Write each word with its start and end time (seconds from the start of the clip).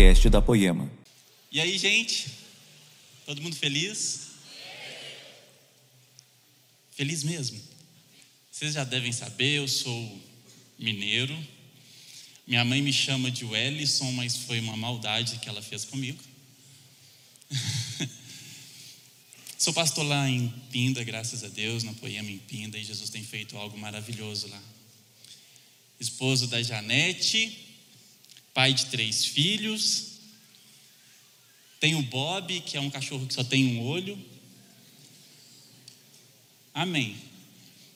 podcast 0.00 0.30
da 0.30 0.40
Poema. 0.40 0.90
E 1.52 1.60
aí, 1.60 1.76
gente? 1.76 2.28
Todo 3.26 3.42
mundo 3.42 3.54
feliz? 3.54 4.30
Feliz 6.92 7.22
mesmo? 7.22 7.60
Vocês 8.50 8.72
já 8.72 8.82
devem 8.82 9.12
saber, 9.12 9.58
eu 9.58 9.68
sou 9.68 10.22
mineiro. 10.78 11.36
Minha 12.46 12.64
mãe 12.64 12.80
me 12.80 12.94
chama 12.94 13.30
de 13.30 13.44
Wellison, 13.44 14.10
mas 14.12 14.36
foi 14.36 14.58
uma 14.60 14.74
maldade 14.74 15.38
que 15.38 15.50
ela 15.50 15.60
fez 15.60 15.84
comigo. 15.84 16.22
sou 19.58 19.74
pastor 19.74 20.06
lá 20.06 20.30
em 20.30 20.48
Pinda, 20.72 21.04
graças 21.04 21.44
a 21.44 21.48
Deus, 21.48 21.82
na 21.82 21.92
Poema 21.92 22.30
em 22.30 22.38
Pinda, 22.38 22.78
e 22.78 22.84
Jesus 22.84 23.10
tem 23.10 23.22
feito 23.22 23.54
algo 23.58 23.76
maravilhoso 23.76 24.48
lá. 24.48 24.62
Esposo 26.00 26.46
da 26.46 26.62
Janete, 26.62 27.69
pai 28.52 28.72
de 28.72 28.86
três 28.86 29.24
filhos. 29.24 30.10
Tem 31.78 31.94
o 31.94 32.02
Bob, 32.02 32.60
que 32.60 32.76
é 32.76 32.80
um 32.80 32.90
cachorro 32.90 33.26
que 33.26 33.34
só 33.34 33.42
tem 33.42 33.78
um 33.78 33.86
olho. 33.86 34.18
Amém. 36.74 37.16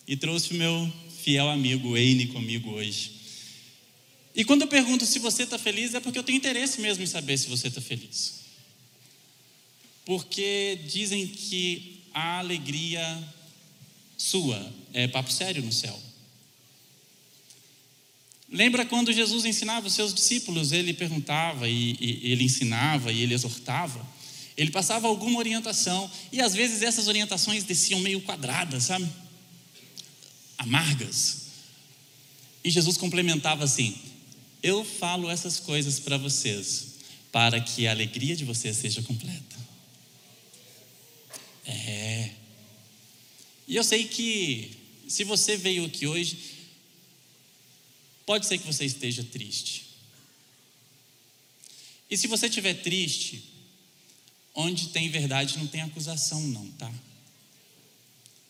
E 0.06 0.16
trouxe 0.16 0.52
o 0.52 0.56
meu 0.56 0.92
fiel 1.22 1.48
amigo 1.50 1.96
Eine 1.96 2.27
comigo 2.28 2.70
hoje. 2.70 3.12
E 4.34 4.44
quando 4.44 4.62
eu 4.62 4.68
pergunto 4.68 5.06
se 5.06 5.18
você 5.18 5.44
está 5.44 5.58
feliz, 5.58 5.94
é 5.94 6.00
porque 6.00 6.18
eu 6.18 6.24
tenho 6.24 6.36
interesse 6.36 6.80
mesmo 6.80 7.05
em 7.05 7.06
saber 7.06 7.38
se 7.38 7.48
você 7.48 7.68
está 7.68 7.80
feliz. 7.80 8.41
Porque 10.05 10.78
dizem 10.86 11.27
que 11.27 12.02
a 12.12 12.38
alegria 12.38 13.22
sua 14.16 14.72
é 14.92 15.06
papo 15.06 15.30
sério 15.30 15.62
no 15.62 15.72
céu. 15.72 15.98
Lembra 18.54 18.86
quando 18.86 19.12
Jesus 19.12 19.44
ensinava 19.44 19.88
os 19.88 19.94
seus 19.94 20.14
discípulos? 20.14 20.70
Ele 20.70 20.94
perguntava 20.94 21.68
e, 21.68 21.97
e, 22.00 22.30
ele 22.30 22.44
ensinava 22.44 23.11
e 23.11 23.20
ele 23.20 23.34
exortava. 23.34 24.06
Ele 24.56 24.70
passava 24.70 25.08
alguma 25.08 25.41
orientação 25.41 26.08
e 26.30 26.41
às 26.41 26.55
vezes 26.55 26.80
essas 26.80 27.08
orientações 27.08 27.64
desciam 27.64 27.98
meio 27.98 28.20
quadradas, 28.20 28.84
sabe? 28.84 29.08
Amargas. 30.56 31.46
E 32.62 32.70
Jesus 32.70 32.96
complementava 32.96 33.64
assim: 33.64 33.98
Eu 34.62 34.84
falo 34.84 35.28
essas 35.28 35.58
coisas 35.58 35.98
para 35.98 36.16
vocês, 36.16 36.94
para 37.33 37.61
que 37.61 37.89
a 37.89 37.91
alegria 37.91 38.36
de 38.36 38.44
vocês 38.44 38.77
seja 38.77 39.02
completa. 39.02 39.56
É. 41.66 42.30
E 43.66 43.74
eu 43.74 43.83
sei 43.83 44.05
que 44.05 44.70
se 45.08 45.24
você 45.24 45.56
veio 45.56 45.84
aqui 45.86 46.06
hoje, 46.06 46.53
Pode 48.27 48.47
ser 48.47 48.58
que 48.58 48.67
você 48.67 48.84
esteja 48.84 49.22
triste. 49.22 49.84
E 52.11 52.17
se 52.17 52.27
você 52.27 52.47
estiver 52.47 52.75
triste, 52.75 53.44
onde 54.55 54.89
tem 54.89 55.11
verdade 55.11 55.58
não 55.58 55.67
tem 55.67 55.80
acusação, 55.80 56.41
não, 56.48 56.67
tá? 56.72 56.92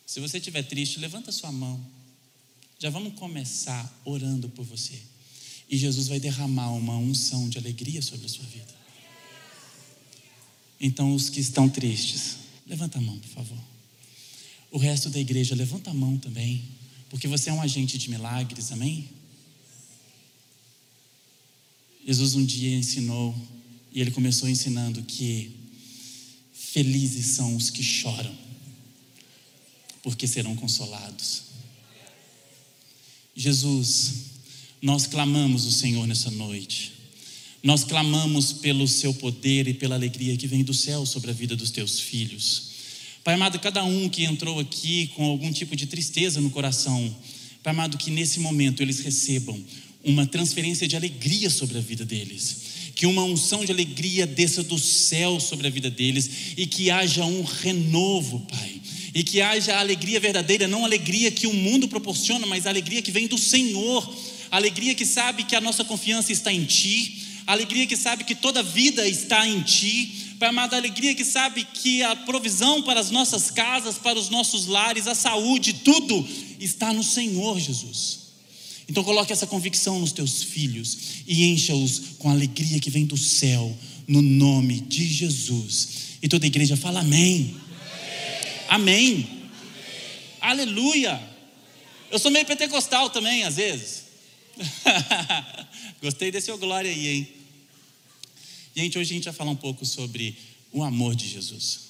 Se 0.07 0.21
você 0.21 0.39
estiver 0.39 0.63
triste, 0.63 0.99
levanta 0.99 1.33
sua 1.33 1.51
mão. 1.51 1.85
Já 2.79 2.91
vamos 2.91 3.15
começar 3.15 4.01
orando 4.05 4.49
por 4.51 4.65
você. 4.65 5.01
E 5.69 5.77
Jesus 5.77 6.09
vai 6.09 6.21
derramar 6.21 6.73
uma 6.73 6.97
unção 6.97 7.49
de 7.49 7.57
alegria 7.57 8.03
sobre 8.03 8.27
a 8.27 8.29
sua 8.29 8.45
vida. 8.45 8.75
Então, 10.79 11.15
os 11.15 11.31
que 11.31 11.41
estão 11.41 11.69
tristes, 11.69 12.37
levanta 12.67 12.99
a 12.99 13.01
mão, 13.01 13.19
por 13.19 13.31
favor. 13.31 13.59
O 14.71 14.77
resto 14.77 15.09
da 15.09 15.19
igreja, 15.19 15.55
levanta 15.55 15.91
a 15.91 15.95
mão 15.95 16.19
também, 16.19 16.63
porque 17.09 17.27
você 17.27 17.49
é 17.49 17.53
um 17.53 17.63
agente 17.63 17.97
de 17.97 18.11
milagres, 18.11 18.73
amém? 18.73 19.09
Jesus 22.07 22.35
um 22.35 22.45
dia 22.45 22.77
ensinou, 22.77 23.35
e 23.93 24.01
ele 24.01 24.11
começou 24.11 24.49
ensinando 24.49 25.03
que 25.03 25.51
felizes 26.53 27.27
são 27.27 27.57
os 27.57 27.71
que 27.71 27.83
choram, 27.83 28.35
porque 30.03 30.27
serão 30.27 30.55
consolados. 30.55 31.45
Jesus, 33.35 34.13
nós 34.83 35.07
clamamos 35.07 35.65
o 35.65 35.73
Senhor 35.73 36.07
nessa 36.07 36.31
noite. 36.31 36.93
Nós 37.63 37.83
clamamos 37.83 38.53
pelo 38.53 38.87
seu 38.87 39.15
poder 39.15 39.67
e 39.67 39.73
pela 39.73 39.95
alegria 39.95 40.37
que 40.37 40.47
vem 40.47 40.63
do 40.63 40.75
céu 40.75 41.07
sobre 41.07 41.31
a 41.31 41.35
vida 41.35 41.57
dos 41.57 41.71
teus 41.71 41.99
filhos. 41.99 42.75
Pai 43.25 43.35
amado, 43.35 43.59
cada 43.59 43.83
um 43.83 44.09
que 44.11 44.25
entrou 44.25 44.61
aqui 44.61 45.07
com 45.15 45.25
algum 45.25 45.51
tipo 45.51 45.75
de 45.75 45.87
tristeza 45.87 46.43
no 46.43 46.51
coração, 46.51 47.17
Pai 47.63 47.73
amado, 47.73 47.97
que 47.97 48.11
nesse 48.11 48.41
momento 48.41 48.83
eles 48.83 49.01
recebam 49.01 49.59
uma 50.05 50.27
transferência 50.27 50.87
de 50.87 50.97
alegria 50.97 51.49
sobre 51.49 51.79
a 51.79 51.81
vida 51.81 52.05
deles. 52.05 52.75
Que 52.95 53.07
uma 53.07 53.25
unção 53.25 53.65
de 53.65 53.73
alegria 53.73 54.27
desça 54.27 54.63
do 54.63 54.79
céu 54.79 55.41
sobre 55.41 55.67
a 55.67 55.71
vida 55.71 55.91
deles 55.91 56.31
e 56.57 56.67
que 56.67 56.91
haja 56.91 57.25
um 57.25 57.43
renovo, 57.43 58.41
Pai. 58.41 58.81
E 59.15 59.23
que 59.23 59.41
haja 59.41 59.75
a 59.75 59.81
alegria 59.81 60.21
verdadeira, 60.21 60.69
não 60.69 60.83
a 60.83 60.87
alegria 60.87 61.31
que 61.31 61.47
o 61.47 61.53
mundo 61.53 61.89
proporciona, 61.89 62.47
mas 62.47 62.67
a 62.67 62.71
alegria 62.71 63.03
que 63.03 63.11
vem 63.11 63.27
do 63.27 63.39
Senhor. 63.39 64.15
A 64.51 64.57
alegria 64.57 64.95
que 64.95 65.07
sabe 65.07 65.45
que 65.45 65.57
a 65.57 65.61
nossa 65.61 65.85
confiança 65.85 66.33
está 66.33 66.53
em 66.53 66.65
Ti, 66.65 67.23
a 67.47 67.53
alegria 67.53 67.87
que 67.87 67.97
sabe 67.97 68.25
que 68.25 68.35
toda 68.35 68.63
vida 68.63 69.07
está 69.09 69.47
em 69.47 69.61
Ti, 69.63 70.25
Pai 70.39 70.49
amado, 70.49 70.75
a 70.75 70.77
alegria 70.77 71.15
que 71.15 71.25
sabe 71.25 71.65
que 71.65 72.03
a 72.03 72.15
provisão 72.15 72.83
para 72.83 73.01
as 73.01 73.11
nossas 73.11 73.51
casas, 73.51 73.97
para 73.97 74.19
os 74.19 74.29
nossos 74.29 74.67
lares, 74.67 75.07
a 75.07 75.15
saúde, 75.15 75.73
tudo 75.73 76.27
está 76.61 76.93
no 76.93 77.03
Senhor 77.03 77.59
Jesus. 77.59 78.24
Então 78.89 79.03
coloque 79.03 79.33
essa 79.33 79.47
convicção 79.47 79.99
nos 79.99 80.13
teus 80.13 80.43
filhos 80.43 81.23
e 81.27 81.45
encha-os 81.45 82.17
com 82.19 82.29
a 82.29 82.33
alegria 82.33 82.79
que 82.79 82.91
vem 82.91 83.07
do 83.07 83.17
céu, 83.17 83.77
no 84.07 84.21
nome 84.21 84.81
de 84.81 85.07
Jesus. 85.07 85.89
E 86.23 86.29
toda 86.29 86.45
a 86.45 86.49
igreja 86.49 86.77
fala 86.77 87.01
amém. 87.01 87.57
Amém. 88.69 88.69
amém. 88.69 89.15
amém. 89.15 89.45
Aleluia. 90.41 91.35
Eu 92.11 92.19
sou 92.19 92.31
meio 92.31 92.45
pentecostal 92.45 93.11
também, 93.11 93.45
às 93.45 93.57
vezes. 93.57 94.05
Gostei 96.01 96.31
desse 96.31 96.51
ô 96.51 96.59
glória 96.59 96.91
aí, 96.91 97.09
hein? 97.09 97.29
Gente, 98.77 98.99
hoje 98.99 99.11
a 99.11 99.15
gente 99.15 99.25
vai 99.25 99.33
falar 99.33 99.51
um 99.51 99.57
pouco 99.57 99.87
sobre 99.87 100.37
o 100.71 100.83
amor 100.83 101.15
de 101.15 101.29
Jesus. 101.29 101.81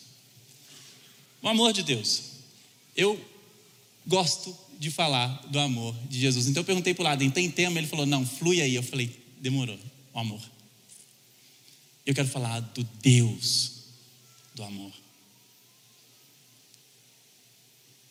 O 1.42 1.48
amor 1.48 1.72
de 1.72 1.82
Deus. 1.82 2.22
Eu 2.96 3.22
gosto 4.06 4.56
de 4.84 4.90
falar 4.90 5.28
do 5.48 5.58
amor 5.58 5.96
de 6.08 6.20
Jesus. 6.20 6.46
Então 6.46 6.60
eu 6.60 6.64
perguntei 6.64 6.92
para 6.92 7.00
o 7.00 7.04
lado, 7.04 7.30
tem 7.30 7.50
tema? 7.50 7.78
Ele 7.78 7.86
falou, 7.86 8.04
não, 8.04 8.26
flui 8.26 8.60
aí. 8.60 8.74
Eu 8.74 8.82
falei, 8.82 9.10
demorou, 9.40 9.78
o 10.12 10.18
amor. 10.18 10.42
Eu 12.04 12.14
quero 12.14 12.28
falar 12.28 12.60
do 12.60 12.84
Deus 13.00 13.72
do 14.54 14.62
amor. 14.62 14.92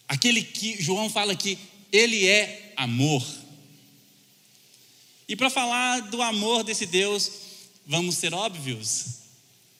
Aquele 0.07 0.41
que 0.41 0.81
João 0.81 1.11
fala 1.11 1.35
que 1.35 1.59
ele 1.91 2.25
é 2.25 2.73
amor. 2.75 3.23
E 5.27 5.35
para 5.35 5.51
falar 5.51 5.99
do 6.09 6.23
amor 6.23 6.63
desse 6.63 6.87
Deus, 6.87 7.31
vamos 7.85 8.17
ser 8.17 8.33
óbvios. 8.33 9.19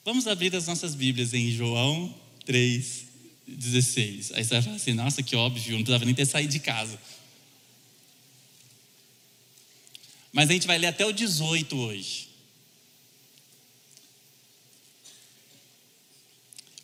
Vamos 0.04 0.28
abrir 0.28 0.54
as 0.54 0.68
nossas 0.68 0.94
Bíblias 0.94 1.34
em 1.34 1.50
João 1.50 2.14
3, 2.46 3.03
16. 3.46 4.32
Aí 4.32 4.44
você 4.44 4.54
vai 4.54 4.62
falar 4.62 4.76
assim: 4.76 4.94
nossa, 4.94 5.22
que 5.22 5.36
óbvio, 5.36 5.76
não 5.76 5.82
precisava 5.82 6.04
nem 6.04 6.14
ter 6.14 6.26
saído 6.26 6.52
de 6.52 6.58
casa. 6.58 6.98
Mas 10.32 10.50
a 10.50 10.52
gente 10.52 10.66
vai 10.66 10.78
ler 10.78 10.88
até 10.88 11.06
o 11.06 11.12
18 11.12 11.76
hoje. 11.76 12.28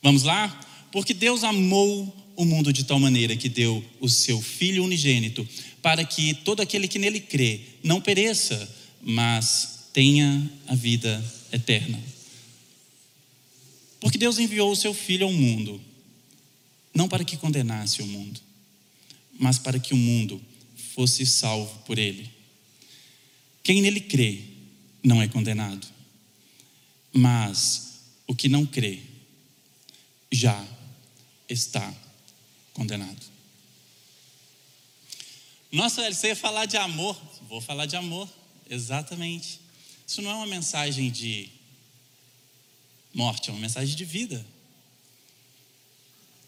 Vamos 0.03 0.22
lá? 0.22 0.48
Porque 0.93 1.12
Deus 1.12 1.44
amou 1.44 2.16
o 2.37 2.44
mundo 2.44 2.72
de 2.72 2.84
tal 2.84 2.98
maneira 2.98 3.37
que 3.37 3.48
deu 3.48 3.84
o 4.00 4.09
seu 4.09 4.41
Filho 4.41 4.84
unigênito, 4.84 5.47
para 5.82 6.04
que 6.04 6.32
todo 6.32 6.60
aquele 6.60 6.88
que 6.88 6.98
nele 6.98 7.21
crê 7.21 7.60
não 7.82 8.00
pereça, 8.00 8.68
mas 9.03 9.91
tenha 9.92 10.51
a 10.66 10.74
vida 10.74 11.22
eterna. 11.53 12.01
Porque 14.01 14.16
Deus 14.16 14.39
enviou 14.39 14.71
o 14.71 14.77
seu 14.77 14.95
Filho 14.95 15.27
ao 15.27 15.33
mundo 15.33 15.80
não 16.95 17.09
para 17.09 17.25
que 17.25 17.37
condenasse 17.37 18.03
o 18.03 18.07
mundo, 18.07 18.41
mas 19.39 19.59
para 19.59 19.78
que 19.78 19.95
o 19.95 19.97
mundo 19.97 20.41
fosse 20.95 21.25
salvo 21.25 21.78
por 21.81 21.98
ele. 21.98 22.31
Quem 23.63 23.81
nele 23.81 24.01
crê 24.01 24.42
não 25.03 25.22
é 25.22 25.28
condenado, 25.28 25.87
mas 27.13 28.01
o 28.27 28.34
que 28.34 28.48
não 28.48 28.66
crê 28.66 29.01
já 30.31 30.66
está 31.48 31.92
condenado. 32.72 33.31
Nossa, 35.72 36.13
você 36.13 36.28
ia 36.28 36.36
falar 36.36 36.66
de 36.66 36.77
amor, 36.77 37.21
vou 37.48 37.60
falar 37.60 37.86
de 37.86 37.97
amor, 37.97 38.28
exatamente. 38.69 39.60
Isso 40.07 40.21
não 40.21 40.31
é 40.31 40.34
uma 40.34 40.47
mensagem 40.47 41.10
de 41.10 41.48
morte, 43.15 43.51
é 43.51 43.53
uma 43.53 43.60
mensagem 43.60 43.95
de 43.95 44.04
vida. 44.04 44.45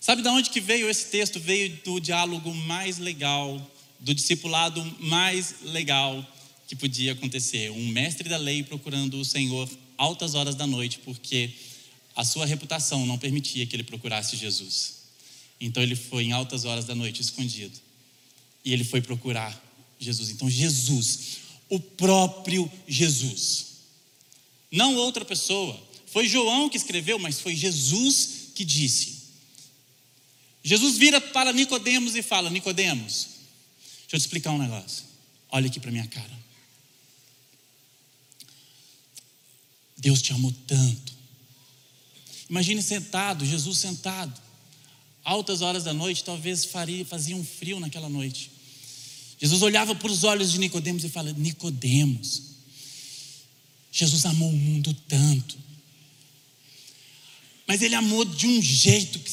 Sabe 0.02 0.20
de 0.20 0.28
onde 0.28 0.50
que 0.50 0.60
veio 0.60 0.90
esse 0.90 1.06
texto? 1.06 1.38
Veio 1.38 1.78
do 1.84 2.00
diálogo 2.00 2.52
mais 2.52 2.99
legal, 2.99 3.64
do 4.00 4.12
discipulado 4.12 4.84
mais 4.99 5.54
legal 5.62 6.26
que 6.66 6.75
podia 6.75 7.12
acontecer. 7.12 7.70
Um 7.70 7.87
mestre 7.87 8.28
da 8.28 8.37
lei 8.37 8.64
procurando 8.64 9.20
o 9.20 9.25
Senhor 9.25 9.70
altas 9.96 10.34
horas 10.34 10.56
da 10.56 10.66
noite, 10.66 10.99
porque 11.04 11.52
a 12.16 12.25
sua 12.25 12.44
reputação 12.46 13.06
não 13.06 13.16
permitia 13.16 13.64
que 13.64 13.76
ele 13.76 13.84
procurasse 13.84 14.37
Jesus. 14.37 15.02
Então 15.60 15.81
ele 15.81 15.94
foi 15.94 16.25
em 16.25 16.32
altas 16.32 16.64
horas 16.64 16.84
da 16.84 16.96
noite, 16.96 17.22
escondido. 17.22 17.78
E 18.64 18.72
ele 18.72 18.82
foi 18.82 19.00
procurar 19.00 19.56
Jesus. 20.00 20.31
Então, 20.31 20.50
Jesus, 20.50 21.38
o 21.69 21.78
próprio 21.78 22.69
Jesus, 22.88 23.66
não 24.69 24.96
outra 24.96 25.25
pessoa. 25.25 25.81
Foi 26.06 26.26
João 26.26 26.69
que 26.69 26.76
escreveu, 26.76 27.20
mas 27.20 27.38
foi 27.38 27.54
Jesus 27.54 28.50
que 28.52 28.64
disse. 28.64 29.12
Jesus 30.62 30.97
vira 30.97 31.20
para 31.20 31.53
Nicodemos 31.53 32.14
e 32.14 32.23
fala: 32.23 32.50
Nicodemos, 32.50 33.29
deixa 34.03 34.17
eu 34.17 34.19
te 34.19 34.23
explicar 34.23 34.53
um 34.53 34.59
negócio. 34.59 35.05
Olha 35.50 35.67
aqui 35.67 35.81
para 35.81 35.91
minha 35.91 36.06
cara. 36.06 36.43
Deus 39.97 40.20
te 40.23 40.32
amou 40.32 40.53
tanto. 40.67 41.12
Imagine 42.50 42.82
sentado, 42.82 43.47
Jesus 43.47 43.79
sentado, 43.79 44.41
altas 45.25 45.62
horas 45.62 45.85
da 45.85 45.94
noite, 45.94 46.25
talvez 46.25 46.64
faria, 46.64 47.05
fazia 47.05 47.37
um 47.37 47.44
frio 47.44 47.81
naquela 47.81 48.09
noite. 48.09 48.50
Jesus 49.41 49.62
olhava 49.62 49.94
para 49.94 50.11
os 50.11 50.23
olhos 50.23 50.53
de 50.53 50.59
Nicodemos 50.59 51.05
e 51.05 51.09
fala: 51.09 51.32
Nicodemos, 51.32 52.43
Jesus 53.91 54.25
amou 54.25 54.50
o 54.50 54.56
mundo 54.56 54.94
tanto, 55.09 55.59
mas 57.67 57.82
ele 57.82 57.94
amou 57.94 58.25
de 58.25 58.47
um 58.47 58.62
jeito 58.62 59.19
que, 59.19 59.31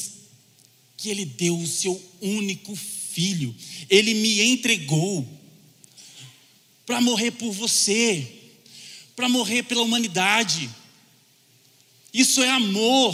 que 1.01 1.09
ele 1.09 1.25
deu 1.25 1.57
o 1.57 1.67
seu 1.67 2.01
único 2.21 2.75
filho, 2.75 3.55
ele 3.89 4.13
me 4.13 4.41
entregou 4.41 5.27
para 6.85 7.01
morrer 7.01 7.31
por 7.31 7.51
você 7.51 8.39
para 9.19 9.27
morrer 9.27 9.63
pela 9.63 9.81
humanidade. 9.81 10.69
Isso 12.13 12.41
é 12.41 12.49
amor. 12.51 13.13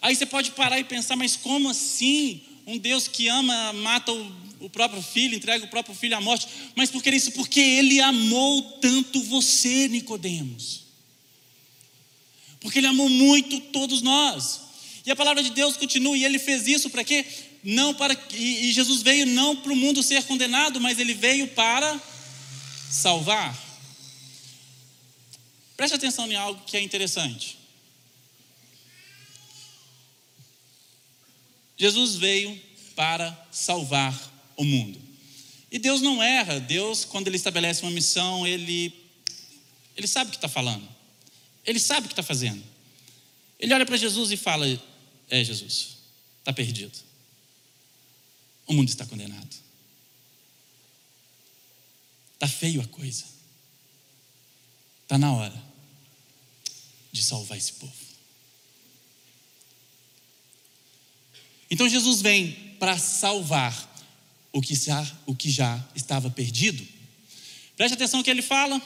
Aí 0.00 0.16
você 0.16 0.26
pode 0.26 0.50
parar 0.50 0.80
e 0.80 0.84
pensar, 0.84 1.14
mas 1.14 1.36
como 1.36 1.68
assim? 1.68 2.42
Um 2.66 2.76
Deus 2.76 3.06
que 3.06 3.28
ama, 3.28 3.72
mata 3.72 4.10
o, 4.12 4.32
o 4.58 4.68
próprio 4.68 5.00
filho, 5.00 5.36
entrega 5.36 5.64
o 5.64 5.68
próprio 5.68 5.94
filho 5.94 6.16
à 6.16 6.20
morte. 6.20 6.48
Mas 6.74 6.90
por 6.90 7.00
que 7.00 7.10
isso? 7.10 7.30
Porque 7.30 7.60
ele 7.60 8.00
amou 8.00 8.62
tanto 8.80 9.22
você, 9.22 9.86
Nicodemos. 9.86 10.86
Porque 12.58 12.80
ele 12.80 12.88
amou 12.88 13.08
muito 13.08 13.60
todos 13.60 14.02
nós. 14.02 14.60
E 15.04 15.10
a 15.10 15.16
palavra 15.16 15.42
de 15.42 15.50
Deus 15.50 15.76
continua, 15.76 16.16
e 16.16 16.24
ele 16.24 16.38
fez 16.38 16.66
isso 16.66 16.88
para 16.88 17.02
quê? 17.02 17.24
Não 17.64 17.94
para 17.94 18.16
e, 18.32 18.68
e 18.68 18.72
Jesus 18.72 19.02
veio 19.02 19.26
não 19.26 19.56
para 19.56 19.72
o 19.72 19.76
mundo 19.76 20.02
ser 20.02 20.22
condenado, 20.24 20.80
mas 20.80 20.98
ele 20.98 21.14
veio 21.14 21.48
para 21.48 22.00
salvar. 22.90 23.56
Preste 25.76 25.94
atenção 25.94 26.30
em 26.30 26.36
algo 26.36 26.62
que 26.64 26.76
é 26.76 26.80
interessante. 26.80 27.58
Jesus 31.76 32.14
veio 32.14 32.60
para 32.94 33.36
salvar 33.50 34.16
o 34.56 34.64
mundo. 34.64 35.00
E 35.70 35.78
Deus 35.78 36.00
não 36.00 36.22
erra. 36.22 36.60
Deus, 36.60 37.04
quando 37.04 37.26
Ele 37.26 37.36
estabelece 37.36 37.82
uma 37.82 37.90
missão, 37.90 38.46
Ele, 38.46 38.94
ele 39.96 40.06
sabe 40.06 40.28
o 40.28 40.30
que 40.30 40.36
está 40.36 40.48
falando. 40.48 40.86
Ele 41.64 41.80
sabe 41.80 42.06
o 42.06 42.08
que 42.08 42.12
está 42.12 42.22
fazendo. 42.22 42.62
Ele 43.58 43.72
olha 43.72 43.86
para 43.86 43.96
Jesus 43.96 44.30
e 44.30 44.36
fala: 44.36 44.66
É, 45.28 45.42
Jesus, 45.42 45.98
está 46.38 46.52
perdido. 46.52 46.98
O 48.66 48.72
mundo 48.72 48.88
está 48.88 49.06
condenado. 49.06 49.56
Está 52.34 52.48
feio 52.48 52.80
a 52.80 52.86
coisa. 52.86 53.24
Está 55.02 55.18
na 55.18 55.32
hora 55.32 55.62
de 57.12 57.22
salvar 57.22 57.58
esse 57.58 57.74
povo. 57.74 57.92
Então 61.70 61.88
Jesus 61.88 62.20
vem 62.20 62.52
para 62.78 62.98
salvar 62.98 63.90
o 64.52 64.60
que, 64.60 64.74
já, 64.74 65.18
o 65.24 65.34
que 65.34 65.50
já 65.50 65.82
estava 65.94 66.30
perdido. 66.30 66.86
Preste 67.76 67.94
atenção 67.94 68.18
no 68.18 68.24
que 68.24 68.30
ele 68.30 68.42
fala. 68.42 68.80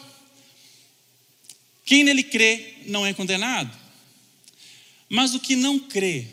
Quem 1.84 2.04
nele 2.04 2.22
crê 2.22 2.82
não 2.86 3.06
é 3.06 3.12
condenado, 3.12 3.76
mas 5.08 5.34
o 5.34 5.40
que 5.40 5.56
não 5.56 5.78
crê 5.78 6.26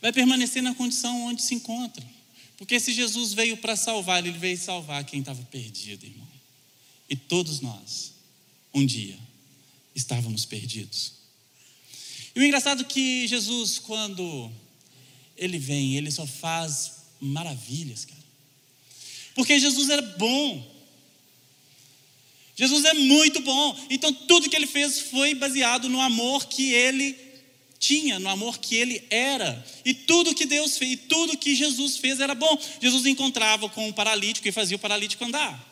vai 0.00 0.12
permanecer 0.12 0.62
na 0.62 0.74
condição 0.74 1.22
onde 1.22 1.42
se 1.42 1.54
encontra. 1.54 2.06
Porque 2.56 2.78
se 2.80 2.92
Jesus 2.92 3.32
veio 3.32 3.56
para 3.56 3.76
salvar, 3.76 4.24
ele 4.24 4.36
veio 4.36 4.58
salvar 4.58 5.04
quem 5.04 5.20
estava 5.20 5.42
perdido, 5.44 6.04
irmão. 6.04 6.28
E 7.08 7.16
todos 7.16 7.60
nós, 7.60 8.12
um 8.74 8.84
dia, 8.84 9.18
estávamos 9.94 10.44
perdidos. 10.44 11.12
E 12.34 12.40
o 12.40 12.44
engraçado 12.44 12.82
é 12.82 12.84
que 12.84 13.26
Jesus, 13.26 13.78
quando 13.78 14.50
ele 15.36 15.58
vem, 15.58 15.96
ele 15.96 16.10
só 16.10 16.26
faz 16.26 16.92
maravilhas, 17.20 18.04
cara. 18.04 18.18
Porque 19.34 19.58
Jesus 19.58 19.88
era 19.88 20.02
bom. 20.02 20.76
Jesus 22.56 22.84
é 22.84 22.94
muito 22.94 23.40
bom. 23.40 23.86
Então 23.88 24.12
tudo 24.12 24.50
que 24.50 24.56
ele 24.56 24.66
fez 24.66 24.98
foi 24.98 25.34
baseado 25.34 25.88
no 25.88 26.00
amor 26.00 26.46
que 26.46 26.72
ele 26.72 27.27
tinha, 27.78 28.18
no 28.18 28.28
amor 28.28 28.58
que 28.58 28.74
ele 28.74 29.02
era. 29.08 29.64
E 29.84 29.94
tudo 29.94 30.34
que 30.34 30.44
Deus 30.44 30.76
fez, 30.76 30.92
e 30.92 30.96
tudo 30.96 31.36
que 31.36 31.54
Jesus 31.54 31.96
fez 31.96 32.20
era 32.20 32.34
bom. 32.34 32.58
Jesus 32.80 33.06
encontrava 33.06 33.68
com 33.68 33.88
o 33.88 33.92
paralítico 33.92 34.48
e 34.48 34.52
fazia 34.52 34.76
o 34.76 34.80
paralítico 34.80 35.24
andar. 35.24 35.66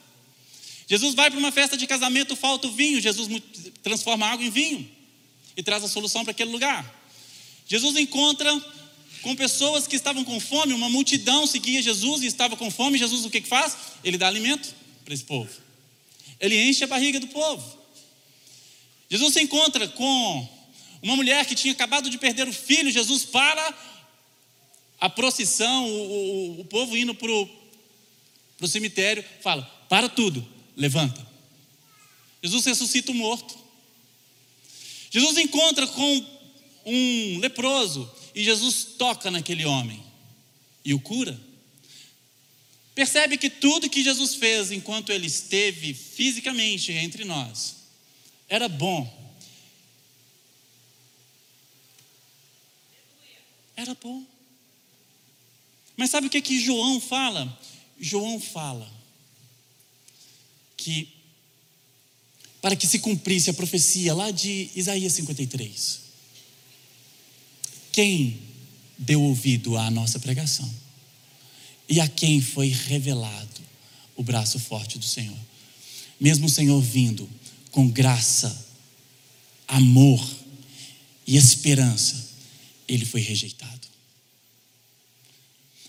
Jesus 0.88 1.14
vai 1.14 1.30
para 1.30 1.38
uma 1.38 1.50
festa 1.50 1.76
de 1.76 1.86
casamento, 1.86 2.36
falta 2.36 2.68
o 2.68 2.72
vinho, 2.72 3.00
Jesus 3.00 3.28
transforma 3.82 4.26
água 4.26 4.44
em 4.44 4.50
vinho 4.50 4.88
e 5.56 5.62
traz 5.62 5.82
a 5.82 5.88
solução 5.88 6.22
para 6.22 6.30
aquele 6.30 6.50
lugar. 6.50 6.94
Jesus 7.66 7.96
encontra 7.96 8.52
com 9.22 9.34
pessoas 9.34 9.88
que 9.88 9.96
estavam 9.96 10.24
com 10.24 10.38
fome, 10.38 10.72
uma 10.72 10.88
multidão 10.88 11.46
seguia 11.46 11.82
Jesus 11.82 12.22
e 12.22 12.26
estava 12.26 12.56
com 12.56 12.70
fome. 12.70 12.98
Jesus 12.98 13.24
o 13.24 13.30
que 13.30 13.40
faz? 13.40 13.76
Ele 14.04 14.16
dá 14.16 14.28
alimento 14.28 14.72
para 15.04 15.12
esse 15.12 15.24
povo. 15.24 15.50
Ele 16.38 16.56
enche 16.62 16.84
a 16.84 16.86
barriga 16.86 17.18
do 17.18 17.26
povo. 17.26 17.76
Jesus 19.10 19.34
se 19.34 19.40
encontra 19.40 19.88
com 19.88 20.55
uma 21.06 21.16
mulher 21.16 21.46
que 21.46 21.54
tinha 21.54 21.72
acabado 21.72 22.10
de 22.10 22.18
perder 22.18 22.48
o 22.48 22.52
filho. 22.52 22.90
Jesus 22.90 23.24
para 23.24 23.74
a 25.00 25.08
procissão, 25.08 25.88
o, 25.88 26.58
o, 26.58 26.60
o 26.62 26.64
povo 26.64 26.96
indo 26.96 27.14
para 27.14 27.30
o 27.30 28.66
cemitério, 28.66 29.24
fala: 29.40 29.62
para 29.88 30.08
tudo, 30.08 30.46
levanta. 30.76 31.24
Jesus 32.42 32.64
ressuscita 32.64 33.12
o 33.12 33.14
morto. 33.14 33.56
Jesus 35.10 35.38
encontra 35.38 35.86
com 35.86 36.26
um 36.84 37.38
leproso 37.38 38.10
e 38.34 38.42
Jesus 38.42 38.84
toca 38.98 39.30
naquele 39.30 39.64
homem 39.64 40.02
e 40.84 40.92
o 40.92 41.00
cura. 41.00 41.40
Percebe 42.94 43.36
que 43.36 43.48
tudo 43.48 43.90
que 43.90 44.02
Jesus 44.02 44.34
fez 44.34 44.72
enquanto 44.72 45.10
ele 45.10 45.26
esteve 45.26 45.94
fisicamente 45.94 46.92
entre 46.92 47.25
nós 47.25 47.76
era 48.48 48.68
bom. 48.68 49.15
Era 53.76 53.95
bom. 54.02 54.25
Mas 55.97 56.11
sabe 56.11 56.26
o 56.26 56.30
que 56.30 56.40
que 56.40 56.61
João 56.61 57.00
fala? 57.00 57.59
João 58.00 58.40
fala 58.40 58.90
que 60.76 61.09
para 62.61 62.75
que 62.75 62.87
se 62.87 62.99
cumprisse 62.99 63.49
a 63.49 63.54
profecia 63.54 64.12
lá 64.12 64.30
de 64.30 64.71
Isaías 64.75 65.12
53. 65.12 66.00
Quem 67.92 68.40
deu 68.99 69.23
ouvido 69.23 69.76
à 69.76 69.90
nossa 69.90 70.18
pregação? 70.18 70.68
E 71.88 72.00
a 72.00 72.09
quem 72.09 72.40
foi 72.40 72.68
revelado 72.68 73.61
o 74.16 74.23
braço 74.23 74.59
forte 74.59 74.99
do 74.99 75.04
Senhor? 75.04 75.38
Mesmo 76.18 76.47
o 76.47 76.50
Senhor 76.50 76.80
vindo 76.80 77.28
com 77.71 77.88
graça, 77.88 78.66
amor 79.68 80.26
e 81.26 81.37
esperança, 81.37 82.25
ele 82.88 83.05
foi 83.05 83.21
rejeitado. 83.21 83.88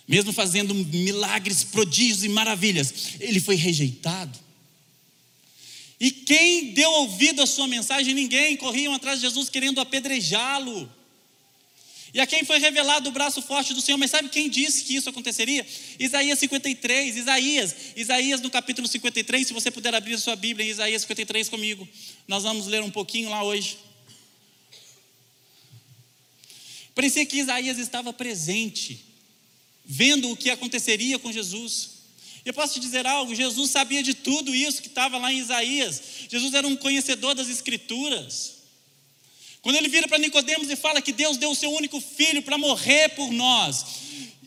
Mesmo 0.07 0.31
fazendo 0.31 0.73
milagres, 0.73 1.65
prodígios 1.65 2.23
e 2.23 2.29
maravilhas, 2.29 2.93
ele 3.19 3.39
foi 3.39 3.55
rejeitado. 3.55 4.39
E 5.99 6.11
quem 6.11 6.73
deu 6.73 6.89
ouvido 6.91 7.41
à 7.41 7.47
sua 7.47 7.67
mensagem? 7.67 8.13
Ninguém. 8.13 8.55
Corriam 8.55 8.93
atrás 8.93 9.19
de 9.19 9.25
Jesus 9.25 9.49
querendo 9.49 9.81
apedrejá-lo. 9.81 10.89
E 12.13 12.21
a 12.21 12.27
quem 12.27 12.45
foi 12.45 12.59
revelado 12.59 13.09
o 13.09 13.11
braço 13.11 13.41
forte 13.41 13.73
do 13.73 13.81
Senhor. 13.81 13.97
Mas 13.97 14.11
sabe 14.11 14.29
quem 14.29 14.49
disse 14.49 14.83
que 14.83 14.95
isso 14.95 15.09
aconteceria? 15.09 15.65
Isaías 15.99 16.39
53. 16.39 17.17
Isaías. 17.17 17.75
Isaías 17.95 18.41
no 18.41 18.49
capítulo 18.49 18.87
53. 18.87 19.47
Se 19.47 19.53
você 19.53 19.71
puder 19.71 19.93
abrir 19.93 20.13
a 20.13 20.19
sua 20.19 20.35
Bíblia 20.35 20.65
em 20.65 20.69
Isaías 20.69 21.01
53 21.01 21.49
comigo. 21.49 21.87
Nós 22.27 22.43
vamos 22.43 22.67
ler 22.67 22.81
um 22.81 22.91
pouquinho 22.91 23.29
lá 23.29 23.43
hoje. 23.43 23.77
Parecia 26.97 27.27
que 27.27 27.37
Isaías 27.37 27.77
estava 27.77 28.11
presente, 28.11 29.05
vendo 29.85 30.31
o 30.31 30.35
que 30.35 30.49
aconteceria 30.49 31.19
com 31.19 31.31
Jesus. 31.31 31.89
Eu 32.43 32.55
posso 32.55 32.73
te 32.73 32.79
dizer 32.79 33.05
algo: 33.05 33.35
Jesus 33.35 33.69
sabia 33.69 34.01
de 34.01 34.15
tudo 34.15 34.55
isso 34.55 34.81
que 34.81 34.87
estava 34.87 35.19
lá 35.19 35.31
em 35.31 35.37
Isaías. 35.37 36.01
Jesus 36.27 36.55
era 36.55 36.67
um 36.67 36.75
conhecedor 36.75 37.35
das 37.35 37.49
Escrituras. 37.49 38.55
Quando 39.61 39.75
ele 39.75 39.89
vira 39.89 40.07
para 40.07 40.17
Nicodemos 40.17 40.71
e 40.71 40.75
fala 40.75 40.99
que 40.99 41.11
Deus 41.11 41.37
deu 41.37 41.51
o 41.51 41.55
seu 41.55 41.71
único 41.71 42.01
filho 42.01 42.41
para 42.41 42.57
morrer 42.57 43.09
por 43.09 43.31
nós, 43.31 43.85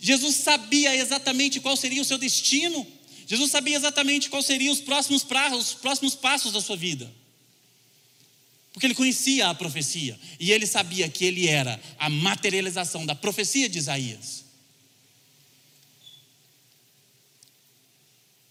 Jesus 0.00 0.34
sabia 0.34 0.96
exatamente 0.96 1.60
qual 1.60 1.76
seria 1.76 2.02
o 2.02 2.04
seu 2.04 2.18
destino. 2.18 2.84
Jesus 3.28 3.48
sabia 3.52 3.76
exatamente 3.76 4.28
quais 4.28 4.44
seriam 4.44 4.72
os 4.72 4.80
próximos, 4.80 5.24
os 5.56 5.74
próximos 5.74 6.16
passos 6.16 6.52
da 6.52 6.60
sua 6.60 6.76
vida. 6.76 7.08
Porque 8.72 8.86
ele 8.86 8.94
conhecia 8.94 9.48
a 9.48 9.54
profecia 9.54 10.18
e 10.38 10.52
ele 10.52 10.66
sabia 10.66 11.08
que 11.08 11.24
ele 11.24 11.48
era 11.48 11.80
a 11.98 12.08
materialização 12.08 13.04
da 13.04 13.14
profecia 13.14 13.68
de 13.68 13.78
Isaías. 13.78 14.44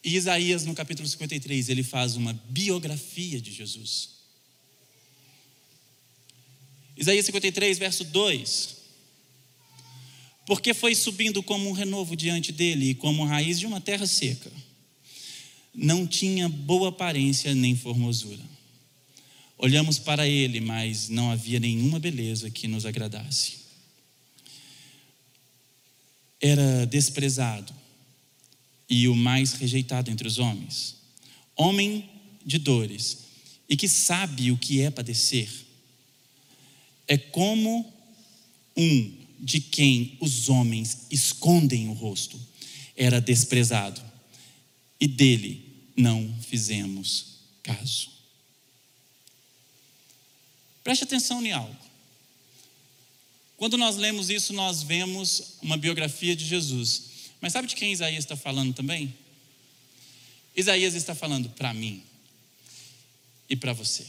E 0.04 0.16
Isaías, 0.16 0.66
no 0.66 0.74
capítulo 0.74 1.08
53, 1.08 1.70
ele 1.70 1.84
faz 1.84 2.16
uma 2.16 2.34
biografia 2.50 3.40
de 3.40 3.52
Jesus. 3.52 4.18
Isaías 6.98 7.26
53, 7.26 7.78
verso 7.78 8.04
2. 8.04 8.78
Porque 10.46 10.74
foi 10.74 10.96
subindo 10.96 11.42
como 11.44 11.70
um 11.70 11.74
renovo 11.74 12.16
diante 12.16 12.52
dele 12.52 12.90
e 12.90 12.96
como 12.96 13.24
raiz 13.24 13.60
de 13.60 13.66
uma 13.66 13.80
terra 13.80 14.08
seca. 14.08 14.52
Não 15.74 16.06
tinha 16.06 16.50
boa 16.50 16.90
aparência 16.90 17.54
nem 17.56 17.76
formosura 17.76 18.59
Olhamos 19.62 20.00
para 20.00 20.26
ele, 20.26 20.62
mas 20.62 21.10
não 21.10 21.32
havia 21.32 21.60
nenhuma 21.60 22.00
beleza 22.00 22.50
que 22.50 22.66
nos 22.66 22.86
agradasse. 22.86 23.58
Era 26.40 26.86
desprezado 26.86 27.74
e 28.90 29.10
o 29.10 29.16
mais 29.16 29.52
rejeitado 29.52 30.10
entre 30.10 30.26
os 30.26 30.40
homens. 30.40 30.96
Homem 31.58 32.10
de 32.46 32.58
dores 32.58 33.18
e 33.68 33.76
que 33.76 33.90
sabe 33.90 34.50
o 34.50 34.58
que 34.58 34.80
é 34.80 34.90
padecer. 34.90 35.50
É 37.06 37.18
como 37.18 37.94
um 38.78 39.12
de 39.42 39.60
quem 39.60 40.16
os 40.22 40.48
homens 40.48 41.08
escondem 41.12 41.90
o 41.90 41.94
rosto. 41.94 42.40
Era 42.96 43.20
desprezado 43.20 44.02
e 45.02 45.06
dele 45.06 45.84
não 45.98 46.34
fizemos 46.48 47.40
caso. 47.62 48.19
Preste 50.84 51.04
atenção 51.04 51.46
em 51.46 51.52
algo. 51.52 51.76
Quando 53.58 53.78
nós 53.78 53.98
lemos 53.98 54.30
isso, 54.30 54.54
nós 54.54 54.82
vemos 54.82 55.56
uma 55.62 55.76
biografia 55.76 56.36
de 56.36 56.46
Jesus. 56.46 57.04
Mas 57.42 57.54
sabe 57.54 57.68
de 57.68 57.76
quem 57.76 57.92
Isaías 57.92 58.24
está 58.24 58.38
falando 58.38 58.74
também? 58.74 59.14
Isaías 60.56 60.96
está 60.96 61.14
falando 61.14 61.50
para 61.50 61.74
mim 61.74 62.04
e 63.50 63.56
para 63.56 63.74
você. 63.74 64.06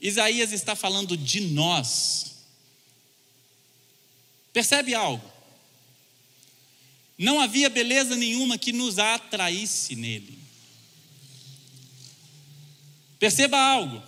Isaías 0.00 0.52
está 0.52 0.74
falando 0.74 1.16
de 1.16 1.40
nós. 1.40 2.36
Percebe 4.52 4.94
algo? 4.94 5.36
Não 7.18 7.40
havia 7.40 7.70
beleza 7.70 8.14
nenhuma 8.16 8.58
que 8.58 8.72
nos 8.72 8.98
atraísse 8.98 9.96
nele. 9.96 10.38
Perceba 13.18 13.58
algo. 13.58 14.02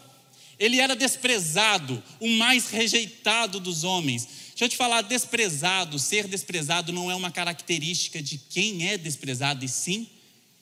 Ele 0.59 0.81
era 0.81 0.97
desprezado, 0.97 2.03
o 2.19 2.29
mais 2.29 2.69
rejeitado 2.69 3.61
dos 3.61 3.85
homens. 3.85 4.27
Deixa 4.49 4.65
eu 4.65 4.69
te 4.69 4.77
falar, 4.77 5.03
desprezado, 5.03 5.99
ser 5.99 6.27
desprezado 6.27 6.93
não 6.93 7.11
é 7.11 7.15
uma 7.15 7.31
característica 7.31 8.21
de 8.21 8.39
quem 8.39 8.89
é 8.89 8.99
desprezado, 8.99 9.65
e 9.65 9.69
sim 9.69 10.09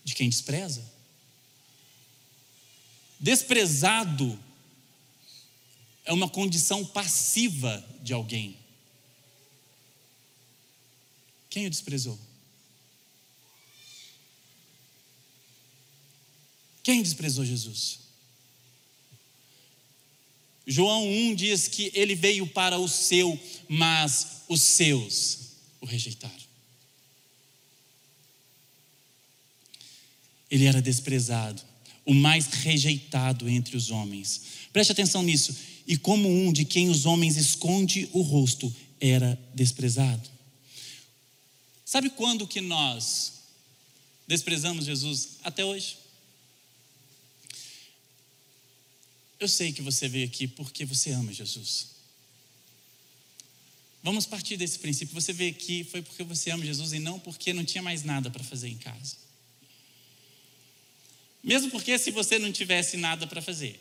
de 0.05 0.15
quem 0.15 0.29
despreza. 0.29 0.85
Desprezado 3.19 4.39
é 6.05 6.13
uma 6.13 6.29
condição 6.29 6.85
passiva 6.85 7.85
de 8.03 8.13
alguém. 8.13 8.57
Quem 11.49 11.67
o 11.67 11.71
desprezou? 11.71 12.19
Quem 16.83 17.03
desprezou 17.03 17.45
Jesus? 17.45 18.06
João 20.67 21.07
1 21.09 21.35
diz 21.37 21.69
que 21.69 21.93
ele 21.95 22.15
veio 22.15 22.47
para 22.47 22.79
o 22.79 22.89
seu, 22.89 23.39
mas 23.69 24.43
os 24.49 24.61
seus 24.61 25.39
o 25.81 25.87
rejeitaram. 25.87 26.35
Ele 30.51 30.65
era 30.65 30.83
desprezado, 30.83 31.63
o 32.05 32.15
mais 32.15 32.47
rejeitado 32.47 33.49
entre 33.49 33.77
os 33.77 33.91
homens. 33.91 34.43
Preste 34.73 34.93
atenção 34.93 35.23
nisso. 35.23 35.55
E 35.87 35.97
como 35.97 36.29
um 36.29 36.53
de 36.53 36.65
quem 36.65 36.89
os 36.89 37.07
homens 37.07 37.37
esconde 37.37 38.09
o 38.13 38.23
rosto, 38.23 38.75
era 39.01 39.39
desprezado. 39.55 40.29
Sabe 41.85 42.11
quando 42.11 42.47
que 42.47 42.61
nós 42.61 43.35
desprezamos 44.27 44.85
Jesus? 44.85 45.39
Até 45.45 45.65
hoje. 45.65 45.97
Eu 49.39 49.49
sei 49.49 49.73
que 49.73 49.83
você 49.83 50.09
veio 50.09 50.27
aqui 50.27 50.49
porque 50.49 50.85
você 50.85 51.11
ama 51.11 51.33
Jesus. 51.33 51.97
Vamos 54.03 54.25
partir 54.25 54.57
desse 54.57 54.79
princípio. 54.79 55.15
Você 55.15 55.33
veio 55.33 55.51
aqui 55.51 55.85
foi 55.85 56.01
porque 56.01 56.23
você 56.23 56.51
ama 56.51 56.65
Jesus 56.65 56.93
e 56.93 56.99
não 56.99 57.19
porque 57.19 57.53
não 57.53 57.65
tinha 57.65 57.83
mais 57.83 58.03
nada 58.05 58.31
para 58.31 58.45
fazer 58.45 58.69
em 58.69 58.79
casa. 58.79 59.17
Mesmo 61.43 61.71
porque 61.71 61.99
se 61.99 62.11
você 62.11 62.39
não 62.39 62.51
tivesse 62.51 62.97
nada 62.97 63.27
para 63.27 63.43
fazer, 63.43 63.81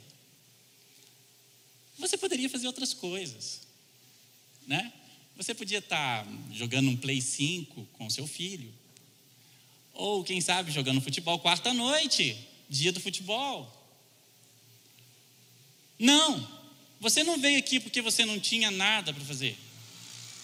você 1.97 2.17
poderia 2.17 2.49
fazer 2.49 2.67
outras 2.67 2.93
coisas, 2.93 3.61
né? 4.67 4.93
Você 5.35 5.53
podia 5.53 5.79
estar 5.79 6.23
tá 6.23 6.31
jogando 6.53 6.89
um 6.89 6.97
Play 6.97 7.21
5 7.21 7.85
com 7.93 8.09
seu 8.09 8.27
filho, 8.27 8.71
ou 9.93 10.23
quem 10.23 10.41
sabe 10.41 10.71
jogando 10.71 11.01
futebol 11.01 11.39
quarta 11.39 11.73
noite, 11.73 12.37
dia 12.69 12.91
do 12.91 12.99
futebol. 12.99 13.74
Não, 15.97 16.47
você 16.99 17.23
não 17.23 17.37
veio 17.39 17.59
aqui 17.59 17.79
porque 17.79 18.01
você 18.01 18.25
não 18.25 18.39
tinha 18.39 18.71
nada 18.71 19.13
para 19.13 19.23
fazer. 19.23 19.57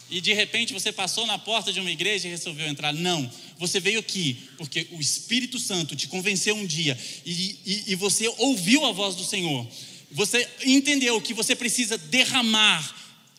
E 0.10 0.20
de 0.20 0.34
repente 0.34 0.74
você 0.74 0.92
passou 0.92 1.26
na 1.26 1.40
porta 1.40 1.72
de 1.72 1.80
uma 1.80 1.90
igreja 1.90 2.28
e 2.28 2.32
resolveu 2.32 2.68
entrar. 2.68 2.94
Não, 2.94 3.32
você 3.58 3.80
veio 3.80 4.00
aqui 4.00 4.50
porque 4.58 4.88
o 4.92 5.00
Espírito 5.00 5.58
Santo 5.58 5.96
te 5.96 6.08
convenceu 6.08 6.54
um 6.54 6.66
dia 6.66 6.98
e, 7.26 7.58
e, 7.66 7.84
e 7.88 7.96
você 7.96 8.28
ouviu 8.38 8.86
a 8.86 8.92
voz 8.92 9.16
do 9.16 9.24
Senhor. 9.24 9.66
Você 10.12 10.48
entendeu 10.66 11.22
que 11.22 11.34
você 11.34 11.56
precisa 11.56 11.98
derramar 11.98 12.98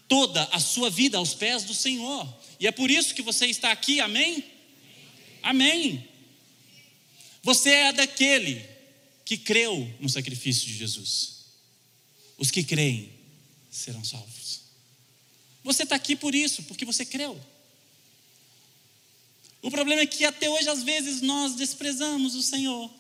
toda 0.09 0.45
a 0.45 0.59
sua 0.59 0.89
vida 0.89 1.19
aos 1.19 1.35
pés 1.35 1.65
do 1.65 1.75
Senhor. 1.75 2.27
E 2.59 2.67
é 2.67 2.71
por 2.71 2.91
isso 2.91 3.15
que 3.15 3.23
você 3.23 3.47
está 3.47 3.71
aqui, 3.71 4.01
amém? 4.01 4.43
Amém. 5.43 6.09
Você 7.43 7.71
é 7.71 7.93
daquele 7.93 8.65
que 9.25 9.37
creu 9.37 9.93
no 10.01 10.09
sacrifício 10.09 10.67
de 10.67 10.75
Jesus. 10.75 11.32
Os 12.39 12.51
que 12.51 12.65
creem 12.65 13.13
serão 13.71 14.05
salvos. 14.05 14.63
Você 15.65 15.85
está 15.85 15.95
aqui 15.95 16.17
por 16.17 16.35
isso, 16.35 16.63
porque 16.65 16.85
você 16.85 17.05
creu. 17.05 17.41
O 19.63 19.71
problema 19.71 20.03
é 20.03 20.07
que 20.07 20.25
até 20.25 20.51
hoje, 20.51 20.69
às 20.69 20.83
vezes, 20.83 21.23
nós 21.23 21.55
desprezamos 21.55 22.35
o 22.35 22.43
Senhor. 22.43 22.91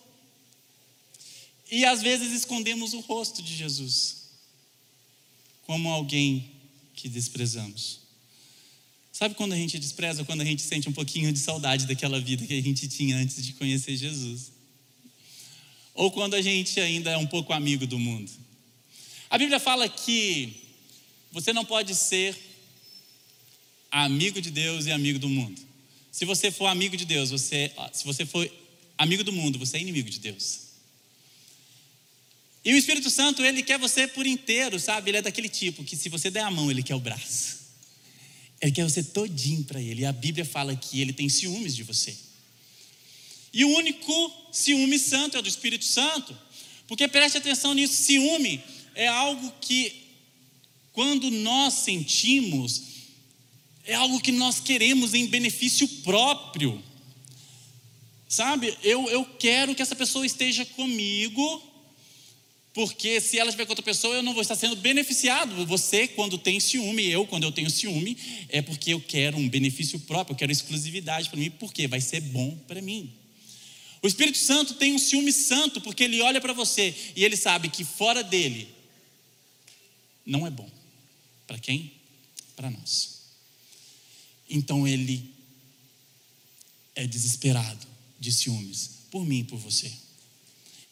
E 1.70 1.84
às 1.84 2.02
vezes 2.02 2.32
escondemos 2.32 2.92
o 2.92 3.00
rosto 3.00 3.42
de 3.42 3.56
Jesus, 3.56 4.28
como 5.62 5.88
alguém 5.88 6.52
que 6.94 7.08
desprezamos. 7.08 8.00
Sabe 9.10 9.34
quando 9.34 9.54
a 9.54 9.56
gente 9.56 9.78
despreza? 9.78 10.24
Quando 10.24 10.42
a 10.42 10.44
gente 10.44 10.62
sente 10.62 10.88
um 10.88 10.92
pouquinho 10.92 11.32
de 11.32 11.38
saudade 11.38 11.86
daquela 11.86 12.20
vida 12.20 12.46
que 12.46 12.54
a 12.54 12.62
gente 12.62 12.86
tinha 12.88 13.16
antes 13.16 13.44
de 13.44 13.52
conhecer 13.54 13.96
Jesus. 13.96 14.52
Ou 15.94 16.10
quando 16.10 16.34
a 16.34 16.42
gente 16.42 16.78
ainda 16.80 17.10
é 17.10 17.16
um 17.16 17.26
pouco 17.26 17.52
amigo 17.52 17.86
do 17.86 17.98
mundo. 17.98 18.30
A 19.32 19.38
Bíblia 19.38 19.58
fala 19.58 19.88
que 19.88 20.52
você 21.30 21.54
não 21.54 21.64
pode 21.64 21.94
ser 21.94 22.38
amigo 23.90 24.42
de 24.42 24.50
Deus 24.50 24.84
e 24.84 24.92
amigo 24.92 25.18
do 25.18 25.26
mundo. 25.26 25.58
Se 26.10 26.26
você 26.26 26.50
for 26.50 26.66
amigo 26.66 26.98
de 26.98 27.06
Deus, 27.06 27.30
você, 27.30 27.72
se 27.94 28.04
você 28.04 28.26
for 28.26 28.46
amigo 28.98 29.24
do 29.24 29.32
mundo, 29.32 29.58
você 29.58 29.78
é 29.78 29.80
inimigo 29.80 30.10
de 30.10 30.18
Deus. 30.18 30.60
E 32.62 32.74
o 32.74 32.76
Espírito 32.76 33.08
Santo, 33.08 33.42
ele 33.42 33.62
quer 33.62 33.78
você 33.78 34.06
por 34.06 34.26
inteiro, 34.26 34.78
sabe? 34.78 35.08
Ele 35.08 35.16
é 35.16 35.22
daquele 35.22 35.48
tipo 35.48 35.82
que 35.82 35.96
se 35.96 36.10
você 36.10 36.30
der 36.30 36.42
a 36.42 36.50
mão, 36.50 36.70
ele 36.70 36.82
quer 36.82 36.94
o 36.94 37.00
braço. 37.00 37.60
Ele 38.60 38.70
quer 38.70 38.84
você 38.84 39.02
todinho 39.02 39.64
para 39.64 39.80
ele. 39.80 40.02
E 40.02 40.04
a 40.04 40.12
Bíblia 40.12 40.44
fala 40.44 40.76
que 40.76 41.00
ele 41.00 41.14
tem 41.14 41.30
ciúmes 41.30 41.74
de 41.74 41.84
você. 41.84 42.14
E 43.50 43.64
o 43.64 43.70
único 43.70 44.30
ciúme 44.52 44.98
santo 44.98 45.38
é 45.38 45.40
o 45.40 45.42
do 45.42 45.48
Espírito 45.48 45.86
Santo. 45.86 46.36
Porque 46.86 47.08
preste 47.08 47.38
atenção 47.38 47.72
nisso, 47.72 47.94
ciúme 47.94 48.62
é 48.94 49.08
algo 49.08 49.52
que, 49.60 49.92
quando 50.92 51.30
nós 51.30 51.74
sentimos, 51.74 52.82
é 53.84 53.94
algo 53.94 54.20
que 54.20 54.32
nós 54.32 54.60
queremos 54.60 55.14
em 55.14 55.26
benefício 55.26 55.88
próprio. 56.02 56.82
Sabe, 58.28 58.76
eu, 58.82 59.08
eu 59.10 59.24
quero 59.24 59.74
que 59.74 59.82
essa 59.82 59.96
pessoa 59.96 60.24
esteja 60.24 60.64
comigo 60.64 61.62
Porque 62.74 63.20
se 63.20 63.38
ela 63.38 63.50
estiver 63.50 63.66
com 63.66 63.72
outra 63.72 63.84
pessoa, 63.84 64.14
eu 64.14 64.22
não 64.22 64.32
vou 64.32 64.40
estar 64.40 64.54
sendo 64.54 64.76
beneficiado. 64.76 65.66
Você, 65.66 66.08
quando 66.08 66.38
tem 66.38 66.58
ciúme, 66.58 67.06
eu, 67.06 67.26
quando 67.26 67.42
eu 67.44 67.52
tenho 67.52 67.68
ciúme, 67.68 68.16
é 68.48 68.62
porque 68.62 68.94
eu 68.94 69.00
quero 69.00 69.36
um 69.36 69.48
benefício 69.48 70.00
próprio, 70.00 70.32
eu 70.32 70.38
quero 70.38 70.50
exclusividade 70.50 71.28
para 71.28 71.38
mim, 71.38 71.50
porque 71.50 71.86
vai 71.86 72.00
ser 72.00 72.20
bom 72.20 72.56
para 72.66 72.80
mim. 72.80 73.12
O 74.02 74.06
Espírito 74.06 74.38
Santo 74.38 74.74
tem 74.74 74.94
um 74.94 74.98
ciúme 74.98 75.32
santo, 75.32 75.80
porque 75.82 76.02
ele 76.04 76.20
olha 76.22 76.40
para 76.40 76.54
você 76.54 76.94
e 77.14 77.24
ele 77.24 77.36
sabe 77.36 77.68
que 77.68 77.84
fora 77.84 78.24
dele 78.24 78.68
não 80.24 80.46
é 80.46 80.50
bom. 80.50 80.70
Para 81.46 81.58
quem? 81.58 81.92
Para 82.56 82.70
nós. 82.70 83.22
Então 84.48 84.86
ele 84.86 85.32
é 86.94 87.06
desesperado 87.06 87.86
de 88.20 88.32
ciúmes 88.32 89.02
por 89.10 89.24
mim 89.24 89.40
e 89.40 89.44
por 89.44 89.58
você. 89.58 89.92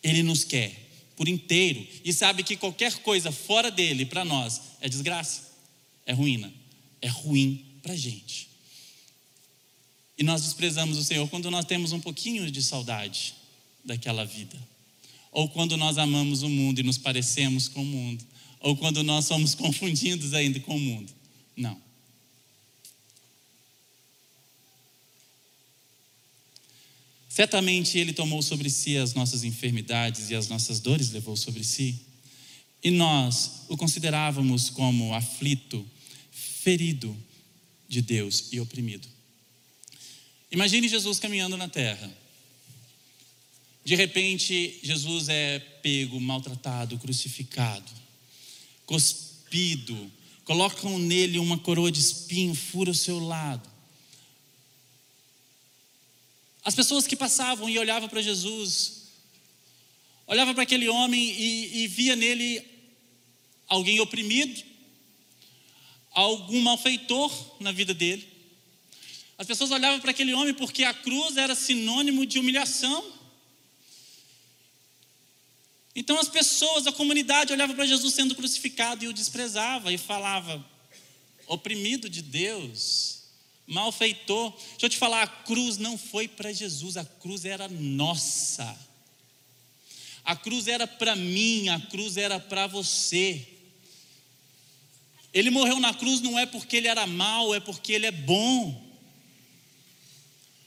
Ele 0.03 0.23
nos 0.23 0.45
quer 0.45 0.89
por 1.17 1.29
inteiro 1.29 1.87
e 2.03 2.13
sabe 2.13 2.43
que 2.43 2.57
qualquer 2.57 2.95
coisa 3.03 3.31
fora 3.31 3.71
dele 3.71 4.07
para 4.07 4.25
nós 4.25 4.61
é 4.81 4.89
desgraça, 4.89 5.51
é 6.07 6.13
ruína, 6.13 6.53
é 7.03 7.09
ruim 7.09 7.65
para 7.83 7.93
a 7.93 7.97
gente. 7.97 8.49
E 10.17 10.23
nós 10.23 10.43
desprezamos 10.43 10.97
o 10.97 11.05
Senhor 11.05 11.29
quando 11.29 11.51
nós 11.51 11.65
temos 11.65 11.93
um 11.93 12.01
pouquinho 12.01 12.51
de 12.51 12.63
saudade 12.63 13.35
daquela 13.85 14.25
vida, 14.25 14.59
ou 15.33 15.49
quando 15.49 15.77
nós 15.77 15.99
amamos 15.99 16.43
o 16.43 16.49
mundo 16.49 16.81
e 16.81 16.83
nos 16.83 16.99
parecemos 16.99 17.69
com 17.69 17.83
o 17.83 17.87
mundo, 17.87 18.25
ou 18.61 18.77
quando 18.77 19.03
nós 19.03 19.25
somos 19.25 19.55
confundidos 19.57 20.35
ainda 20.35 20.61
com 20.61 20.77
o 20.77 20.81
mundo. 20.81 21.13
Não. 21.57 21.81
Certamente 27.29 27.99
Ele 27.99 28.13
tomou 28.13 28.43
sobre 28.43 28.69
si 28.69 28.97
as 28.97 29.15
nossas 29.15 29.45
enfermidades 29.45 30.31
e 30.31 30.35
as 30.35 30.49
nossas 30.49 30.81
dores 30.81 31.11
levou 31.11 31.37
sobre 31.37 31.65
si. 31.65 31.99
E 32.83 32.91
nós 32.91 33.63
o 33.69 33.77
considerávamos 33.77 34.69
como 34.69 35.15
aflito, 35.15 35.87
ferido 36.31 37.17
de 37.89 38.03
Deus 38.03 38.49
e 38.53 38.61
oprimido. 38.61 39.09
Imagine 40.51 40.89
Jesus 40.89 41.19
caminhando 41.19 41.57
na 41.57 41.69
terra. 41.69 42.11
De 43.85 43.95
repente, 43.95 44.79
Jesus 44.83 45.29
é 45.29 45.59
pego, 45.59 46.21
maltratado, 46.21 46.99
crucificado, 46.99 47.91
cuspido, 48.91 50.11
colocam 50.45 50.99
nele 50.99 51.39
uma 51.39 51.57
coroa 51.57 51.93
de 51.93 52.01
espinho, 52.01 52.57
fura 52.57 52.91
o 52.91 52.95
seu 52.95 53.21
lado. 53.21 53.71
As 56.65 56.75
pessoas 56.75 57.07
que 57.07 57.15
passavam 57.15 57.69
e 57.69 57.79
olhavam 57.79 58.09
para 58.09 58.21
Jesus, 58.21 59.05
olhavam 60.27 60.55
para 60.55 60.65
aquele 60.65 60.89
homem 60.89 61.23
e, 61.23 61.85
e 61.85 61.87
via 61.87 62.17
nele 62.17 62.67
alguém 63.69 64.01
oprimido, 64.01 64.61
algum 66.11 66.61
malfeitor 66.61 67.33
na 67.61 67.71
vida 67.71 67.95
dele. 67.95 68.29
As 69.39 69.47
pessoas 69.47 69.71
olhavam 69.71 70.01
para 70.01 70.11
aquele 70.11 70.35
homem 70.35 70.53
porque 70.53 70.83
a 70.83 70.93
cruz 70.93 71.37
era 71.37 71.55
sinônimo 71.55 72.27
de 72.27 72.41
humilhação. 72.41 73.20
Então 75.95 76.19
as 76.19 76.29
pessoas, 76.29 76.87
a 76.87 76.93
comunidade 76.93 77.53
olhava 77.53 77.75
para 77.75 77.87
Jesus 77.87 78.15
sendo 78.15 78.35
crucificado 78.35 79.05
e 79.05 79.09
o 79.09 79.13
desprezava 79.13 79.93
e 79.93 79.99
falava: 79.99 80.65
oprimido 81.47 82.09
de 82.09 82.23
Deus, 82.23 83.25
malfeitor. 83.67 84.53
Deixa 84.53 84.87
eu 84.87 84.91
te 84.91 84.97
falar, 84.97 85.23
a 85.23 85.27
cruz 85.27 85.79
não 85.79 85.99
foi 85.99 86.29
para 86.29 86.53
Jesus, 86.53 86.97
a 86.97 87.05
cruz 87.05 87.45
era 87.45 87.69
nossa. 87.69 88.79
A 90.25 90.37
cruz 90.37 90.69
era 90.69 90.87
para 90.87 91.17
mim, 91.17 91.69
a 91.71 91.81
cruz 91.81 92.17
era 92.17 92.39
para 92.39 92.67
você. 92.67 93.49
Ele 95.33 95.51
morreu 95.51 95.81
na 95.81 95.95
cruz 95.95 96.21
não 96.21 96.39
é 96.39 96.47
porque 96.47 96.77
ele 96.77 96.89
era 96.89 97.07
mau, 97.07 97.55
é 97.55 97.61
porque 97.61 97.93
ele 97.93 98.07
é 98.07 98.13
bom. 98.13 98.91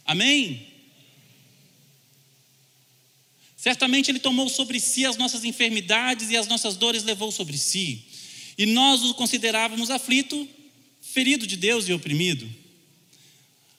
Amém? 0.05 0.72
Certamente 3.63 4.11
ele 4.11 4.19
tomou 4.19 4.49
sobre 4.49 4.77
si 4.77 5.05
as 5.05 5.15
nossas 5.15 5.45
enfermidades 5.45 6.29
e 6.29 6.35
as 6.35 6.47
nossas 6.47 6.75
dores 6.75 7.05
levou 7.05 7.31
sobre 7.31 7.57
si. 7.57 8.03
E 8.57 8.65
nós 8.65 9.01
o 9.03 9.13
considerávamos 9.13 9.89
aflito, 9.89 10.45
ferido 11.01 11.47
de 11.47 11.55
Deus 11.55 11.87
e 11.87 11.93
oprimido. 11.93 12.45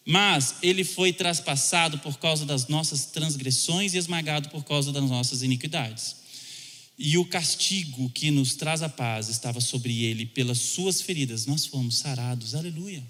Mas 0.03 0.55
ele 0.63 0.85
foi 0.85 1.13
traspassado 1.13 1.99
por 1.99 2.19
causa 2.19 2.47
das 2.47 2.67
nossas 2.67 3.05
transgressões 3.05 3.93
e 3.93 3.99
esmagado 3.99 4.49
por 4.49 4.65
causa 4.65 4.91
das 4.91 5.05
nossas 5.05 5.43
iniquidades. 5.43 6.17
E 6.99 7.19
o 7.19 7.27
castigo 7.27 8.09
que 8.09 8.31
nos 8.31 8.55
traz 8.55 8.81
a 8.81 8.89
paz 8.89 9.29
estava 9.29 9.61
sobre 9.61 10.03
ele, 10.03 10.25
pelas 10.25 10.61
suas 10.61 11.03
feridas 11.03 11.45
nós 11.45 11.67
fomos 11.67 11.99
sarados. 11.99 12.55
Aleluia. 12.55 13.05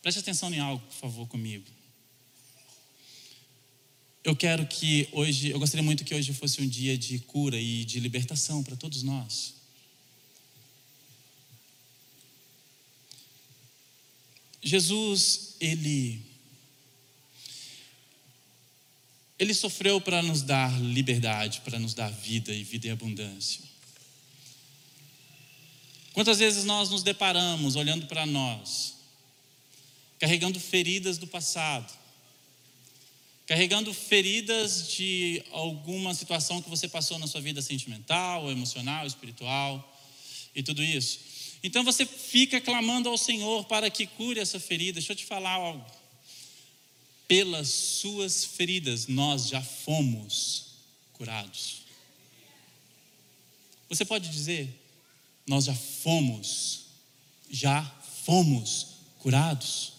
Preste 0.00 0.20
atenção 0.20 0.50
em 0.54 0.58
algo, 0.58 0.82
por 0.86 0.96
favor, 0.96 1.28
comigo. 1.28 1.79
Eu 4.22 4.36
quero 4.36 4.66
que 4.66 5.08
hoje, 5.12 5.50
eu 5.50 5.58
gostaria 5.58 5.82
muito 5.82 6.04
que 6.04 6.14
hoje 6.14 6.32
fosse 6.34 6.60
um 6.60 6.68
dia 6.68 6.96
de 6.96 7.18
cura 7.20 7.58
e 7.58 7.84
de 7.84 7.98
libertação 7.98 8.62
para 8.62 8.76
todos 8.76 9.02
nós. 9.02 9.54
Jesus, 14.62 15.56
ele 15.58 16.22
ele 19.38 19.54
sofreu 19.54 19.98
para 20.02 20.20
nos 20.20 20.42
dar 20.42 20.78
liberdade, 20.82 21.62
para 21.62 21.78
nos 21.78 21.94
dar 21.94 22.10
vida 22.10 22.52
e 22.52 22.62
vida 22.62 22.88
em 22.88 22.90
abundância. 22.90 23.62
Quantas 26.12 26.38
vezes 26.38 26.64
nós 26.64 26.90
nos 26.90 27.02
deparamos 27.02 27.74
olhando 27.74 28.06
para 28.06 28.26
nós, 28.26 28.96
carregando 30.18 30.60
feridas 30.60 31.16
do 31.16 31.26
passado, 31.26 31.90
carregando 33.50 33.92
feridas 33.92 34.92
de 34.92 35.42
alguma 35.50 36.14
situação 36.14 36.62
que 36.62 36.70
você 36.70 36.86
passou 36.86 37.18
na 37.18 37.26
sua 37.26 37.40
vida 37.40 37.60
sentimental, 37.60 38.48
emocional, 38.48 39.04
espiritual 39.04 39.98
e 40.54 40.62
tudo 40.62 40.80
isso. 40.80 41.18
Então 41.60 41.82
você 41.82 42.06
fica 42.06 42.60
clamando 42.60 43.08
ao 43.08 43.18
Senhor 43.18 43.64
para 43.64 43.90
que 43.90 44.06
cure 44.06 44.38
essa 44.38 44.60
ferida. 44.60 45.00
Deixa 45.00 45.14
eu 45.14 45.16
te 45.16 45.24
falar 45.26 45.50
algo. 45.50 45.84
Pelas 47.26 47.66
suas 47.66 48.44
feridas 48.44 49.08
nós 49.08 49.48
já 49.48 49.60
fomos 49.60 50.66
curados. 51.12 51.78
Você 53.88 54.04
pode 54.04 54.28
dizer, 54.28 54.80
nós 55.44 55.64
já 55.64 55.74
fomos, 55.74 56.82
já 57.50 57.82
fomos 58.24 58.86
curados. 59.18 59.94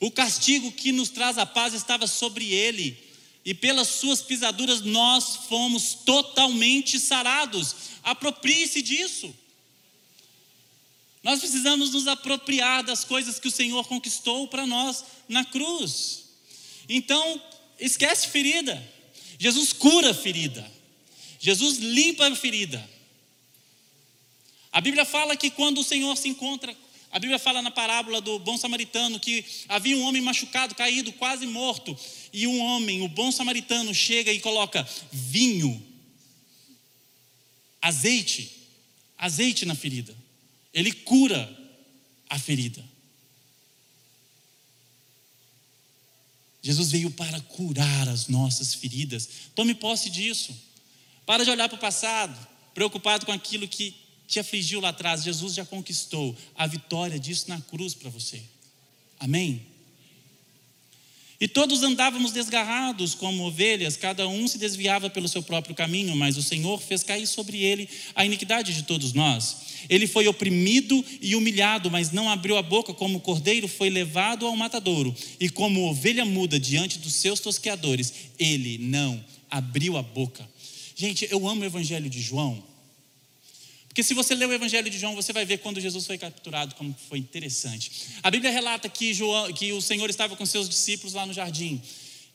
O 0.00 0.10
castigo 0.10 0.70
que 0.70 0.92
nos 0.92 1.08
traz 1.08 1.38
a 1.38 1.46
paz 1.46 1.74
estava 1.74 2.06
sobre 2.06 2.52
ele, 2.52 2.96
e 3.44 3.54
pelas 3.54 3.88
suas 3.88 4.20
pisaduras 4.20 4.82
nós 4.82 5.36
fomos 5.48 5.94
totalmente 6.04 7.00
sarados. 7.00 7.74
Aproprie-se 8.02 8.82
disso. 8.82 9.34
Nós 11.22 11.40
precisamos 11.40 11.90
nos 11.90 12.06
apropriar 12.06 12.82
das 12.84 13.04
coisas 13.04 13.38
que 13.38 13.48
o 13.48 13.52
Senhor 13.52 13.86
conquistou 13.86 14.46
para 14.48 14.66
nós 14.66 15.04
na 15.28 15.44
cruz. 15.44 16.24
Então, 16.88 17.42
esquece 17.78 18.28
ferida. 18.28 18.80
Jesus 19.38 19.72
cura 19.72 20.10
a 20.10 20.14
ferida. 20.14 20.70
Jesus 21.40 21.78
limpa 21.78 22.28
a 22.28 22.36
ferida. 22.36 22.88
A 24.72 24.80
Bíblia 24.80 25.04
fala 25.04 25.36
que 25.36 25.50
quando 25.50 25.78
o 25.78 25.84
Senhor 25.84 26.16
se 26.16 26.28
encontra, 26.28 26.76
a 27.10 27.18
Bíblia 27.18 27.38
fala 27.38 27.62
na 27.62 27.70
parábola 27.70 28.20
do 28.20 28.38
bom 28.38 28.56
samaritano 28.58 29.18
que 29.18 29.44
havia 29.68 29.96
um 29.96 30.02
homem 30.02 30.20
machucado, 30.20 30.74
caído, 30.74 31.12
quase 31.12 31.46
morto, 31.46 31.96
e 32.32 32.46
um 32.46 32.60
homem, 32.60 33.02
o 33.02 33.08
bom 33.08 33.32
samaritano, 33.32 33.94
chega 33.94 34.32
e 34.32 34.40
coloca 34.40 34.86
vinho 35.10 35.82
azeite, 37.80 38.50
azeite 39.16 39.64
na 39.64 39.74
ferida. 39.74 40.14
Ele 40.74 40.92
cura 40.92 41.56
a 42.28 42.38
ferida. 42.38 42.84
Jesus 46.62 46.90
veio 46.90 47.10
para 47.10 47.40
curar 47.40 48.08
as 48.08 48.28
nossas 48.28 48.74
feridas. 48.74 49.28
Tome 49.54 49.74
posse 49.74 50.10
disso. 50.10 50.54
Para 51.24 51.44
de 51.44 51.50
olhar 51.50 51.68
para 51.68 51.76
o 51.76 51.80
passado, 51.80 52.36
preocupado 52.74 53.24
com 53.24 53.32
aquilo 53.32 53.66
que 53.66 53.94
te 54.28 54.38
afligiu 54.38 54.80
lá 54.80 54.90
atrás. 54.90 55.24
Jesus 55.24 55.54
já 55.54 55.64
conquistou 55.64 56.36
a 56.54 56.66
vitória 56.66 57.18
disso 57.18 57.46
na 57.48 57.60
cruz 57.62 57.94
para 57.94 58.10
você. 58.10 58.40
Amém? 59.18 59.66
E 61.40 61.46
todos 61.46 61.84
andávamos 61.84 62.32
desgarrados 62.32 63.14
como 63.14 63.44
ovelhas, 63.44 63.96
cada 63.96 64.26
um 64.26 64.48
se 64.48 64.58
desviava 64.58 65.08
pelo 65.08 65.28
seu 65.28 65.40
próprio 65.40 65.72
caminho, 65.72 66.16
mas 66.16 66.36
o 66.36 66.42
Senhor 66.42 66.80
fez 66.82 67.04
cair 67.04 67.28
sobre 67.28 67.62
ele 67.62 67.88
a 68.16 68.24
iniquidade 68.24 68.74
de 68.74 68.82
todos 68.82 69.12
nós. 69.12 69.56
Ele 69.88 70.08
foi 70.08 70.26
oprimido 70.26 71.02
e 71.22 71.36
humilhado, 71.36 71.92
mas 71.92 72.10
não 72.10 72.28
abriu 72.28 72.56
a 72.56 72.62
boca, 72.62 72.92
como 72.92 73.18
o 73.18 73.20
cordeiro 73.20 73.68
foi 73.68 73.88
levado 73.88 74.46
ao 74.46 74.56
matadouro, 74.56 75.14
e 75.38 75.48
como 75.48 75.88
ovelha 75.88 76.24
muda 76.24 76.58
diante 76.58 76.98
dos 76.98 77.14
seus 77.14 77.38
tosqueadores, 77.38 78.12
ele 78.36 78.76
não 78.78 79.24
abriu 79.48 79.96
a 79.96 80.02
boca. 80.02 80.48
Gente, 80.96 81.28
eu 81.30 81.48
amo 81.48 81.62
o 81.62 81.66
evangelho 81.66 82.10
de 82.10 82.20
João, 82.20 82.60
porque 83.98 84.06
se 84.06 84.14
você 84.14 84.32
ler 84.32 84.46
o 84.46 84.52
Evangelho 84.52 84.88
de 84.88 84.96
João, 84.96 85.16
você 85.16 85.32
vai 85.32 85.44
ver 85.44 85.58
quando 85.58 85.80
Jesus 85.80 86.06
foi 86.06 86.16
capturado, 86.16 86.76
como 86.76 86.94
foi 87.08 87.18
interessante. 87.18 87.90
A 88.22 88.30
Bíblia 88.30 88.52
relata 88.52 88.88
que, 88.88 89.12
João, 89.12 89.52
que 89.52 89.72
o 89.72 89.82
Senhor 89.82 90.08
estava 90.08 90.36
com 90.36 90.46
seus 90.46 90.68
discípulos 90.68 91.14
lá 91.14 91.26
no 91.26 91.32
jardim. 91.32 91.82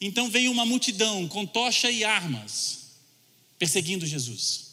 Então 0.02 0.30
veio 0.30 0.52
uma 0.52 0.65
multidão 0.65 1.26
com 1.30 1.45
tocha 1.45 1.89
e 1.89 2.04
armas, 2.04 2.97
perseguindo 3.58 4.06
Jesus, 4.06 4.71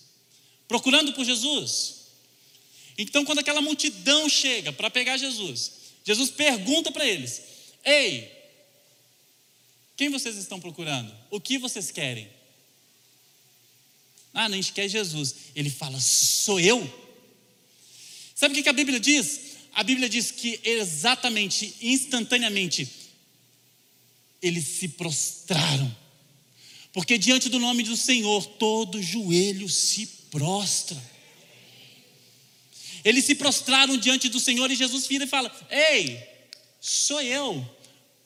procurando 0.66 1.12
por 1.12 1.24
Jesus. 1.24 2.07
Então, 2.98 3.24
quando 3.24 3.38
aquela 3.38 3.62
multidão 3.62 4.29
chega 4.29 4.72
para 4.72 4.90
pegar 4.90 5.16
Jesus, 5.16 5.70
Jesus 6.05 6.29
pergunta 6.29 6.90
para 6.90 7.07
eles: 7.07 7.40
Ei, 7.85 8.29
quem 9.96 10.09
vocês 10.09 10.37
estão 10.37 10.59
procurando? 10.59 11.14
O 11.31 11.40
que 11.40 11.57
vocês 11.57 11.92
querem? 11.92 12.29
Ah, 14.33 14.49
não, 14.49 14.61
quer 14.62 14.88
Jesus. 14.88 15.35
Ele 15.55 15.71
fala, 15.71 15.99
sou 16.01 16.61
eu. 16.61 16.81
Sabe 18.35 18.59
o 18.59 18.62
que 18.62 18.69
a 18.69 18.73
Bíblia 18.73 18.99
diz? 19.01 19.40
A 19.73 19.83
Bíblia 19.83 20.09
diz 20.09 20.31
que 20.31 20.61
exatamente, 20.64 21.75
instantaneamente, 21.81 22.88
eles 24.43 24.66
se 24.66 24.88
prostraram. 24.88 25.97
Porque 26.93 27.19
diante 27.19 27.49
do 27.49 27.59
nome 27.59 27.83
do 27.83 27.97
Senhor, 27.97 28.45
todo 28.47 29.03
joelho 29.03 29.69
se 29.69 30.07
prostra. 30.31 31.01
Eles 33.05 33.25
se 33.25 33.35
prostraram 33.35 33.97
diante 33.97 34.29
do 34.29 34.40
Senhor 34.40 34.71
e 34.71 34.77
Jesus 34.77 35.07
vira 35.07 35.25
e 35.25 35.29
fala: 35.29 35.51
Ei, 35.71 36.19
sou 36.81 37.21
eu, 37.21 37.64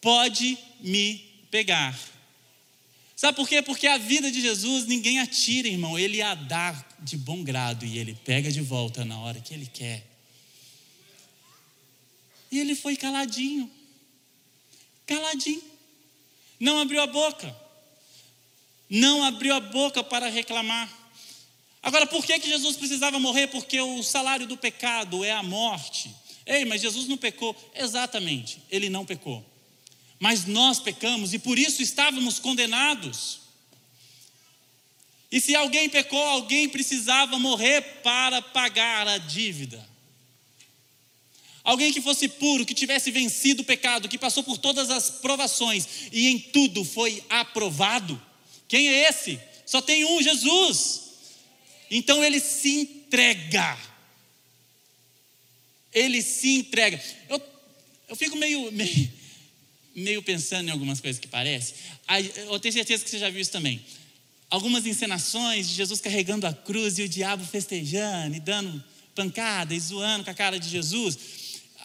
pode 0.01 0.59
me 0.81 1.19
pegar. 1.51 2.13
Sabe 3.16 3.37
por 3.37 3.48
quê? 3.48 3.62
Porque 3.62 3.87
a 3.87 3.96
vida 3.96 4.31
de 4.31 4.40
Jesus 4.40 4.87
ninguém 4.87 5.20
atira, 5.20 5.68
irmão. 5.68 5.98
Ele 5.98 6.20
a 6.20 6.35
dá 6.35 6.72
de 6.98 7.16
bom 7.16 7.42
grado 7.44 7.85
e 7.85 7.98
ele 7.98 8.14
pega 8.24 8.50
de 8.50 8.61
volta 8.61 9.05
na 9.05 9.18
hora 9.18 9.40
que 9.40 9.55
ele 9.55 9.66
quer. 9.66 10.05
E 12.50 12.59
ele 12.59 12.74
foi 12.74 12.96
caladinho. 12.96 13.70
Caladinho. 15.07 15.62
Não 16.59 16.81
abriu 16.81 17.00
a 17.03 17.07
boca. 17.07 17.55
Não 18.90 19.22
abriu 19.22 19.55
a 19.55 19.61
boca 19.61 20.03
para 20.03 20.29
reclamar. 20.29 20.92
Agora, 21.83 22.07
por 22.07 22.24
que, 22.24 22.38
que 22.40 22.48
Jesus 22.48 22.77
precisava 22.77 23.18
morrer? 23.18 23.46
Porque 23.48 23.81
o 23.81 24.03
salário 24.03 24.46
do 24.46 24.57
pecado 24.57 25.22
é 25.24 25.33
a 25.33 25.42
morte. 25.42 26.14
Ei, 26.46 26.64
mas 26.64 26.81
Jesus 26.81 27.07
não 27.07 27.16
pecou. 27.16 27.55
Exatamente, 27.74 28.61
ele 28.70 28.88
não 28.88 29.05
pecou 29.05 29.54
mas 30.24 30.46
nós 30.46 30.80
pecamos 30.80 31.34
e 31.34 31.38
por 31.38 31.58
isso 31.58 31.82
estávamos 31.82 32.38
condenados. 32.38 33.40
E 35.30 35.38
se 35.38 35.54
alguém 35.54 35.87
pecou, 35.87 36.18
alguém 36.18 36.66
precisava 36.66 37.38
morrer 37.38 37.82
para 38.02 38.40
pagar 38.40 39.06
a 39.06 39.18
dívida. 39.18 39.87
Alguém 41.62 41.92
que 41.92 42.00
fosse 42.00 42.26
puro, 42.26 42.64
que 42.64 42.72
tivesse 42.72 43.10
vencido 43.10 43.60
o 43.60 43.66
pecado, 43.66 44.08
que 44.08 44.16
passou 44.16 44.42
por 44.42 44.56
todas 44.56 44.88
as 44.88 45.10
provações 45.10 45.87
e 46.10 46.28
em 46.28 46.38
tudo 46.38 46.87
foi 46.87 47.22
aprovado. 47.28 48.18
Quem 48.66 48.88
é 48.88 49.10
esse? 49.10 49.38
Só 49.66 49.82
tem 49.82 50.06
um, 50.06 50.22
Jesus. 50.22 51.02
Então 51.90 52.24
ele 52.24 52.40
se 52.40 52.80
entrega. 52.80 53.78
Ele 55.92 56.22
se 56.22 56.48
entrega. 56.54 56.98
Eu, 57.28 57.42
eu 58.08 58.16
fico 58.16 58.38
meio, 58.38 58.72
meio 58.72 59.13
meio 59.94 60.22
pensando 60.22 60.68
em 60.68 60.70
algumas 60.70 61.00
coisas 61.00 61.20
que 61.20 61.28
parece. 61.28 61.74
Eu 62.48 62.59
tenho 62.59 62.72
certeza 62.72 63.04
que 63.04 63.11
você 63.11 63.18
já 63.18 63.30
viu 63.30 63.40
isso 63.40 63.52
também. 63.52 63.80
Algumas 64.50 64.87
encenações 64.87 65.68
de 65.68 65.74
Jesus 65.74 66.00
carregando 66.00 66.46
a 66.46 66.52
cruz 66.52 66.98
e 66.98 67.02
o 67.02 67.09
diabo 67.09 67.44
festejando 67.44 68.37
e 68.37 68.40
dando 68.40 68.83
pancada 69.14 69.74
e 69.74 69.80
zoando 69.80 70.24
com 70.24 70.30
a 70.30 70.35
cara 70.35 70.59
de 70.59 70.68
Jesus. 70.68 71.18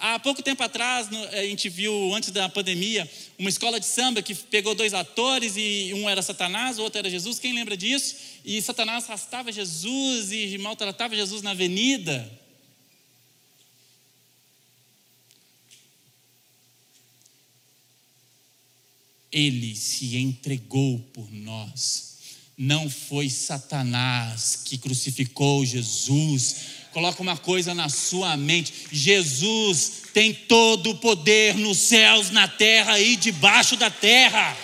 Há 0.02 0.18
pouco 0.18 0.42
tempo 0.42 0.64
atrás, 0.64 1.10
a 1.34 1.44
gente 1.44 1.68
viu, 1.68 2.14
antes 2.16 2.32
da 2.32 2.48
pandemia, 2.48 3.10
uma 3.38 3.50
escola 3.50 3.82
de 3.82 3.86
samba 3.86 4.22
que 4.22 4.34
pegou 4.34 4.74
dois 4.74 4.94
atores 4.94 5.56
e 5.58 5.92
um 5.94 6.10
era 6.10 6.22
Satanás, 6.22 6.80
o 6.80 6.84
outro 6.84 7.00
era 7.00 7.10
Jesus. 7.10 7.38
Quem 7.38 7.54
lembra 7.54 7.76
disso? 7.76 8.16
E 8.46 8.62
Satanás 8.62 9.04
arrastava 9.06 9.52
Jesus 9.52 10.32
e 10.32 10.58
maltratava 10.58 11.16
Jesus 11.16 11.42
na 11.42 11.52
avenida. 11.52 12.32
Ele 19.32 19.76
se 19.76 20.18
entregou 20.18 21.00
por 21.14 21.32
nós. 21.32 22.10
Não 22.58 22.90
foi 22.90 23.30
Satanás 23.30 24.64
que 24.66 24.78
crucificou 24.78 25.66
Jesus. 25.66 26.56
Coloca 26.92 27.22
uma 27.22 27.38
coisa 27.38 27.74
na 27.74 27.88
sua 27.90 28.36
mente: 28.36 28.74
Jesus 28.92 30.04
tem 30.14 30.34
todo 30.34 30.92
o 30.92 30.98
poder 30.98 31.56
nos 31.56 31.78
céus, 31.78 32.32
na 32.32 32.48
terra 32.48 33.00
e 33.00 33.16
debaixo 33.16 33.78
da 33.78 33.90
terra. 33.90 34.58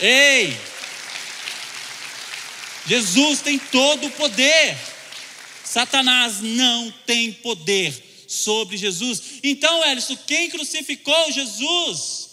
Ei! 0.00 0.56
Jesus 2.86 3.40
tem 3.40 3.58
todo 3.58 4.06
o 4.06 4.10
poder. 4.12 4.76
Satanás 5.64 6.40
não 6.40 6.92
tem 7.04 7.32
poder 7.32 8.24
sobre 8.28 8.76
Jesus. 8.76 9.22
Então, 9.42 9.84
Elison, 9.84 10.16
quem 10.26 10.48
crucificou 10.48 11.32
Jesus? 11.32 12.25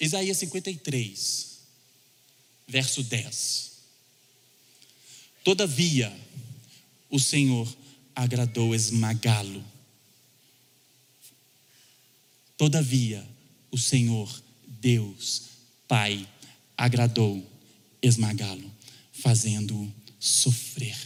Isaías 0.00 0.36
53, 0.38 1.58
verso 2.66 3.02
10. 3.02 3.72
Todavia, 5.42 6.14
o 7.10 7.18
Senhor 7.18 7.66
agradou 8.14 8.74
esmagá-lo. 8.74 9.64
Todavia, 12.56 13.26
o 13.70 13.78
Senhor, 13.78 14.42
Deus, 14.66 15.42
Pai, 15.86 16.28
agradou 16.76 17.44
esmagá-lo, 18.02 18.70
fazendo-o 19.12 19.92
sofrer. 20.20 20.96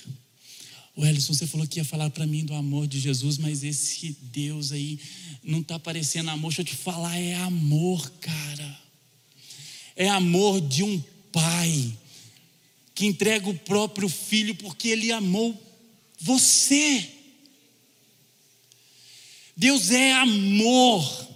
O 0.95 1.05
Ellison, 1.07 1.33
você 1.33 1.47
falou 1.47 1.67
que 1.67 1.81
ia 1.81 1.85
falar 1.85 2.11
para 2.11 2.27
mim 2.27 2.45
do 2.45 2.55
amor 2.55 2.87
de 2.87 3.01
Jesus, 3.01 3.39
mas 3.39 3.65
esse 3.65 4.17
Deus 4.21 4.73
aí 4.73 4.99
não 5.43 5.61
está 5.61 5.79
parecendo 5.79 6.31
amor. 6.31 6.51
Deixa 6.51 6.63
eu 6.63 6.67
te 6.67 6.77
falar, 6.77 7.19
é 7.19 7.35
amor, 7.35 8.11
cara 8.21 8.83
é 9.97 10.09
amor 10.09 10.61
de 10.61 10.83
um 10.83 11.03
pai 11.31 11.93
que 12.95 13.07
entrega 13.07 13.49
o 13.49 13.59
próprio 13.59 14.09
filho 14.09 14.55
porque 14.55 14.89
ele 14.89 15.13
amou 15.13 15.61
você. 16.19 17.09
Deus 19.57 19.91
é 19.91 20.13
amor. 20.13 21.33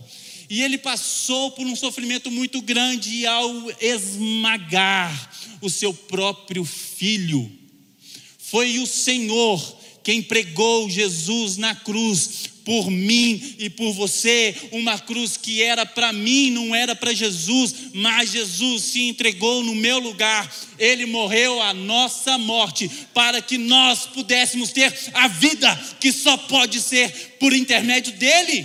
E 0.48 0.62
ele 0.62 0.78
passou 0.78 1.50
por 1.52 1.66
um 1.66 1.74
sofrimento 1.74 2.30
muito 2.30 2.62
grande 2.62 3.26
ao 3.26 3.70
esmagar 3.80 5.34
o 5.60 5.68
seu 5.68 5.92
próprio 5.92 6.64
filho. 6.64 7.50
Foi 8.48 8.78
o 8.78 8.86
Senhor 8.86 9.76
quem 10.04 10.22
pregou 10.22 10.88
Jesus 10.88 11.56
na 11.56 11.74
cruz 11.74 12.48
por 12.64 12.88
mim 12.88 13.56
e 13.58 13.68
por 13.68 13.92
você, 13.92 14.54
uma 14.70 15.00
cruz 15.00 15.36
que 15.36 15.60
era 15.62 15.84
para 15.84 16.12
mim, 16.12 16.50
não 16.50 16.72
era 16.72 16.94
para 16.94 17.12
Jesus, 17.12 17.74
mas 17.92 18.30
Jesus 18.30 18.84
se 18.84 19.02
entregou 19.02 19.64
no 19.64 19.74
meu 19.74 19.98
lugar, 19.98 20.48
ele 20.78 21.06
morreu 21.06 21.60
a 21.60 21.74
nossa 21.74 22.38
morte, 22.38 22.88
para 23.12 23.42
que 23.42 23.58
nós 23.58 24.06
pudéssemos 24.06 24.70
ter 24.70 24.96
a 25.12 25.26
vida 25.26 25.74
que 25.98 26.12
só 26.12 26.36
pode 26.36 26.80
ser 26.80 27.36
por 27.40 27.52
intermédio 27.52 28.12
dele. 28.12 28.64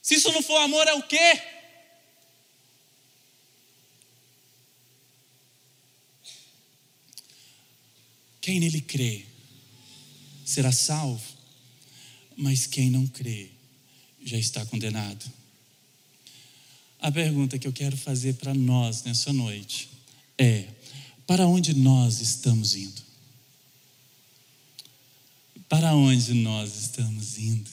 Se 0.00 0.14
isso 0.14 0.30
não 0.30 0.42
for 0.42 0.58
amor, 0.58 0.86
é 0.86 0.94
o 0.94 1.02
quê? 1.02 1.53
Quem 8.44 8.60
nele 8.60 8.82
crê 8.82 9.24
será 10.44 10.70
salvo, 10.70 11.24
mas 12.36 12.66
quem 12.66 12.90
não 12.90 13.06
crê 13.06 13.50
já 14.22 14.36
está 14.36 14.66
condenado. 14.66 15.24
A 17.00 17.10
pergunta 17.10 17.58
que 17.58 17.66
eu 17.66 17.72
quero 17.72 17.96
fazer 17.96 18.34
para 18.34 18.52
nós 18.52 19.02
nessa 19.02 19.32
noite 19.32 19.88
é: 20.36 20.68
Para 21.26 21.46
onde 21.46 21.72
nós 21.72 22.20
estamos 22.20 22.74
indo? 22.74 23.02
Para 25.66 25.94
onde 25.94 26.34
nós 26.34 26.76
estamos 26.76 27.38
indo? 27.38 27.70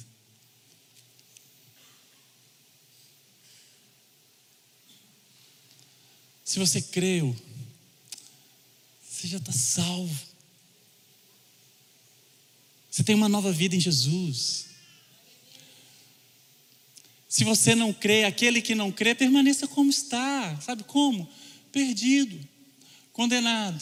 Se 6.45 6.57
você 6.57 6.81
creu, 6.81 7.35
você 9.03 9.27
já 9.27 9.37
está 9.37 9.51
salvo. 9.51 10.30
Você 12.91 13.03
tem 13.03 13.15
uma 13.15 13.29
nova 13.29 13.53
vida 13.53 13.73
em 13.73 13.79
Jesus. 13.79 14.65
Se 17.29 17.45
você 17.45 17.73
não 17.73 17.93
crê, 17.93 18.25
aquele 18.25 18.61
que 18.61 18.75
não 18.75 18.91
crê, 18.91 19.15
permaneça 19.15 19.65
como 19.65 19.89
está. 19.89 20.59
Sabe 20.59 20.83
como? 20.83 21.27
Perdido, 21.71 22.37
condenado, 23.13 23.81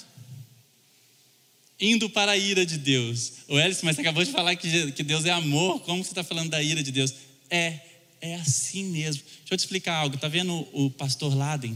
indo 1.79 2.07
para 2.11 2.33
a 2.33 2.37
ira 2.37 2.63
de 2.63 2.77
Deus. 2.77 3.33
O 3.47 3.59
Elis, 3.59 3.81
mas 3.81 3.95
você 3.95 4.01
acabou 4.01 4.23
de 4.23 4.31
falar 4.31 4.55
que, 4.55 5.01
Deus 5.01 5.25
é 5.25 5.31
amor. 5.31 5.79
Como 5.79 6.03
você 6.03 6.11
está 6.11 6.23
falando 6.23 6.51
da 6.51 6.61
ira 6.61 6.83
de 6.83 6.91
Deus? 6.91 7.15
É, 7.49 7.79
é 8.21 8.35
assim 8.35 8.83
mesmo. 8.83 9.23
Deixa 9.23 9.55
eu 9.55 9.57
te 9.57 9.61
explicar 9.61 9.95
algo. 9.95 10.13
Está 10.13 10.27
vendo 10.27 10.67
o 10.71 10.91
pastor 10.91 11.35
Laden? 11.35 11.75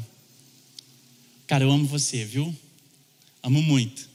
Cara, 1.47 1.63
eu 1.63 1.71
amo 1.71 1.87
você, 1.87 2.23
viu? 2.23 2.55
Amo 3.41 3.63
muito. 3.63 4.07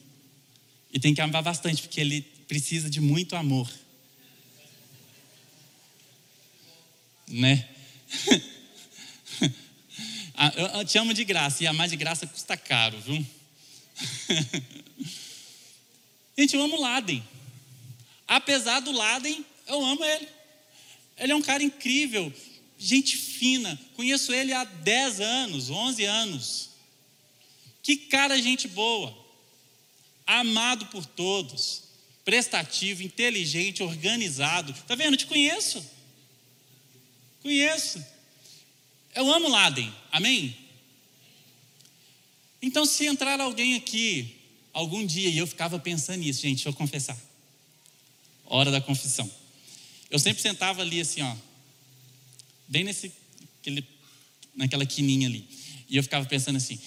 E 0.93 1.01
tem 1.01 1.13
que 1.13 1.21
amar 1.21 1.43
bastante, 1.43 1.83
porque 1.83 2.01
ele 2.01 2.38
precisa 2.49 2.91
de 2.91 3.01
muito 3.01 3.37
amor. 3.37 3.71
Né? 7.29 7.69
Ah, 10.41 10.53
eu 10.79 10.85
te 10.85 10.97
amo 10.97 11.13
de 11.13 11.25
graça, 11.25 11.65
e 11.65 11.67
amar 11.67 11.89
de 11.89 11.97
graça 11.97 12.25
custa 12.25 12.57
caro, 12.57 12.97
viu? 13.01 13.27
Gente, 16.39 16.55
eu 16.55 16.63
amo 16.63 16.77
o 16.77 16.81
Laden. 16.81 17.25
Apesar 18.25 18.79
do 18.79 18.93
Laden, 18.93 19.45
eu 19.67 19.85
amo 19.85 20.05
ele. 20.05 20.29
Ele 21.17 21.33
é 21.33 21.35
um 21.35 21.43
cara 21.43 21.65
incrível, 21.65 22.33
gente 22.79 23.17
fina. 23.17 23.77
Conheço 23.97 24.33
ele 24.33 24.53
há 24.53 24.63
10 24.63 25.21
anos, 25.21 25.71
11 25.71 26.05
anos. 26.05 26.71
Que 27.83 27.97
cara, 27.97 28.41
gente 28.41 28.69
boa. 28.69 29.13
Amado 30.25 30.87
por 30.87 31.05
todos. 31.05 31.88
Prestativo, 32.29 33.03
inteligente, 33.03 33.83
organizado. 33.83 34.75
Tá 34.87 34.95
vendo? 34.95 35.15
Eu 35.15 35.17
te 35.17 35.25
conheço. 35.25 35.83
Conheço. 37.41 38.05
Eu 39.15 39.33
amo 39.33 39.49
Laden. 39.49 39.91
Amém? 40.13 40.55
Então, 42.61 42.85
se 42.85 43.07
entrar 43.07 43.41
alguém 43.41 43.77
aqui 43.77 44.37
algum 44.75 45.07
dia, 45.07 45.31
e 45.31 45.39
eu 45.39 45.47
ficava 45.47 45.79
pensando 45.79 46.19
nisso, 46.19 46.43
gente, 46.43 46.57
deixa 46.57 46.69
eu 46.69 46.75
confessar. 46.75 47.19
Hora 48.45 48.71
da 48.71 48.83
confissão. 48.83 49.31
Eu 50.11 50.19
sempre 50.19 50.43
sentava 50.43 50.83
ali 50.83 51.01
assim, 51.01 51.23
ó, 51.23 51.35
bem 52.69 52.85
nesse, 52.85 53.11
aquele, 53.59 53.83
naquela 54.55 54.85
quininha 54.85 55.29
ali. 55.29 55.49
E 55.89 55.97
eu 55.97 56.03
ficava 56.03 56.27
pensando 56.27 56.57
assim: 56.57 56.79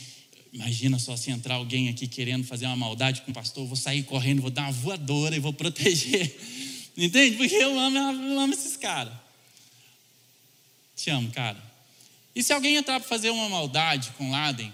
Imagina 0.54 1.00
só 1.00 1.16
se 1.16 1.32
entrar 1.32 1.56
alguém 1.56 1.88
aqui 1.88 2.08
querendo 2.08 2.46
fazer 2.46 2.66
uma 2.66 2.76
maldade 2.76 3.22
com 3.22 3.32
o 3.32 3.34
pastor, 3.34 3.64
eu 3.64 3.68
vou 3.68 3.78
sair 3.78 4.04
correndo, 4.04 4.42
vou 4.42 4.52
dar 4.52 4.64
uma 4.64 4.72
voadora 4.72 5.36
e 5.36 5.40
vou 5.40 5.54
proteger. 5.54 6.38
Entende? 6.98 7.38
Porque 7.38 7.56
eu 7.56 7.80
amo, 7.80 7.98
eu 7.98 8.40
amo 8.40 8.54
esses 8.54 8.76
caras. 8.76 9.14
Te 10.96 11.10
amo, 11.10 11.32
cara. 11.32 11.62
E 12.36 12.44
se 12.44 12.52
alguém 12.52 12.76
entrar 12.76 13.00
para 13.00 13.08
fazer 13.08 13.30
uma 13.30 13.48
maldade 13.48 14.12
com 14.18 14.30
Laden, 14.30 14.72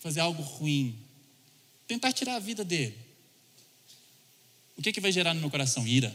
fazer 0.00 0.20
algo 0.20 0.42
ruim, 0.42 0.98
tentar 1.86 2.12
tirar 2.12 2.34
a 2.34 2.40
vida 2.40 2.64
dele, 2.64 2.96
o 4.76 4.82
que, 4.82 4.92
que 4.92 5.00
vai 5.00 5.12
gerar 5.12 5.34
no 5.34 5.40
meu 5.40 5.50
coração? 5.50 5.86
Ira. 5.86 6.12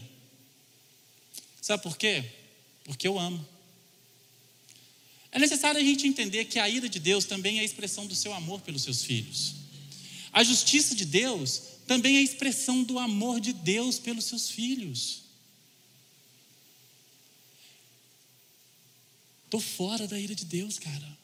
Sabe 1.61 1.81
por 1.83 1.97
quê? 1.97 2.23
Porque 2.83 3.07
eu 3.07 3.17
amo. 3.17 3.45
É 5.31 5.39
necessário 5.39 5.79
a 5.79 5.83
gente 5.83 6.07
entender 6.07 6.45
que 6.45 6.59
a 6.59 6.69
ira 6.69 6.87
de 6.87 6.99
Deus 6.99 7.25
também 7.25 7.57
é 7.59 7.61
a 7.61 7.65
expressão 7.65 8.05
do 8.05 8.15
seu 8.15 8.33
amor 8.33 8.61
pelos 8.61 8.83
seus 8.83 9.03
filhos. 9.03 9.55
A 10.31 10.43
justiça 10.43 10.95
de 10.95 11.05
Deus 11.05 11.61
também 11.85 12.17
é 12.17 12.19
a 12.19 12.23
expressão 12.23 12.83
do 12.83 12.99
amor 12.99 13.39
de 13.39 13.53
Deus 13.53 13.97
pelos 13.97 14.25
seus 14.25 14.49
filhos. 14.49 15.21
Estou 19.45 19.61
fora 19.61 20.07
da 20.07 20.19
ira 20.19 20.35
de 20.35 20.43
Deus, 20.43 20.77
cara. 20.77 21.17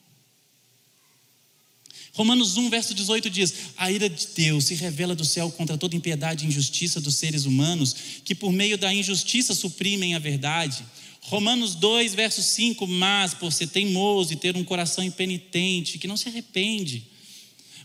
Romanos 2.13 2.57
1, 2.57 2.69
verso 2.69 2.93
18 2.93 3.29
diz: 3.29 3.53
A 3.75 3.91
ira 3.91 4.07
de 4.07 4.27
Deus 4.27 4.65
se 4.65 4.75
revela 4.75 5.15
do 5.15 5.25
céu 5.25 5.51
contra 5.51 5.77
toda 5.77 5.95
impiedade 5.95 6.45
e 6.45 6.47
injustiça 6.47 7.01
dos 7.01 7.15
seres 7.15 7.45
humanos, 7.45 7.95
que 8.23 8.35
por 8.35 8.51
meio 8.51 8.77
da 8.77 8.93
injustiça 8.93 9.53
suprimem 9.53 10.15
a 10.15 10.19
verdade. 10.19 10.85
Romanos 11.23 11.75
2, 11.75 12.13
verso 12.13 12.43
5: 12.43 12.85
Mas 12.87 13.33
por 13.33 13.51
ser 13.51 13.67
teimoso 13.67 14.33
e 14.33 14.37
ter 14.37 14.55
um 14.55 14.63
coração 14.63 15.03
impenitente, 15.03 15.97
que 15.97 16.07
não 16.07 16.17
se 16.17 16.29
arrepende, 16.29 17.03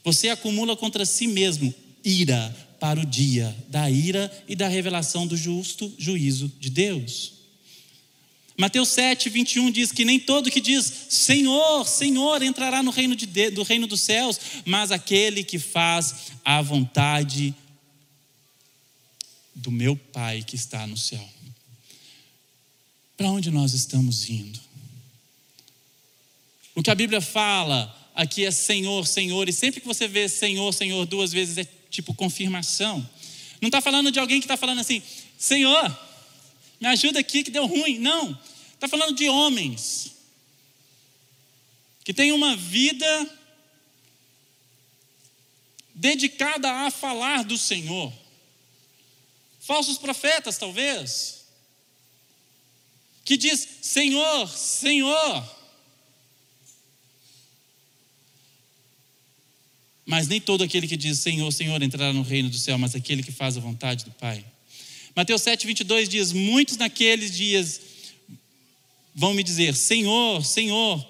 você 0.05 0.29
acumula 0.29 0.77
contra 0.77 1.05
si 1.05 1.27
mesmo 1.27 1.75
ira 2.05 2.55
para 2.81 3.01
o 3.01 3.07
dia 3.07 3.55
da 3.69 3.91
ira 3.91 4.31
e 4.49 4.55
da 4.55 4.69
revelação 4.69 5.27
do 5.27 5.37
justo 5.37 5.93
juízo 5.99 6.53
de 6.61 6.71
Deus. 6.71 7.39
Mateus 8.57 8.89
7, 8.89 9.29
21 9.29 9.71
diz 9.71 9.93
que 9.93 10.05
nem 10.05 10.19
todo 10.19 10.51
que 10.51 10.61
diz 10.61 10.93
Senhor, 11.09 11.87
Senhor 11.87 12.43
entrará 12.43 12.83
no 12.83 12.91
reino, 12.91 13.15
de, 13.15 13.51
do 13.51 13.63
reino 13.63 13.87
dos 13.87 14.01
céus, 14.01 14.41
mas 14.65 14.91
aquele 14.91 15.45
que 15.45 15.61
faz 15.61 16.33
a 16.45 16.61
vontade 16.61 17.55
do 19.55 19.71
meu 19.71 19.95
Pai 19.95 20.43
que 20.45 20.57
está 20.57 20.87
no 20.89 20.97
céu. 20.97 21.25
Para 23.19 23.33
onde 23.33 23.51
nós 23.51 23.75
estamos 23.75 24.31
indo? 24.31 24.61
O 26.73 26.85
que 26.85 26.91
a 26.91 26.95
Bíblia 26.95 27.21
fala 27.21 27.93
aqui 28.15 28.45
é 28.45 28.51
Senhor, 28.53 29.05
Senhor, 29.09 29.49
e 29.49 29.53
sempre 29.53 29.81
que 29.81 29.89
você 29.89 30.07
vê 30.07 30.29
Senhor, 30.29 30.73
Senhor 30.73 31.05
duas 31.05 31.33
vezes 31.33 31.59
é 31.59 31.65
tipo 31.91 32.15
confirmação. 32.15 32.99
Não 33.61 33.67
está 33.67 33.81
falando 33.81 34.13
de 34.13 34.21
alguém 34.21 34.39
que 34.39 34.45
está 34.45 34.57
falando 34.57 34.79
assim, 34.79 35.03
Senhor, 35.37 35.99
me 36.81 36.87
ajuda 36.87 37.19
aqui 37.19 37.43
que 37.43 37.51
deu 37.51 37.67
ruim. 37.67 37.99
Não, 37.99 38.39
está 38.75 38.87
falando 38.87 39.17
de 39.17 39.29
homens 39.29 40.13
que 42.05 42.15
têm 42.15 42.31
uma 42.31 42.55
vida 42.55 43.37
dedicada 45.93 46.73
a 46.87 46.91
falar 46.93 47.43
do 47.43 47.59
Senhor. 47.59 48.13
Falsos 49.59 49.99
profetas, 49.99 50.57
talvez 50.57 51.38
que 53.29 53.37
diz: 53.37 53.69
Senhor, 53.83 54.49
Senhor. 54.49 55.57
Mas 60.07 60.27
nem 60.27 60.41
todo 60.41 60.65
aquele 60.65 60.89
que 60.89 60.97
diz 60.97 61.19
Senhor, 61.19 61.53
Senhor 61.53 61.83
entrará 61.83 62.11
no 62.11 62.23
reino 62.23 62.49
do 62.49 62.57
céu, 62.57 62.79
mas 62.79 62.95
aquele 62.95 63.23
que 63.23 63.31
faz 63.31 63.59
a 63.59 63.61
vontade 63.61 64.07
do 64.07 64.11
Pai. 64.13 64.43
Mateus 65.15 65.43
7, 65.43 65.67
22 65.67 66.09
diz: 66.09 66.33
Muitos 66.33 66.79
naqueles 66.79 67.37
dias 67.37 67.83
vão 69.15 69.35
me 69.35 69.43
dizer: 69.43 69.77
Senhor, 69.77 70.43
Senhor, 70.43 71.07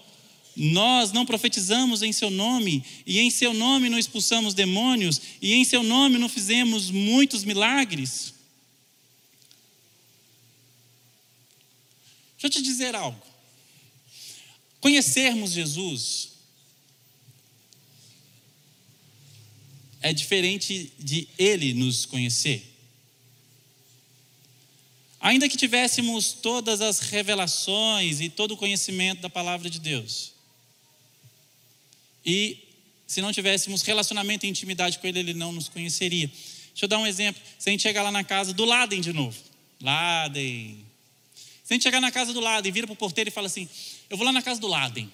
nós 0.57 1.13
não 1.13 1.25
profetizamos 1.25 2.03
em 2.03 2.13
Seu 2.13 2.31
nome, 2.31 2.85
e 3.07 3.21
em 3.21 3.31
Seu 3.31 3.55
nome 3.55 3.89
não 3.89 3.97
expulsamos 3.97 4.55
demônios, 4.55 5.21
e 5.41 5.55
em 5.55 5.63
Seu 5.65 5.85
nome 5.85 6.19
não 6.19 6.29
fizemos 6.29 6.91
muitos 6.91 7.45
milagres. 7.45 8.38
Deixa 12.41 12.47
eu 12.47 12.51
te 12.51 12.63
dizer 12.63 12.95
algo. 12.95 13.21
Conhecermos 14.81 15.51
Jesus 15.51 16.31
é 20.01 20.13
diferente 20.13 20.93
de 20.99 21.27
Ele 21.37 21.75
nos 21.75 22.07
conhecer. 22.07 22.65
Ainda 25.21 25.49
que 25.49 25.57
tivéssemos 25.57 26.33
todas 26.33 26.81
as 26.81 27.01
revelações 27.01 28.21
e 28.21 28.29
todo 28.29 28.53
o 28.53 28.57
conhecimento 28.57 29.21
da 29.21 29.29
palavra 29.29 29.69
de 29.69 29.81
Deus, 29.81 30.33
e 32.25 32.59
se 33.05 33.21
não 33.21 33.33
tivéssemos 33.33 33.83
relacionamento 33.83 34.47
e 34.47 34.49
intimidade 34.49 34.99
com 34.99 35.07
Ele, 35.07 35.19
Ele 35.19 35.35
não 35.35 35.51
nos 35.51 35.69
conheceria. 35.69 36.29
Deixa 36.29 36.85
eu 36.85 36.89
dar 36.89 36.99
um 36.99 37.07
exemplo. 37.07 37.43
Se 37.59 37.69
a 37.69 37.73
gente 37.73 37.83
chegar 37.83 38.03
lá 38.03 38.13
na 38.13 38.23
casa 38.23 38.53
do 38.53 38.65
Laden 38.65 39.01
de 39.01 39.13
novo, 39.13 39.37
Laden, 39.81 40.85
se 41.69 41.75
a 41.75 41.77
gente 41.77 41.83
chegar 41.83 42.01
na 42.01 42.11
casa 42.11 42.33
do 42.33 42.41
Laden, 42.41 42.73
vira 42.73 42.87
para 42.87 42.95
o 42.95 42.97
porteiro 42.97 43.29
e 43.29 43.31
fala 43.31 43.47
assim: 43.47 43.69
Eu 44.09 44.17
vou 44.17 44.25
lá 44.25 44.33
na 44.33 44.41
casa 44.41 44.59
do 44.59 44.67
Laden. 44.67 45.13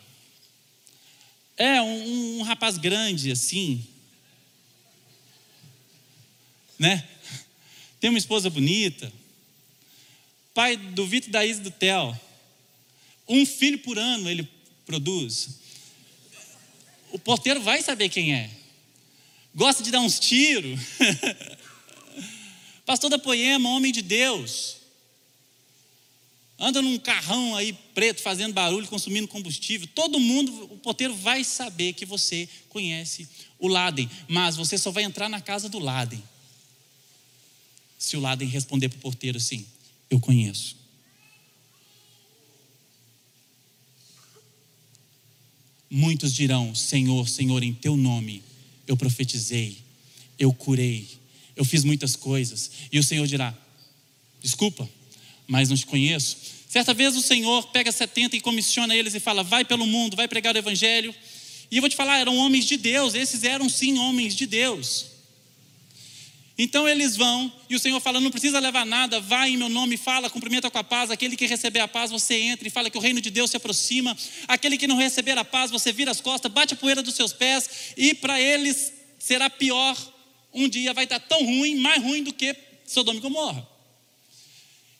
É 1.57 1.83
um, 1.83 2.39
um 2.39 2.43
rapaz 2.43 2.79
grande 2.79 3.33
assim, 3.33 3.85
né? 6.79 7.09
Tem 7.99 8.09
uma 8.09 8.21
esposa 8.21 8.49
bonita, 8.49 9.13
pai 10.55 10.77
do 10.77 11.05
Vitor, 11.05 11.33
da 11.33 11.45
Isa 11.45 11.61
do 11.61 11.73
Theo. 11.73 12.17
Um 13.29 13.45
filho 13.45 13.81
por 13.81 13.99
ano 13.99 14.31
ele 14.31 14.49
produz. 14.87 15.59
o 17.11 17.19
porteiro 17.19 17.61
vai 17.63 17.83
saber 17.83 18.09
quem 18.11 18.33
é. 18.33 18.49
Gosta 19.53 19.83
de 19.83 19.91
dar 19.91 19.99
uns 19.99 20.21
tiros. 20.21 20.79
Pastor 22.87 23.11
da 23.11 23.19
Poema, 23.19 23.71
homem 23.71 23.93
de 23.93 24.03
Deus. 24.03 24.84
Anda 26.59 26.81
num 26.81 26.99
carrão 26.99 27.57
aí 27.57 27.73
preto, 27.95 28.23
fazendo 28.23 28.53
barulho, 28.53 28.87
consumindo 28.87 29.27
combustível. 29.27 29.89
Todo 29.95 30.21
mundo, 30.21 30.53
o 30.73 30.79
porteiro 30.79 31.15
vai 31.15 31.43
saber 31.43 31.93
que 31.95 32.07
você 32.07 32.49
conhece 32.69 33.29
o 33.59 33.67
Laden. 33.67 34.09
Mas 34.29 34.57
você 34.57 34.79
só 34.79 34.91
vai 34.91 35.03
entrar 35.03 35.29
na 35.29 35.41
casa 35.41 35.69
do 35.69 35.79
Laden. 35.79 36.23
Se 37.99 38.17
o 38.17 38.21
Laden 38.21 38.49
responder 38.49 38.89
para 38.89 38.99
o 38.99 39.01
porteiro 39.01 39.39
assim: 39.39 39.67
Eu 40.09 40.21
conheço. 40.21 40.77
Muitos 45.91 46.33
dirão: 46.33 46.75
Senhor, 46.75 47.29
Senhor, 47.29 47.63
em 47.63 47.75
teu 47.75 47.97
nome 47.97 48.43
eu 48.87 48.97
profetizei, 48.97 49.79
eu 50.39 50.53
curei, 50.53 51.09
eu 51.57 51.65
fiz 51.65 51.85
muitas 51.85 52.15
coisas. 52.15 52.71
E 52.93 52.99
o 52.99 53.03
Senhor 53.03 53.27
dirá: 53.27 53.57
Desculpa, 54.43 54.89
mas 55.47 55.69
não 55.69 55.77
te 55.77 55.87
conheço. 55.87 56.37
Certa 56.69 56.93
vez 56.93 57.17
o 57.17 57.23
Senhor 57.23 57.69
pega 57.69 57.93
70 57.93 58.37
e 58.37 58.41
comissiona 58.41 58.95
eles 58.95 59.15
e 59.15 59.21
fala: 59.21 59.43
Vai 59.43 59.65
pelo 59.65 59.87
mundo, 59.87 60.17
vai 60.17 60.27
pregar 60.27 60.55
o 60.55 60.59
Evangelho. 60.59 61.15
E 61.71 61.77
eu 61.77 61.81
vou 61.81 61.89
te 61.89 61.97
falar, 61.97 62.19
eram 62.19 62.37
homens 62.37 62.67
de 62.67 62.77
Deus, 62.77 63.15
esses 63.15 63.45
eram 63.45 63.69
sim 63.69 63.99
homens 63.99 64.35
de 64.35 64.47
Deus. 64.47 65.07
Então 66.57 66.89
eles 66.89 67.17
vão, 67.17 67.53
e 67.69 67.75
o 67.75 67.79
Senhor 67.81 68.01
fala: 68.01 68.21
não 68.21 68.31
precisa 68.31 68.61
levar 68.61 68.87
nada, 68.87 69.21
vai 69.21 69.51
em 69.51 69.57
meu 69.57 69.69
nome, 69.69 69.97
fala, 69.97 70.31
cumprimenta 70.31 70.71
com 70.71 70.79
a 70.79 70.85
paz. 70.85 71.11
Aquele 71.11 71.37
que 71.37 71.47
receber 71.47 71.81
a 71.81 71.89
paz, 71.89 72.11
você 72.13 72.35
entra 72.35 72.67
e 72.67 72.71
fala 72.71 72.89
que 72.89 72.97
o 72.97 73.01
reino 73.01 73.21
de 73.21 73.31
Deus 73.31 73.51
se 73.51 73.57
aproxima. 73.57 74.17
Aquele 74.47 74.79
que 74.79 74.87
não 74.87 74.97
receber 74.97 75.37
a 75.37 75.45
paz, 75.45 75.71
você 75.71 75.93
vira 75.93 76.13
as 76.13 76.21
costas, 76.21 76.51
bate 76.53 76.75
a 76.75 76.77
poeira 76.77 77.03
dos 77.03 77.15
seus 77.15 77.33
pés, 77.33 77.69
e 77.97 78.15
para 78.15 78.41
eles 78.41 78.93
será 79.19 79.51
pior. 79.51 79.97
Um 80.53 80.69
dia 80.69 80.93
vai 80.93 81.05
estar 81.05 81.19
tão 81.19 81.45
ruim, 81.45 81.75
mais 81.77 82.01
ruim 82.01 82.23
do 82.23 82.33
que 82.33 82.55
Sodoma 82.87 83.19
e 83.19 83.23
Gomorra. 83.23 83.74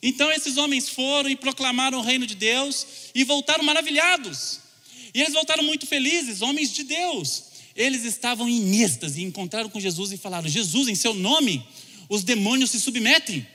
Então 0.05 0.31
esses 0.31 0.57
homens 0.57 0.89
foram 0.89 1.29
e 1.29 1.35
proclamaram 1.35 1.99
o 1.99 2.03
reino 2.03 2.29
de 2.29 2.37
Deus 2.37 2.87
e 3.13 3.25
voltaram 3.25 3.65
maravilhados. 3.65 4.61
E 5.13 5.21
eles 5.21 5.33
voltaram 5.33 5.65
muito 5.65 5.85
felizes, 5.85 6.43
homens 6.43 6.73
de 6.73 6.85
Deus 6.85 7.55
eles 7.77 8.05
estavam 8.05 8.49
em 8.49 8.83
êxtase 8.83 9.21
e 9.21 9.25
encontraram 9.25 9.69
com 9.69 9.81
Jesus 9.81 10.13
e 10.13 10.17
falaram: 10.17 10.49
Jesus, 10.49 10.89
em 10.89 10.95
seu 10.95 11.13
nome, 11.13 11.67
os 12.09 12.23
demônios 12.23 12.71
se 12.71 12.81
submetem. 12.81 13.47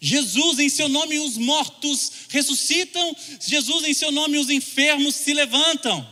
Jesus, 0.00 0.58
em 0.58 0.68
seu 0.68 0.88
nome, 0.88 1.18
os 1.18 1.36
mortos 1.36 2.12
ressuscitam. 2.28 3.14
Jesus, 3.40 3.84
em 3.84 3.94
seu 3.94 4.10
nome, 4.10 4.38
os 4.38 4.50
enfermos 4.50 5.14
se 5.14 5.32
levantam. 5.32 6.10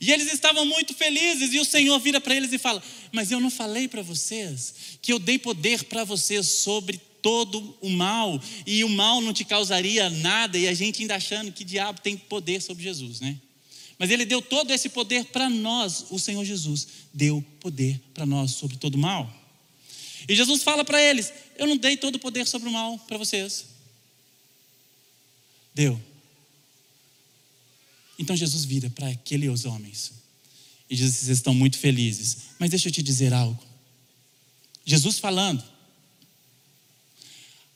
E 0.00 0.12
eles 0.12 0.32
estavam 0.32 0.64
muito 0.64 0.94
felizes, 0.94 1.52
e 1.52 1.58
o 1.58 1.64
Senhor 1.64 1.98
vira 1.98 2.20
para 2.20 2.34
eles 2.34 2.52
e 2.52 2.58
fala: 2.58 2.82
Mas 3.12 3.30
eu 3.30 3.40
não 3.40 3.50
falei 3.50 3.86
para 3.86 4.00
vocês 4.00 4.74
que 5.02 5.12
eu 5.12 5.18
dei 5.18 5.38
poder 5.38 5.84
para 5.84 6.02
vocês 6.02 6.46
sobre 6.46 6.98
todo 7.22 7.76
o 7.80 7.90
mal, 7.90 8.40
e 8.66 8.84
o 8.84 8.88
mal 8.88 9.20
não 9.20 9.32
te 9.32 9.44
causaria 9.44 10.08
nada, 10.10 10.56
e 10.56 10.68
a 10.68 10.74
gente 10.74 11.02
ainda 11.02 11.16
achando 11.16 11.52
que 11.52 11.64
diabo 11.64 12.00
tem 12.00 12.16
poder 12.16 12.60
sobre 12.62 12.82
Jesus, 12.82 13.20
né? 13.20 13.38
Mas 13.98 14.10
ele 14.10 14.24
deu 14.24 14.40
todo 14.40 14.70
esse 14.72 14.88
poder 14.88 15.24
para 15.26 15.50
nós, 15.50 16.06
o 16.10 16.18
Senhor 16.18 16.44
Jesus 16.44 16.86
deu 17.12 17.44
poder 17.58 18.00
para 18.14 18.24
nós 18.24 18.52
sobre 18.52 18.76
todo 18.76 18.94
o 18.94 18.98
mal. 18.98 19.32
E 20.28 20.34
Jesus 20.36 20.62
fala 20.62 20.84
para 20.84 21.02
eles: 21.02 21.32
Eu 21.56 21.66
não 21.66 21.76
dei 21.76 21.96
todo 21.96 22.14
o 22.16 22.18
poder 22.18 22.46
sobre 22.46 22.68
o 22.68 22.72
mal 22.72 22.98
para 22.98 23.18
vocês. 23.18 23.66
Deu. 25.74 26.00
Então 28.18 28.36
Jesus 28.36 28.64
vira 28.64 28.90
para 28.90 29.08
aqueles 29.08 29.64
homens 29.64 30.12
e 30.88 30.94
diz: 30.94 31.14
Vocês 31.14 31.38
estão 31.38 31.54
muito 31.54 31.78
felizes, 31.78 32.38
mas 32.58 32.70
deixa 32.70 32.88
eu 32.88 32.92
te 32.92 33.02
dizer 33.02 33.32
algo. 33.32 33.62
Jesus 34.84 35.18
falando, 35.18 35.62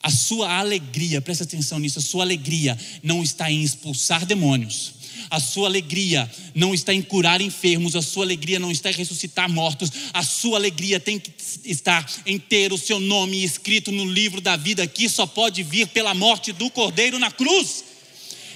a 0.03 0.11
sua 0.11 0.59
alegria, 0.59 1.21
presta 1.21 1.45
atenção 1.45 1.79
nisso, 1.79 1.99
a 1.99 2.03
sua 2.03 2.25
alegria 2.25 2.77
não 3.03 3.23
está 3.23 3.51
em 3.51 3.63
expulsar 3.63 4.27
demônios, 4.27 4.95
a 5.31 5.39
sua 5.39 5.69
alegria 5.69 6.29
não 6.55 6.75
está 6.75 6.93
em 6.93 7.01
curar 7.01 7.41
enfermos, 7.41 7.95
a 7.95 8.03
sua 8.03 8.25
alegria 8.25 8.59
não 8.59 8.71
está 8.71 8.91
em 8.91 8.95
ressuscitar 8.95 9.49
mortos, 9.49 9.91
a 10.13 10.23
sua 10.25 10.59
alegria 10.59 10.99
tem 10.99 11.21
que 11.21 11.33
estar 11.65 12.05
em 12.27 12.39
ter 12.39 12.73
o 12.73 12.79
seu 12.79 12.99
nome 12.99 13.45
escrito 13.45 13.93
no 13.93 14.05
livro 14.05 14.41
da 14.41 14.57
vida, 14.57 14.87
que 14.87 15.09
só 15.09 15.25
pode 15.25 15.63
vir 15.63 15.87
pela 15.89 16.15
morte 16.15 16.53
do 16.53 16.69
Cordeiro 16.69 17.19
na 17.19 17.31
cruz. 17.31 17.85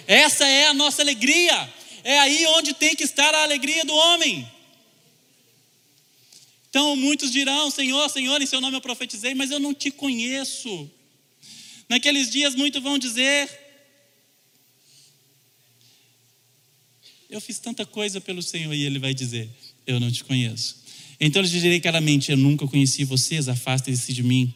Essa 0.06 0.46
é 0.46 0.66
a 0.66 0.74
nossa 0.74 1.00
alegria, 1.00 1.72
é 2.02 2.18
aí 2.18 2.44
onde 2.58 2.74
tem 2.74 2.96
que 2.96 3.04
estar 3.04 3.32
a 3.34 3.44
alegria 3.44 3.84
do 3.84 3.94
homem. 3.94 4.46
Então 6.68 6.96
muitos 6.96 7.30
dirão: 7.30 7.70
Senhor, 7.70 8.08
Senhor, 8.10 8.42
em 8.42 8.46
seu 8.46 8.60
nome 8.60 8.76
eu 8.76 8.80
profetizei, 8.80 9.34
mas 9.34 9.50
eu 9.50 9.60
não 9.60 9.72
te 9.72 9.90
conheço. 9.90 10.90
Naqueles 11.88 12.30
dias 12.30 12.54
muitos 12.54 12.82
vão 12.82 12.98
dizer: 12.98 13.48
Eu 17.30 17.40
fiz 17.40 17.58
tanta 17.58 17.84
coisa 17.84 18.20
pelo 18.20 18.42
Senhor 18.42 18.72
e 18.72 18.84
Ele 18.84 18.98
vai 18.98 19.14
dizer: 19.14 19.48
Eu 19.86 20.00
não 20.00 20.10
te 20.10 20.24
conheço. 20.24 20.84
Então 21.20 21.40
eu 21.40 21.46
lhe 21.46 21.60
direi 21.60 21.80
claramente: 21.80 22.30
Eu 22.30 22.36
nunca 22.36 22.66
conheci 22.66 23.04
vocês, 23.04 23.48
afastem-se 23.48 24.12
de 24.12 24.22
mim, 24.22 24.52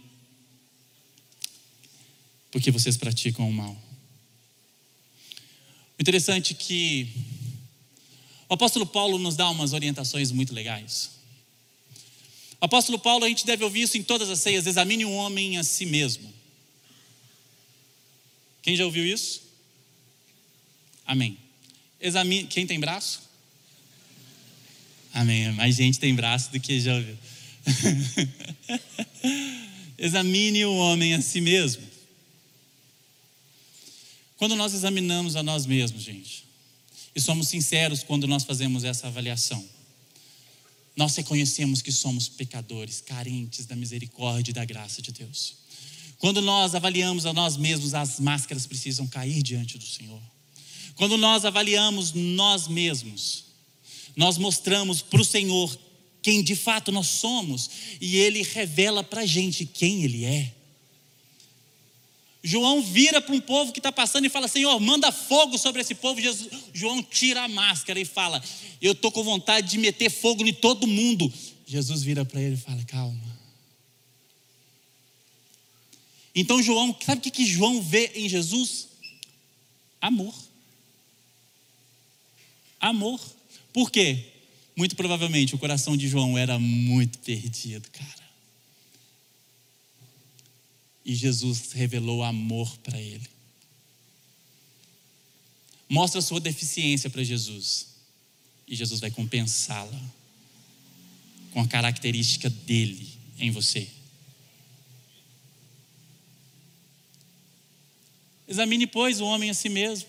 porque 2.51 2.71
vocês 2.71 2.97
praticam 2.97 3.49
o 3.49 3.53
mal. 3.53 3.77
O 5.99 6.03
interessante 6.03 6.53
é 6.53 6.57
que 6.57 7.09
o 8.49 8.55
apóstolo 8.55 8.87
Paulo 8.87 9.19
nos 9.19 9.37
dá 9.37 9.49
umas 9.51 9.73
orientações 9.73 10.33
muito 10.33 10.53
legais. 10.53 11.11
O 12.61 12.64
apóstolo 12.64 12.99
Paulo, 12.99 13.25
a 13.25 13.29
gente 13.29 13.47
deve 13.47 13.62
ouvir 13.62 13.83
isso 13.83 13.97
em 13.97 14.03
todas 14.03 14.29
as 14.29 14.40
ceias: 14.40 14.66
examine 14.66 15.05
um 15.05 15.14
homem 15.14 15.59
a 15.59 15.62
si 15.62 15.87
mesmo. 15.87 16.39
Quem 18.62 18.77
já 18.77 18.85
ouviu 18.85 19.07
isso? 19.07 19.42
Amém. 21.07 21.38
Examine. 22.01 22.46
Quem 22.46 22.66
tem 22.66 22.79
braço? 22.79 23.23
Amém. 25.12 25.51
Mais 25.53 25.77
gente 25.77 25.99
tem 25.99 26.14
braço 26.14 26.53
do 26.53 26.61
que 26.61 26.81
já 26.81 26.94
ouviu. 26.94 27.18
Examine 29.99 30.64
o 30.64 30.75
homem 30.77 31.14
a 31.14 31.20
si 31.20 31.40
mesmo. 31.40 31.83
Quando 34.37 34.57
nós 34.57 34.73
examinamos 34.73 35.37
a 35.37 35.42
nós 35.42 35.66
mesmos, 35.66 36.03
gente, 36.03 36.44
e 37.14 37.20
somos 37.20 37.49
sinceros 37.49 38.03
quando 38.03 38.27
nós 38.27 38.44
fazemos 38.44 38.85
essa 38.85 39.09
avaliação, 39.09 39.62
nós 40.96 41.14
reconhecemos 41.16 41.83
que 41.83 41.92
somos 41.92 42.29
pecadores, 42.29 43.01
carentes 43.01 43.66
da 43.66 43.77
misericórdia 43.77 44.51
e 44.51 44.55
da 44.55 44.64
graça 44.64 45.03
de 45.03 45.12
Deus. 45.12 45.60
Quando 46.20 46.42
nós 46.42 46.74
avaliamos 46.74 47.24
a 47.24 47.33
nós 47.33 47.56
mesmos, 47.56 47.94
as 47.94 48.20
máscaras 48.20 48.66
precisam 48.66 49.06
cair 49.06 49.42
diante 49.42 49.78
do 49.78 49.87
Senhor. 49.87 50.20
Quando 50.94 51.16
nós 51.16 51.46
avaliamos 51.46 52.12
nós 52.12 52.68
mesmos, 52.68 53.44
nós 54.14 54.37
mostramos 54.37 55.00
para 55.00 55.22
o 55.22 55.24
Senhor 55.24 55.76
quem 56.20 56.42
de 56.42 56.54
fato 56.54 56.92
nós 56.92 57.06
somos 57.06 57.70
e 57.98 58.16
Ele 58.16 58.42
revela 58.42 59.02
para 59.02 59.22
a 59.22 59.26
gente 59.26 59.64
quem 59.64 60.04
Ele 60.04 60.26
é. 60.26 60.52
João 62.44 62.83
vira 62.83 63.22
para 63.22 63.35
um 63.35 63.40
povo 63.40 63.72
que 63.72 63.78
está 63.78 63.90
passando 63.90 64.26
e 64.26 64.30
fala: 64.30 64.46
Senhor, 64.46 64.78
manda 64.78 65.11
fogo 65.11 65.56
sobre 65.56 65.80
esse 65.80 65.94
povo. 65.94 66.20
Jesus, 66.20 66.50
João 66.74 67.02
tira 67.02 67.44
a 67.44 67.48
máscara 67.48 67.98
e 67.98 68.04
fala: 68.04 68.42
Eu 68.80 68.92
estou 68.92 69.11
com 69.11 69.24
vontade 69.24 69.70
de 69.70 69.78
meter 69.78 70.11
fogo 70.11 70.46
em 70.46 70.52
todo 70.52 70.87
mundo. 70.87 71.33
Jesus 71.66 72.02
vira 72.02 72.26
para 72.26 72.42
ele 72.42 72.56
e 72.56 72.59
fala: 72.59 72.83
Calma. 72.85 73.30
Então, 76.35 76.62
João, 76.62 76.97
sabe 77.05 77.27
o 77.27 77.31
que, 77.31 77.45
João 77.45 77.83
vê 77.83 78.12
em 78.14 78.29
Jesus? 78.29 78.88
Amor 80.01 80.35
amor. 82.81 83.21
Por 83.73 83.90
quê? 83.90 84.25
Muito 84.75 84.97
provavelmente 84.97 85.55
o 85.55 85.59
coração 85.59 85.97
de 85.97 86.09
João 86.09 86.38
era 86.38 86.59
muito 86.59 87.19
perdido, 87.19 87.88
cara. 87.90 88.31
E 91.05 91.14
Jesus 91.14 91.73
revelou 91.73 92.23
amor 92.23 92.75
para 92.79 92.99
ele. 92.99 93.29
Mostra 95.88 96.21
sua 96.21 96.40
deficiência 96.40 97.11
para 97.11 97.23
Jesus. 97.23 97.88
E 98.67 98.75
Jesus 98.75 99.00
vai 99.00 99.11
compensá-la 99.11 100.00
com 101.52 101.61
a 101.61 101.67
característica 101.67 102.48
dele 102.48 103.09
em 103.38 103.50
você. 103.50 103.88
Examine, 108.51 108.85
pois, 108.85 109.21
o 109.21 109.27
homem 109.27 109.48
a 109.48 109.55
si 109.55 109.69
mesmo. 109.69 110.09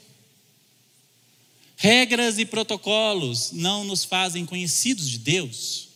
Regras 1.78 2.40
e 2.40 2.46
protocolos 2.46 3.52
não 3.52 3.84
nos 3.84 4.04
fazem 4.04 4.48
conhecidos 4.48 5.08
de 5.08 5.20
Deus. 5.20 5.90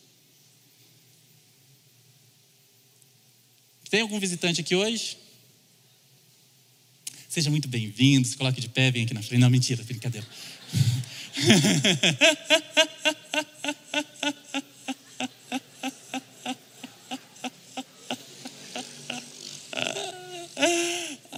Tem 3.90 4.02
algum 4.02 4.20
visitante 4.20 4.62
aqui 4.62 4.76
hoje? 4.76 5.18
Seja 7.28 7.50
muito 7.50 7.68
bem-vindo, 7.68 8.28
se 8.28 8.38
coloque 8.38 8.62
de 8.62 8.70
pé, 8.70 8.92
vem 8.92 9.06
aqui 9.06 9.16
na 9.16 9.24
frente. 9.24 9.42
Não, 9.42 9.50
mentira, 9.50 9.84
brincadeira. 9.84 10.26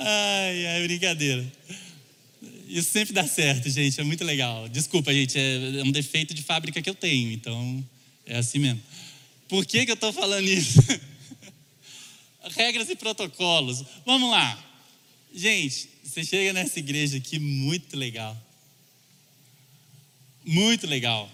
ai, 0.07 0.65
ai, 0.67 0.83
brincadeira. 0.83 1.45
Isso 2.67 2.91
sempre 2.91 3.13
dá 3.13 3.25
certo, 3.27 3.69
gente, 3.69 3.99
é 3.99 4.03
muito 4.03 4.23
legal. 4.23 4.67
Desculpa, 4.69 5.13
gente, 5.13 5.37
é 5.37 5.83
um 5.83 5.91
defeito 5.91 6.33
de 6.33 6.43
fábrica 6.43 6.81
que 6.81 6.89
eu 6.89 6.95
tenho, 6.95 7.31
então 7.31 7.83
é 8.25 8.37
assim 8.37 8.59
mesmo. 8.59 8.81
Por 9.47 9.65
que, 9.65 9.85
que 9.85 9.91
eu 9.91 9.95
estou 9.95 10.11
falando 10.11 10.47
isso? 10.47 10.79
Regras 12.55 12.89
e 12.89 12.95
protocolos. 12.95 13.83
Vamos 14.05 14.29
lá. 14.29 14.63
Gente, 15.33 15.89
você 16.03 16.23
chega 16.23 16.53
nessa 16.53 16.79
igreja 16.79 17.17
aqui 17.17 17.39
muito 17.39 17.95
legal. 17.95 18.35
Muito 20.45 20.87
legal. 20.87 21.29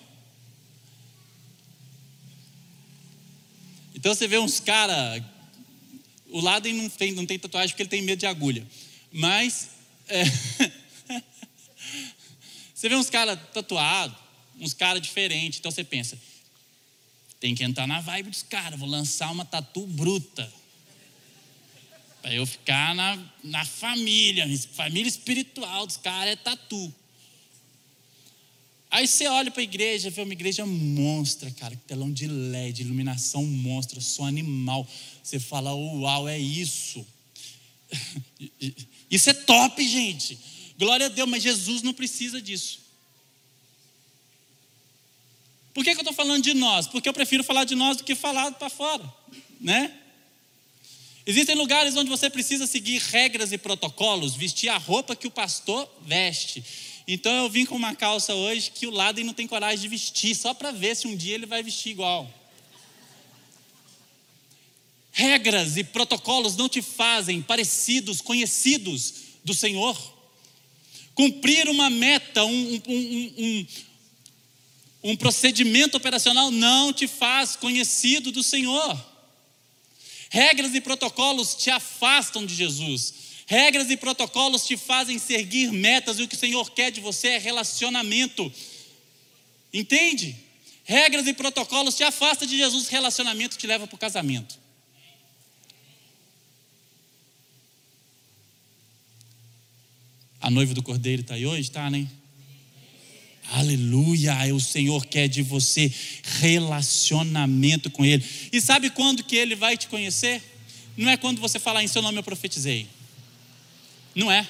Então 3.95 4.13
você 4.13 4.28
vê 4.28 4.38
uns 4.38 4.59
caras. 4.59 5.24
O 6.34 6.41
Laden 6.41 6.73
não 6.73 6.89
tem, 6.89 7.11
não 7.11 7.27
tem 7.27 7.38
tatuagem 7.38 7.69
porque 7.69 7.84
ele 7.84 7.89
tem 7.89 8.01
medo 8.01 8.17
de 8.17 8.25
agulha. 8.25 8.65
Mas. 9.11 9.69
É, 10.07 10.23
você 12.73 12.89
vê 12.89 12.95
uns 12.95 13.07
caras 13.07 13.38
tatuados, 13.53 14.17
uns 14.59 14.73
caras 14.73 14.99
diferentes. 14.99 15.59
Então 15.59 15.69
você 15.69 15.84
pensa: 15.84 16.17
tem 17.39 17.53
que 17.53 17.63
entrar 17.63 17.86
na 17.86 18.01
vibe 18.01 18.31
dos 18.31 18.41
caras. 18.41 18.79
Vou 18.79 18.89
lançar 18.89 19.29
uma 19.29 19.45
tatu 19.45 19.86
bruta. 19.86 20.51
Para 22.19 22.34
eu 22.34 22.47
ficar 22.47 22.95
na, 22.95 23.15
na 23.43 23.63
família. 23.63 24.49
Família 24.73 25.07
espiritual 25.07 25.86
dos 25.86 25.97
caras 25.97 26.34
é 26.34 26.36
tatu. 26.36 26.91
Aí 28.93 29.07
você 29.07 29.25
olha 29.25 29.49
para 29.49 29.61
a 29.61 29.63
igreja, 29.63 30.11
vê 30.11 30.21
uma 30.21 30.33
igreja 30.33 30.67
monstra, 30.67 31.49
cara, 31.49 31.75
telão 31.87 32.13
de 32.13 32.27
LED, 32.27 32.83
iluminação 32.83 33.43
monstra, 33.43 33.99
som 33.99 34.23
animal. 34.23 34.87
Você 35.23 35.39
fala, 35.39 35.73
uau, 35.73 36.29
é 36.29 36.37
isso. 36.37 37.03
Isso 39.09 39.31
é 39.31 39.33
top, 39.33 39.83
gente. 39.87 40.37
Glória 40.77 41.07
a 41.07 41.09
Deus, 41.09 41.27
mas 41.27 41.41
Jesus 41.41 41.81
não 41.81 41.91
precisa 41.91 42.39
disso. 42.39 42.81
Por 45.73 45.83
que, 45.83 45.91
que 45.91 45.97
eu 45.97 46.01
estou 46.01 46.13
falando 46.13 46.43
de 46.43 46.53
nós? 46.53 46.85
Porque 46.85 47.09
eu 47.09 47.13
prefiro 47.13 47.43
falar 47.43 47.63
de 47.63 47.73
nós 47.73 47.97
do 47.97 48.03
que 48.03 48.13
falar 48.13 48.51
para 48.51 48.69
fora, 48.69 49.11
né? 49.59 49.91
Existem 51.25 51.55
lugares 51.55 51.95
onde 51.95 52.11
você 52.11 52.29
precisa 52.29 52.67
seguir 52.67 53.01
regras 53.01 53.51
e 53.51 53.57
protocolos, 53.57 54.35
vestir 54.35 54.69
a 54.69 54.77
roupa 54.77 55.15
que 55.15 55.25
o 55.25 55.31
pastor 55.31 55.89
veste. 56.01 56.63
Então 57.07 57.31
eu 57.43 57.49
vim 57.49 57.65
com 57.65 57.75
uma 57.75 57.95
calça 57.95 58.33
hoje 58.33 58.71
que 58.71 58.87
o 58.87 58.91
Laden 58.91 59.25
não 59.25 59.33
tem 59.33 59.45
coragem 59.45 59.81
de 59.81 59.87
vestir, 59.87 60.35
só 60.35 60.53
para 60.53 60.71
ver 60.71 60.95
se 60.95 61.07
um 61.07 61.15
dia 61.15 61.35
ele 61.35 61.45
vai 61.45 61.61
vestir 61.61 61.91
igual. 61.91 62.31
Regras 65.11 65.77
e 65.77 65.83
protocolos 65.83 66.55
não 66.55 66.67
te 66.67 66.81
fazem 66.81 67.41
parecidos, 67.41 68.21
conhecidos 68.21 69.13
do 69.43 69.53
Senhor. 69.53 69.95
Cumprir 71.13 71.69
uma 71.69 71.89
meta, 71.89 72.43
um, 72.43 72.81
um, 72.87 73.33
um, 73.37 73.67
um 75.03 75.15
procedimento 75.15 75.97
operacional 75.97 76.49
não 76.49 76.91
te 76.91 77.07
faz 77.07 77.55
conhecido 77.55 78.31
do 78.31 78.41
Senhor. 78.41 79.13
Regras 80.29 80.73
e 80.73 80.81
protocolos 80.81 81.53
te 81.53 81.69
afastam 81.69 82.43
de 82.43 82.55
Jesus. 82.55 83.13
Regras 83.45 83.89
e 83.89 83.97
protocolos 83.97 84.65
te 84.65 84.77
fazem 84.77 85.19
seguir 85.19 85.71
metas 85.71 86.17
e 86.17 86.23
o 86.23 86.27
que 86.27 86.35
o 86.35 86.39
Senhor 86.39 86.71
quer 86.71 86.91
de 86.91 87.01
você 87.01 87.29
é 87.29 87.37
relacionamento. 87.37 88.51
Entende? 89.73 90.35
Regras 90.83 91.27
e 91.27 91.33
protocolos 91.33 91.95
te 91.95 92.03
afastam 92.03 92.47
de 92.47 92.57
Jesus, 92.57 92.87
relacionamento 92.87 93.57
te 93.57 93.67
leva 93.67 93.87
para 93.87 93.95
o 93.95 93.99
casamento. 93.99 94.59
A 100.39 100.49
noiva 100.49 100.73
do 100.73 100.83
cordeiro 100.83 101.21
está 101.21 101.35
aí 101.35 101.45
hoje? 101.45 101.61
Está, 101.61 101.89
né? 101.89 102.05
Aleluia, 103.51 104.33
o 104.53 104.59
Senhor 104.59 105.05
quer 105.05 105.27
de 105.27 105.41
você 105.41 105.91
relacionamento 106.39 107.89
com 107.89 108.03
Ele. 108.03 108.23
E 108.51 108.59
sabe 108.59 108.89
quando 108.89 109.23
que 109.23 109.35
Ele 109.35 109.55
vai 109.55 109.77
te 109.77 109.87
conhecer? 109.87 110.41
Não 110.97 111.09
é 111.09 111.17
quando 111.17 111.39
você 111.39 111.59
falar 111.59 111.83
em 111.83 111.87
seu 111.87 112.01
nome 112.01 112.17
eu 112.17 112.23
profetizei. 112.23 112.87
Não 114.16 114.32
é. 114.32 114.47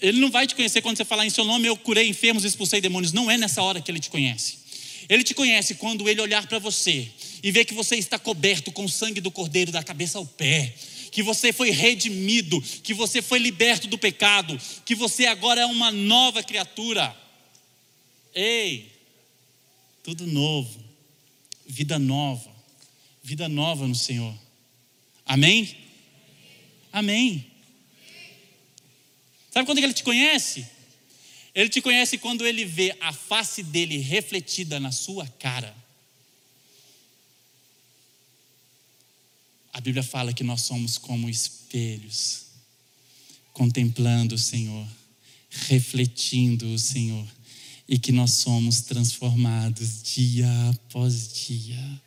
Ele 0.00 0.20
não 0.20 0.30
vai 0.30 0.46
te 0.46 0.54
conhecer 0.54 0.82
quando 0.82 0.96
você 0.96 1.04
falar 1.04 1.26
em 1.26 1.30
seu 1.30 1.44
nome 1.44 1.66
eu 1.66 1.76
curei 1.76 2.08
enfermos, 2.08 2.44
expulsei 2.44 2.80
demônios. 2.80 3.12
Não 3.12 3.30
é 3.30 3.38
nessa 3.38 3.62
hora 3.62 3.80
que 3.80 3.90
Ele 3.90 4.00
te 4.00 4.10
conhece. 4.10 4.58
Ele 5.08 5.22
te 5.22 5.34
conhece 5.34 5.74
quando 5.76 6.08
Ele 6.08 6.20
olhar 6.20 6.46
para 6.46 6.58
você 6.58 7.08
e 7.42 7.50
ver 7.50 7.64
que 7.64 7.74
você 7.74 7.96
está 7.96 8.18
coberto 8.18 8.72
com 8.72 8.84
o 8.84 8.88
sangue 8.88 9.20
do 9.20 9.30
Cordeiro 9.30 9.72
da 9.72 9.82
cabeça 9.82 10.18
ao 10.18 10.26
pé 10.26 10.74
que 11.16 11.22
você 11.22 11.50
foi 11.50 11.70
redimido, 11.70 12.60
que 12.82 12.92
você 12.92 13.22
foi 13.22 13.38
liberto 13.38 13.86
do 13.86 13.96
pecado, 13.96 14.60
que 14.84 14.94
você 14.94 15.24
agora 15.24 15.62
é 15.62 15.64
uma 15.64 15.90
nova 15.90 16.42
criatura. 16.42 17.16
Ei, 18.34 18.92
tudo 20.02 20.26
novo, 20.26 20.78
vida 21.66 21.98
nova, 21.98 22.54
vida 23.22 23.48
nova 23.48 23.86
no 23.88 23.94
Senhor. 23.94 24.34
Amém? 25.24 25.74
Amém. 26.92 27.46
Sabe 29.56 29.64
quando 29.64 29.78
ele 29.78 29.94
te 29.94 30.04
conhece? 30.04 30.66
Ele 31.54 31.70
te 31.70 31.80
conhece 31.80 32.18
quando 32.18 32.46
ele 32.46 32.62
vê 32.62 32.94
a 33.00 33.10
face 33.10 33.62
dele 33.62 33.96
refletida 33.96 34.78
na 34.78 34.92
sua 34.92 35.26
cara. 35.26 35.74
A 39.72 39.80
Bíblia 39.80 40.02
fala 40.02 40.34
que 40.34 40.44
nós 40.44 40.60
somos 40.60 40.98
como 40.98 41.26
espelhos, 41.26 42.48
contemplando 43.54 44.34
o 44.34 44.38
Senhor, 44.38 44.86
refletindo 45.48 46.74
o 46.74 46.78
Senhor 46.78 47.26
e 47.88 47.98
que 47.98 48.12
nós 48.12 48.32
somos 48.32 48.82
transformados 48.82 50.02
dia 50.02 50.50
após 50.68 51.32
dia, 51.32 52.02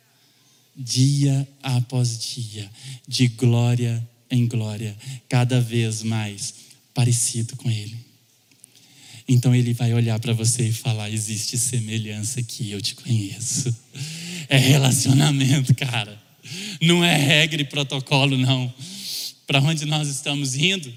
dia 0.76 1.48
após 1.60 2.16
dia, 2.16 2.70
de 3.08 3.26
glória 3.26 4.08
em 4.30 4.46
glória, 4.46 4.96
cada 5.28 5.60
vez 5.60 6.04
mais 6.04 6.69
parecido 7.00 7.56
com 7.56 7.70
Ele. 7.70 7.96
Então 9.26 9.54
Ele 9.54 9.72
vai 9.72 9.94
olhar 9.94 10.18
para 10.20 10.34
você 10.34 10.68
e 10.68 10.72
falar: 10.72 11.10
existe 11.10 11.56
semelhança 11.56 12.42
que 12.42 12.70
eu 12.70 12.80
te 12.82 12.94
conheço. 12.94 13.74
É 14.48 14.58
relacionamento, 14.58 15.74
cara. 15.74 16.20
Não 16.82 17.02
é 17.02 17.16
regra 17.16 17.62
e 17.62 17.64
protocolo, 17.64 18.36
não. 18.36 18.72
Para 19.46 19.60
onde 19.60 19.86
nós 19.86 20.08
estamos 20.08 20.56
indo? 20.56 20.92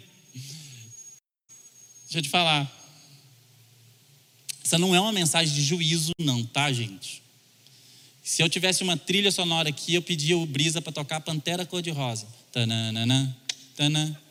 Deixa 2.04 2.18
eu 2.18 2.22
te 2.22 2.30
falar. 2.30 2.70
Essa 4.64 4.78
não 4.80 4.96
é 4.96 5.00
uma 5.00 5.12
mensagem 5.12 5.54
de 5.54 5.62
juízo, 5.62 6.12
não, 6.20 6.44
tá, 6.44 6.74
gente? 6.74 7.22
Se 8.24 8.42
eu 8.42 8.50
tivesse 8.50 8.84
uma 8.84 8.98
trilha 8.98 9.32
sonora 9.32 9.70
aqui, 9.70 9.94
eu 9.94 10.02
pedia 10.02 10.38
o 10.38 10.46
Brisa 10.46 10.82
para 10.82 10.92
tocar 10.92 11.22
Pantera 11.22 11.66
Cor-de-Rosa. 11.66 12.28
Tananana, 12.52 13.38
tanana, 13.76 14.23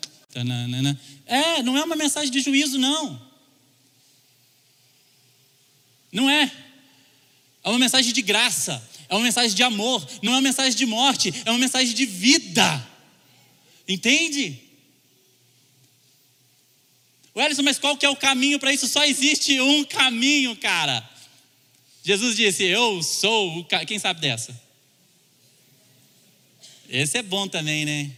É, 1.25 1.61
não 1.61 1.77
é 1.77 1.83
uma 1.83 1.95
mensagem 1.95 2.31
de 2.31 2.41
juízo, 2.41 2.77
não. 2.77 3.21
Não 6.11 6.29
é. 6.29 6.51
É 7.63 7.69
uma 7.69 7.79
mensagem 7.79 8.11
de 8.11 8.21
graça, 8.21 8.87
é 9.07 9.15
uma 9.15 9.23
mensagem 9.23 9.55
de 9.55 9.63
amor, 9.63 10.05
não 10.21 10.33
é 10.33 10.35
uma 10.35 10.41
mensagem 10.41 10.77
de 10.77 10.85
morte, 10.85 11.33
é 11.45 11.49
uma 11.49 11.59
mensagem 11.59 11.93
de 11.93 12.05
vida. 12.05 12.87
Entende? 13.87 14.59
O 17.33 17.41
Ellison, 17.41 17.63
mas 17.63 17.79
qual 17.79 17.97
que 17.97 18.05
é 18.05 18.09
o 18.09 18.15
caminho 18.15 18.59
para 18.59 18.73
isso? 18.73 18.87
Só 18.87 19.03
existe 19.05 19.59
um 19.59 19.83
caminho, 19.83 20.55
cara. 20.55 21.09
Jesus 22.03 22.35
disse: 22.35 22.63
Eu 22.63 23.01
sou 23.01 23.59
o. 23.59 23.65
Quem 23.87 23.97
sabe 23.97 24.21
dessa? 24.21 24.61
Esse 26.89 27.17
é 27.17 27.23
bom 27.23 27.47
também, 27.47 27.85
né? 27.85 28.11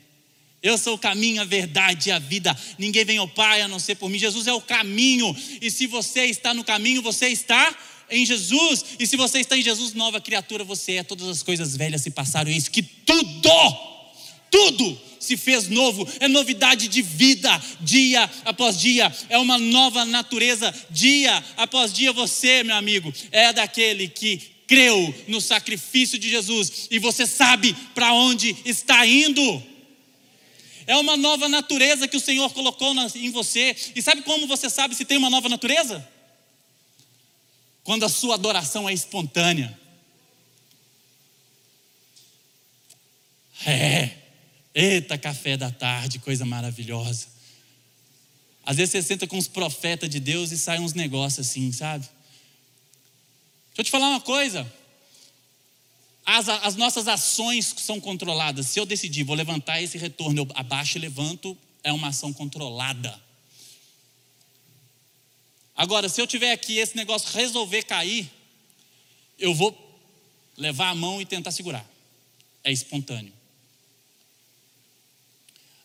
Eu 0.65 0.79
sou 0.79 0.95
o 0.95 0.97
caminho, 0.97 1.43
a 1.43 1.45
verdade 1.45 2.09
e 2.09 2.11
a 2.11 2.17
vida. 2.17 2.57
Ninguém 2.79 3.05
vem 3.05 3.19
ao 3.19 3.27
Pai 3.27 3.61
a 3.61 3.67
não 3.67 3.77
ser 3.77 3.93
por 3.93 4.09
mim. 4.09 4.17
Jesus 4.17 4.47
é 4.47 4.51
o 4.51 4.59
caminho. 4.59 5.37
E 5.61 5.69
se 5.69 5.85
você 5.85 6.25
está 6.25 6.55
no 6.55 6.63
caminho, 6.63 7.03
você 7.03 7.27
está 7.27 7.71
em 8.09 8.25
Jesus. 8.25 8.83
E 8.97 9.05
se 9.05 9.15
você 9.15 9.41
está 9.41 9.55
em 9.55 9.61
Jesus, 9.61 9.93
nova 9.93 10.19
criatura 10.19 10.63
você 10.63 10.93
é. 10.93 11.03
Todas 11.03 11.27
as 11.27 11.43
coisas 11.43 11.77
velhas 11.77 12.01
se 12.01 12.09
passaram. 12.09 12.49
E 12.49 12.57
isso 12.57 12.71
que 12.71 12.81
tudo, 12.81 13.77
tudo 14.49 14.99
se 15.19 15.37
fez 15.37 15.67
novo, 15.67 16.07
é 16.19 16.27
novidade 16.27 16.87
de 16.87 17.03
vida, 17.03 17.61
dia 17.81 18.27
após 18.43 18.79
dia, 18.79 19.13
é 19.29 19.37
uma 19.37 19.59
nova 19.59 20.03
natureza, 20.03 20.73
dia 20.89 21.43
após 21.57 21.93
dia. 21.93 22.11
Você, 22.11 22.63
meu 22.63 22.75
amigo, 22.75 23.13
é 23.31 23.53
daquele 23.53 24.07
que 24.07 24.41
creu 24.65 25.13
no 25.27 25.39
sacrifício 25.39 26.17
de 26.17 26.27
Jesus 26.27 26.87
e 26.89 26.97
você 26.97 27.27
sabe 27.27 27.75
para 27.93 28.13
onde 28.13 28.55
está 28.65 29.05
indo. 29.05 29.74
É 30.87 30.95
uma 30.97 31.17
nova 31.17 31.49
natureza 31.49 32.07
que 32.07 32.17
o 32.17 32.21
Senhor 32.21 32.51
colocou 32.53 32.93
em 33.15 33.31
você. 33.31 33.75
E 33.95 34.01
sabe 34.01 34.21
como 34.21 34.47
você 34.47 34.69
sabe 34.69 34.95
se 34.95 35.05
tem 35.05 35.17
uma 35.17 35.29
nova 35.29 35.49
natureza? 35.49 36.07
quando 37.85 38.03
a 38.03 38.09
sua 38.09 38.33
adoração 38.33 38.89
é 38.89 38.93
espontânea. 38.93 39.79
É, 43.63 44.09
eita 44.73 45.19
café 45.19 45.55
da 45.55 45.69
tarde, 45.69 46.17
coisa 46.17 46.43
maravilhosa. 46.43 47.27
Às 48.65 48.77
vezes 48.77 48.91
você 48.91 49.03
senta 49.03 49.27
com 49.27 49.37
os 49.37 49.47
profetas 49.47 50.09
de 50.09 50.19
Deus 50.19 50.51
e 50.51 50.57
sai 50.57 50.79
uns 50.79 50.93
negócios 50.93 51.47
assim, 51.47 51.71
sabe? 51.71 52.05
Deixa 53.67 53.81
eu 53.81 53.83
te 53.83 53.91
falar 53.91 54.09
uma 54.09 54.21
coisa. 54.21 54.71
As, 56.25 56.49
as, 56.49 56.75
nossas 56.75 57.07
ações 57.07 57.73
são 57.77 58.01
controladas. 58.01 58.65
Se 58.67 58.79
eu 58.79 58.85
decidir, 58.85 59.23
vou 59.23 59.35
levantar 59.35 59.81
esse 59.81 59.97
retorno, 59.97 60.41
eu 60.41 60.47
abaixo 60.55 60.97
e 60.97 61.01
levanto, 61.01 61.55
é 61.83 61.91
uma 61.91 62.07
ação 62.07 62.33
controlada. 62.33 63.23
Agora, 65.75 66.09
se 66.09 66.19
eu 66.19 66.25
tiver 66.25 66.51
aqui 66.51 66.77
esse 66.77 66.95
negócio 66.95 67.29
resolver 67.31 67.83
cair, 67.83 68.31
eu 69.37 69.53
vou 69.53 69.77
levar 70.57 70.89
a 70.89 70.95
mão 70.95 71.21
e 71.21 71.25
tentar 71.25 71.51
segurar. 71.51 71.87
É 72.63 72.71
espontâneo. 72.71 73.33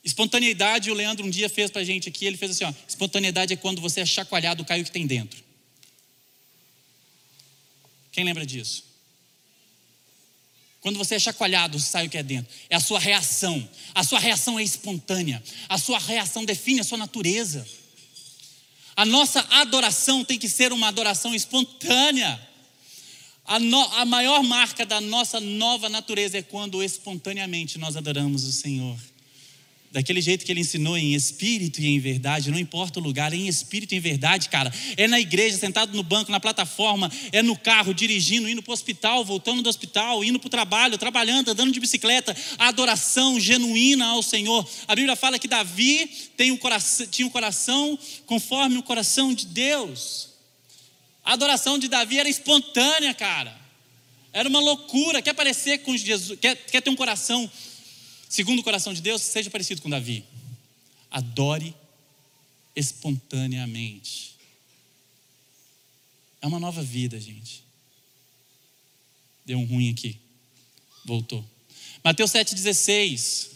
Espontaneidade, 0.03 0.91
o 0.91 0.95
Leandro 0.95 1.27
um 1.27 1.31
dia 1.31 1.51
fez 1.51 1.71
para 1.71 1.83
a 1.83 1.85
gente 1.85 2.09
aqui, 2.09 2.25
ele 2.25 2.39
fez 2.39 2.53
assim: 2.53 2.65
ó, 2.65 2.73
espontaneidade 2.89 3.53
é 3.53 3.57
quando 3.57 3.83
você 3.83 4.01
é 4.01 4.07
chacoalhado, 4.07 4.65
cai 4.65 4.81
o 4.81 4.85
que 4.85 4.91
tem 4.91 5.07
dentro. 5.07 5.45
Quem 8.11 8.25
lembra 8.25 8.47
disso? 8.47 8.90
Quando 10.81 10.97
você 10.97 11.17
é 11.17 11.19
chacoalhado, 11.19 11.79
sai 11.79 12.07
o 12.07 12.11
que 12.11 12.17
é 12.17 12.23
dentro. 12.23 12.51
É 12.69 12.77
a 12.77 12.81
sua 12.81 12.99
reação. 12.99 13.69
A 13.95 14.03
sua 14.03 14.19
reação 14.19 14.59
é 14.59 14.63
espontânea. 14.63 15.43
A 15.69 15.79
sua 15.79 15.99
reação 15.99 16.45
define 16.45 16.81
a 16.81 16.85
sua 16.85 16.97
natureza. 16.97 17.67
A 18.97 19.05
nossa 19.05 19.41
adoração 19.51 20.25
tem 20.25 20.39
que 20.39 20.49
ser 20.49 20.73
uma 20.73 20.89
adoração 20.89 21.35
espontânea. 21.35 22.49
A, 23.45 23.59
no, 23.59 23.81
a 23.95 24.05
maior 24.05 24.43
marca 24.43 24.87
da 24.87 25.01
nossa 25.01 25.41
nova 25.41 25.89
natureza 25.89 26.39
é 26.39 26.43
quando 26.43 26.83
espontaneamente 26.83 27.79
nós 27.79 27.97
adoramos 27.97 28.45
o 28.45 28.53
Senhor 28.53 28.99
daquele 29.91 30.21
jeito 30.21 30.45
que 30.45 30.53
ele 30.53 30.61
ensinou 30.61 30.97
em 30.97 31.15
espírito 31.15 31.81
e 31.81 31.87
em 31.89 31.99
verdade, 31.99 32.51
não 32.51 32.59
importa 32.59 33.01
o 33.01 33.03
lugar, 33.03 33.33
em 33.33 33.49
espírito 33.49 33.93
e 33.93 33.97
em 33.97 34.01
verdade, 34.01 34.49
cara. 34.49 34.73
É 34.97 35.09
na 35.09 35.19
igreja, 35.19 35.59
sentado 35.59 35.97
no 35.97 36.03
banco, 36.03 36.31
na 36.31 36.39
plataforma, 36.39 37.11
é 37.33 37.43
no 37.43 37.57
carro, 37.57 37.93
dirigindo, 37.93 38.49
indo 38.49 38.63
para 38.63 38.71
o 38.71 38.75
hospital, 38.75 39.25
voltando 39.25 39.63
do 39.63 39.69
hospital, 39.69 40.23
indo 40.23 40.39
para 40.39 40.47
o 40.47 40.51
trabalho, 40.51 40.97
trabalhando, 40.97 41.51
andando 41.51 41.73
de 41.73 41.81
bicicleta. 41.81 42.37
A 42.57 42.69
adoração 42.69 43.41
genuína 43.41 44.07
ao 44.07 44.23
Senhor. 44.23 44.69
A 44.87 44.95
Bíblia 44.95 45.17
fala 45.17 45.39
que 45.39 45.49
Davi 45.49 46.09
tem 46.37 46.53
um 46.53 46.57
coração, 46.57 47.07
tinha 47.09 47.27
um 47.27 47.31
coração 47.31 47.99
conforme 48.27 48.79
o 48.79 48.83
coração 48.83 49.35
de 49.35 49.47
Deus. 49.47 50.31
A 51.25 51.33
adoração 51.33 51.79
de 51.79 51.89
Davi 51.89 52.19
era 52.19 52.29
espontânea, 52.29 53.13
cara. 53.13 53.59
Era 54.33 54.49
uma 54.49 54.61
loucura. 54.61 55.21
Quer 55.21 55.35
parecer 55.35 55.79
com 55.79 55.97
Jesus, 55.97 56.39
quer, 56.39 56.55
quer 56.55 56.81
ter 56.81 56.91
um 56.91 56.97
coração 56.97 57.51
segundo 58.31 58.61
o 58.61 58.63
coração 58.63 58.95
de 58.95 59.03
Deus, 59.03 59.21
seja 59.21 59.51
parecido 59.51 59.83
com 59.83 59.91
Davi. 59.91 60.25
Adore 61.11 61.75
espontaneamente. 62.75 64.37
É 66.41 66.47
uma 66.47 66.61
nova 66.61 66.83
vida, 66.83 67.21
gente. 67.21 67.63
Deu 69.45 69.59
um 69.59 69.67
ruim 69.67 69.91
aqui. 69.91 70.17
Voltou. 71.05 71.45
Mateus 72.05 72.31
7,16. 72.31 73.51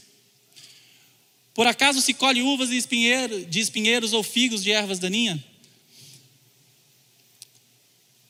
Por 1.55 1.68
acaso 1.68 2.03
se 2.03 2.12
colhe 2.12 2.43
uvas 2.43 2.68
de, 2.68 3.45
de 3.47 3.61
espinheiros 3.61 4.12
ou 4.12 4.25
figos 4.25 4.62
de 4.62 4.72
ervas 4.72 4.99
daninhas? 4.99 5.41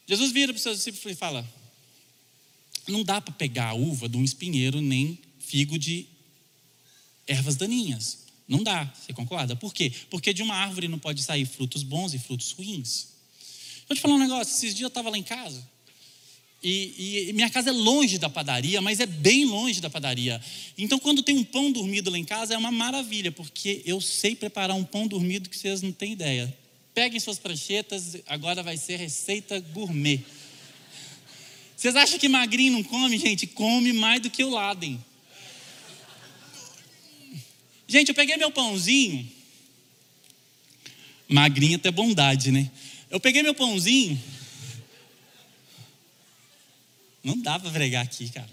Jesus 0.07 0.31
vira 0.31 0.53
para 0.53 0.59
os 0.59 0.63
seus 0.63 0.77
discípulos 0.77 1.17
e 1.17 1.19
fala: 1.19 1.49
Não 2.87 3.03
dá 3.03 3.23
para 3.23 3.33
pegar 3.33 3.71
a 3.71 3.75
uva 3.75 4.09
de 4.11 4.19
um 4.19 4.23
espinheiro 4.23 4.83
nem 4.83 5.19
figo 5.41 5.79
de 5.79 6.07
ervas 7.27 7.57
daninhas. 7.57 8.25
Não 8.47 8.63
dá, 8.63 8.93
você 8.95 9.13
concorda? 9.13 9.57
Por 9.57 9.73
quê? 9.73 9.93
Porque 10.11 10.33
de 10.33 10.43
uma 10.43 10.55
árvore 10.55 10.89
não 10.89 10.99
pode 10.99 11.23
sair 11.23 11.47
frutos 11.47 11.83
bons 11.83 12.13
e 12.13 12.19
frutos 12.19 12.53
ruins. 12.53 13.09
Eu 13.89 13.97
te 13.97 14.03
falar 14.03 14.15
um 14.15 14.19
negócio, 14.19 14.53
esses 14.53 14.75
dias 14.75 14.83
eu 14.83 14.89
estava 14.89 15.11
lá 15.11 15.19
em 15.19 15.23
casa. 15.23 15.67
E, 16.63 17.29
e, 17.29 17.33
minha 17.35 17.51
casa 17.51 17.69
é 17.69 17.73
longe 17.73 18.17
da 18.17 18.31
padaria, 18.31 18.81
mas 18.81 18.99
é 18.99 19.05
bem 19.05 19.45
longe 19.45 19.83
da 19.83 19.91
padaria. 19.91 20.41
Então, 20.79 20.99
quando 20.99 21.23
tem 21.23 21.37
um 21.37 21.45
pão 21.45 21.71
dormido 21.71 22.11
lá 22.11 22.19
em 22.19 22.25
casa, 22.25 22.55
é 22.55 22.57
uma 22.57 22.71
maravilha, 22.71 23.31
porque 23.31 23.83
eu 23.85 24.01
sei 24.01 24.35
preparar 24.35 24.75
um 24.75 24.85
pão 24.85 25.07
dormido 25.07 25.51
que 25.51 25.59
vocês 25.59 25.83
não 25.83 25.93
têm 25.93 26.13
ideia. 26.13 26.57
Peguem 26.95 27.21
suas 27.21 27.39
pranchetas, 27.39 28.17
agora 28.27 28.63
vai 28.63 28.79
ser 28.79 28.97
receita 28.97 29.61
gourmet. 29.61 30.21
Vocês 31.77 31.97
acham 31.97 32.19
que 32.19 32.29
magrinho 32.29 32.73
não 32.73 32.83
come, 32.83 33.19
gente? 33.19 33.47
Come 33.47 33.93
mais 33.93 34.23
do 34.23 34.31
que 34.31 34.43
o 34.43 34.49
Laden. 34.49 34.99
Gente, 37.87 38.09
eu 38.09 38.15
peguei 38.15 38.37
meu 38.37 38.51
pãozinho. 38.51 39.31
Magrinha 41.29 41.77
até 41.77 41.91
bondade, 41.91 42.51
né? 42.51 42.71
Eu 43.11 43.21
peguei 43.21 43.43
meu 43.43 43.55
pãozinho. 43.55 44.21
Não 47.23 47.41
dá 47.41 47.59
para 47.59 47.71
pregar 47.71 48.05
aqui, 48.05 48.29
cara. 48.29 48.51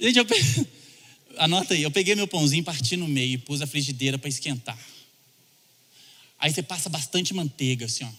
Gente, 0.00 0.18
eu 0.18 0.24
peguei... 0.24 0.66
anota 1.38 1.74
aí, 1.74 1.82
eu 1.82 1.90
peguei 1.90 2.14
meu 2.14 2.26
pãozinho, 2.26 2.64
parti 2.64 2.96
no 2.96 3.06
meio 3.06 3.38
pus 3.40 3.60
a 3.60 3.66
frigideira 3.66 4.18
para 4.18 4.28
esquentar. 4.28 4.78
Aí 6.38 6.52
você 6.52 6.62
passa 6.62 6.88
bastante 6.88 7.34
manteiga, 7.34 7.86
assim, 7.86 8.04
ó. 8.04 8.10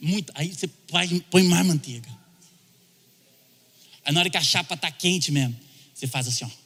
Muito, 0.00 0.32
aí 0.34 0.52
você 0.52 0.68
põe 1.30 1.42
mais 1.44 1.66
manteiga. 1.66 2.08
Aí 4.04 4.12
na 4.12 4.20
hora 4.20 4.30
que 4.30 4.36
a 4.36 4.42
chapa 4.42 4.76
tá 4.76 4.90
quente 4.90 5.32
mesmo, 5.32 5.58
você 5.94 6.06
faz 6.06 6.28
assim, 6.28 6.44
ó. 6.44 6.63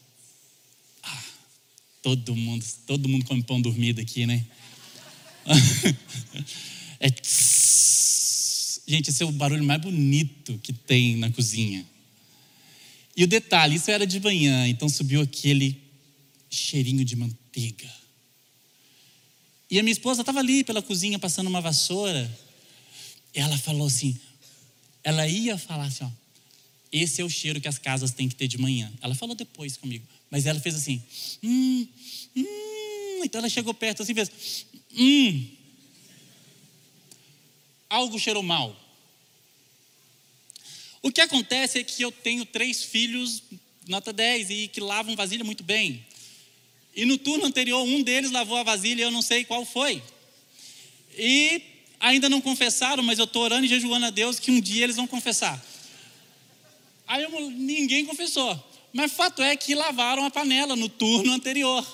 Todo 2.03 2.35
mundo, 2.35 2.65
todo 2.87 3.09
mundo 3.09 3.25
come 3.25 3.43
pão 3.43 3.61
dormido 3.61 4.01
aqui, 4.01 4.27
né? 4.27 4.45
é. 7.01 7.09
Gente, 8.87 9.11
esse 9.11 9.23
é 9.23 9.27
o 9.27 9.33
barulho 9.33 9.65
mais 9.65 9.81
bonito 9.81 10.59
que 10.63 10.73
tem 10.73 11.17
na 11.17 11.31
cozinha. 11.31 11.85
E 13.17 13.25
o 13.25 13.27
detalhe, 13.27 13.77
isso 13.77 13.91
era 13.91 14.07
de 14.07 14.21
manhã, 14.21 14.67
então 14.69 14.89
subiu 14.89 15.21
aquele 15.21 15.79
cheirinho 16.49 17.05
de 17.05 17.17
manteiga. 17.17 17.93
E 19.71 19.79
a 19.79 19.83
minha 19.83 19.93
esposa 19.93 20.23
estava 20.23 20.39
ali 20.39 20.65
pela 20.65 20.81
cozinha 20.81 21.19
passando 21.19 21.49
uma 21.49 21.61
vassoura. 21.61 22.31
Ela 23.35 23.59
falou 23.59 23.87
assim: 23.87 24.19
ela 25.03 25.27
ia 25.27 25.59
falar 25.59 25.87
assim, 25.87 26.05
ó, 26.05 26.11
esse 26.91 27.21
é 27.21 27.25
o 27.25 27.29
cheiro 27.29 27.61
que 27.61 27.69
as 27.69 27.79
casas 27.79 28.13
têm 28.13 28.29
que 28.29 28.35
ter 28.35 28.49
de 28.49 28.59
manhã. 28.59 28.91
Ela 29.03 29.15
falou 29.15 29.35
depois 29.35 29.77
comigo. 29.77 30.07
Mas 30.31 30.47
ela 30.47 30.61
fez 30.61 30.75
assim, 30.75 31.03
hum, 31.43 31.87
hum. 32.37 33.21
Então 33.25 33.41
ela 33.41 33.49
chegou 33.49 33.73
perto 33.75 34.03
assim 34.03 34.13
e 34.13 34.15
fez, 34.15 34.67
hum. 34.97 35.51
Algo 37.89 38.19
cheirou 38.19 38.43
mal. 38.43 38.77
O 41.03 41.11
que 41.11 41.21
acontece 41.21 41.79
é 41.79 41.85
que 41.85 42.03
eu 42.03 42.13
tenho 42.13 42.45
três 42.45 42.83
filhos, 42.83 43.43
nota 43.87 44.13
10, 44.13 44.51
e 44.51 44.69
que 44.69 44.81
lavam 44.81 45.17
vasilha 45.17 45.45
muito 45.45 45.63
bem. 45.63 46.05
E 46.95 47.05
no 47.07 47.17
turno 47.17 47.47
anterior, 47.47 47.83
um 47.83 48.03
deles 48.03 48.31
lavou 48.31 48.57
a 48.57 48.63
vasilha, 48.63 49.05
eu 49.05 49.11
não 49.11 49.23
sei 49.23 49.45
qual 49.45 49.65
foi. 49.65 50.03
E 51.17 51.63
ainda 52.01 52.29
não 52.29 52.41
confessaram, 52.41 53.03
mas 53.03 53.19
eu 53.19 53.25
estou 53.25 53.43
orando 53.43 53.65
e 53.65 53.69
jejuando 53.69 54.07
a 54.07 54.11
Deus 54.11 54.39
que 54.39 54.51
um 54.51 54.61
dia 54.61 54.85
eles 54.85 54.97
vão 54.97 55.07
confessar. 55.07 55.65
Aí 57.07 57.23
eu, 57.23 57.51
ninguém 57.51 58.05
confessou. 58.05 58.68
Mas 58.93 59.13
fato 59.13 59.43
é 59.43 59.57
que 59.57 59.75
lavaram 59.75 60.25
a 60.25 60.31
panela 60.31 60.75
no 60.75 60.89
turno 60.89 61.33
anterior. 61.33 61.87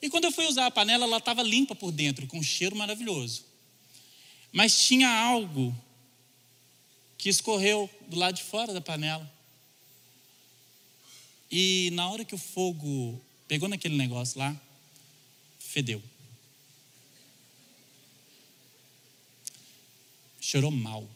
E 0.00 0.10
quando 0.10 0.24
eu 0.24 0.32
fui 0.32 0.46
usar 0.46 0.66
a 0.66 0.70
panela, 0.70 1.04
ela 1.04 1.18
estava 1.18 1.42
limpa 1.42 1.74
por 1.74 1.92
dentro, 1.92 2.26
com 2.26 2.38
um 2.38 2.42
cheiro 2.42 2.74
maravilhoso. 2.74 3.44
Mas 4.50 4.84
tinha 4.84 5.08
algo 5.08 5.74
que 7.16 7.28
escorreu 7.28 7.88
do 8.08 8.16
lado 8.16 8.34
de 8.34 8.42
fora 8.42 8.74
da 8.74 8.80
panela. 8.80 9.30
E 11.50 11.90
na 11.92 12.08
hora 12.10 12.24
que 12.24 12.34
o 12.34 12.38
fogo 12.38 13.20
pegou 13.46 13.68
naquele 13.68 13.96
negócio 13.96 14.38
lá, 14.38 14.60
fedeu. 15.58 16.02
Cheirou 20.40 20.70
mal. 20.70 21.08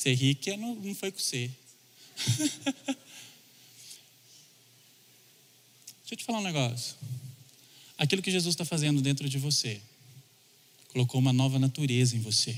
Ser 0.00 0.14
rico 0.14 0.56
não, 0.56 0.74
não 0.76 0.94
foi 0.94 1.12
com 1.12 1.18
você. 1.18 1.50
Deixa 6.00 6.12
eu 6.12 6.16
te 6.16 6.24
falar 6.24 6.38
um 6.38 6.42
negócio. 6.42 6.96
Aquilo 7.98 8.22
que 8.22 8.30
Jesus 8.30 8.54
está 8.54 8.64
fazendo 8.64 9.02
dentro 9.02 9.28
de 9.28 9.36
você, 9.36 9.78
colocou 10.88 11.20
uma 11.20 11.34
nova 11.34 11.58
natureza 11.58 12.16
em 12.16 12.18
você. 12.18 12.56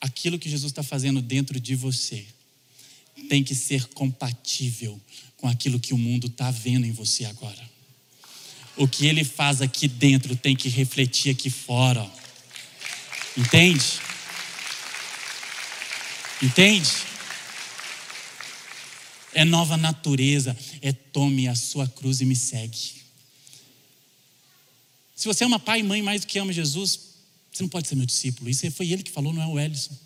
Aquilo 0.00 0.38
que 0.38 0.48
Jesus 0.48 0.72
está 0.72 0.82
fazendo 0.82 1.20
dentro 1.20 1.60
de 1.60 1.74
você 1.74 2.26
tem 3.28 3.44
que 3.44 3.54
ser 3.54 3.88
compatível 3.88 4.98
com 5.36 5.46
aquilo 5.46 5.78
que 5.78 5.92
o 5.92 5.98
mundo 5.98 6.28
está 6.28 6.50
vendo 6.50 6.86
em 6.86 6.92
você 6.92 7.26
agora. 7.26 7.70
o 8.74 8.88
que 8.88 9.04
ele 9.04 9.22
faz 9.22 9.60
aqui 9.60 9.86
dentro 9.86 10.34
tem 10.34 10.56
que 10.56 10.70
refletir 10.70 11.30
aqui 11.32 11.50
fora. 11.50 12.10
Entende? 13.36 14.00
Entende? 16.42 16.90
É 19.32 19.44
nova 19.44 19.76
natureza, 19.76 20.56
é 20.80 20.92
tome 20.92 21.46
a 21.46 21.54
sua 21.54 21.86
cruz 21.86 22.20
e 22.20 22.24
me 22.24 22.34
segue. 22.34 23.00
Se 25.14 25.26
você 25.26 25.44
ama 25.44 25.58
pai 25.58 25.80
e 25.80 25.82
mãe 25.82 26.02
mais 26.02 26.22
do 26.22 26.26
que 26.26 26.38
ama 26.38 26.52
Jesus, 26.52 26.98
você 27.52 27.62
não 27.62 27.68
pode 27.68 27.88
ser 27.88 27.94
meu 27.94 28.06
discípulo. 28.06 28.48
Isso 28.48 28.68
foi 28.70 28.90
ele 28.90 29.02
que 29.02 29.10
falou, 29.10 29.32
não 29.32 29.42
é 29.42 29.46
o 29.46 29.60
Ellison. 29.60 29.96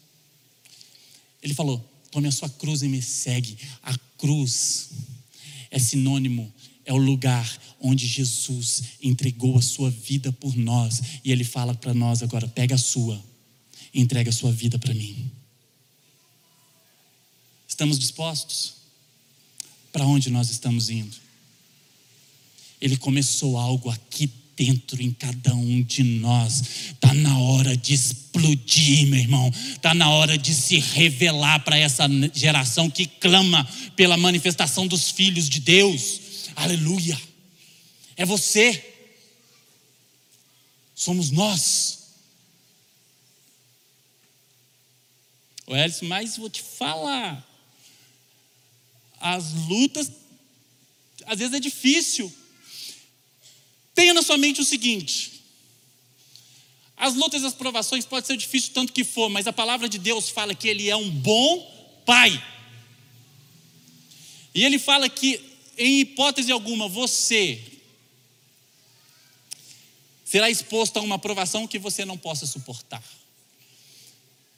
Ele 1.43 1.55
falou: 1.55 1.79
tome 2.11 2.27
a 2.27 2.33
sua 2.33 2.49
cruz 2.49 2.83
e 2.83 2.89
me 2.89 3.01
segue. 3.01 3.57
A 3.83 3.97
cruz 4.19 4.91
é 5.71 5.79
sinônimo, 5.79 6.53
é 6.85 6.93
o 6.93 6.97
lugar 6.97 7.47
onde 7.79 8.07
Jesus 8.07 8.83
entregou 9.03 9.59
a 9.59 9.63
sua 9.63 9.91
vida 9.91 10.33
por 10.33 10.57
nós. 10.57 11.01
E 11.23 11.31
ele 11.31 11.45
fala 11.45 11.75
para 11.75 11.95
nós 11.95 12.23
agora: 12.23 12.49
pega 12.49 12.75
a 12.75 12.79
sua 12.79 13.23
e 13.93 14.01
entrega 14.01 14.31
a 14.31 14.33
sua 14.33 14.51
vida 14.51 14.79
para 14.79 14.95
mim. 14.95 15.31
Estamos 17.75 17.99
dispostos? 17.99 18.75
Para 19.91 20.07
onde 20.07 20.31
nós 20.31 20.49
estamos 20.49 20.91
indo? 20.91 21.17
Ele 22.81 22.97
começou 22.97 23.59
algo 23.59 23.91
aqui 23.91 24.31
dentro 24.57 25.03
em 25.03 25.11
cada 25.11 25.53
um 25.57 25.83
de 25.83 26.05
nós. 26.05 26.63
Está 26.93 27.13
na 27.13 27.37
hora 27.37 27.77
de 27.77 27.93
explodir, 27.93 29.09
meu 29.09 29.19
irmão. 29.19 29.53
Está 29.73 29.93
na 29.93 30.09
hora 30.09 30.39
de 30.39 30.55
se 30.55 30.79
revelar 30.79 31.65
para 31.65 31.77
essa 31.77 32.05
geração 32.33 32.89
que 32.89 33.09
clama 33.09 33.69
pela 33.97 34.17
manifestação 34.17 34.87
dos 34.87 35.11
filhos 35.11 35.49
de 35.49 35.59
Deus. 35.59 36.21
Aleluia. 36.55 37.21
É 38.17 38.25
você. 38.25 38.95
Somos 40.95 41.33
nós. 41.33 42.05
O 45.67 45.75
Elcio, 45.75 46.07
mas 46.07 46.37
vou 46.37 46.49
te 46.49 46.63
falar. 46.63 47.53
As 49.27 49.55
lutas, 49.55 50.13
às 51.25 51.39
vezes 51.39 51.55
é 51.55 51.59
difícil. 51.59 52.31
Tenha 53.95 54.13
na 54.13 54.21
sua 54.21 54.37
mente 54.37 54.61
o 54.61 54.65
seguinte: 54.67 55.43
as 56.95 57.15
lutas 57.15 57.43
e 57.43 57.47
as 57.47 57.55
provações 57.55 58.05
podem 58.05 58.27
ser 58.27 58.37
difíceis 58.37 58.71
tanto 58.75 58.93
que 58.93 59.03
for, 59.03 59.31
mas 59.31 59.47
a 59.47 59.53
palavra 59.53 59.89
de 59.89 59.99
Deus 59.99 60.29
fala 60.29 60.55
que 60.55 60.69
Ele 60.69 60.91
é 60.91 60.97
um 60.97 61.11
bom 61.11 61.73
Pai. 62.05 62.45
E 64.55 64.63
Ele 64.63 64.79
fala 64.79 65.09
que, 65.09 65.43
em 65.79 66.01
hipótese 66.01 66.53
alguma, 66.53 66.87
você 66.87 67.63
será 70.23 70.51
exposto 70.51 70.99
a 70.99 71.01
uma 71.01 71.19
provação 71.19 71.67
que 71.67 71.79
você 71.79 72.05
não 72.05 72.19
possa 72.19 72.45
suportar. 72.45 73.03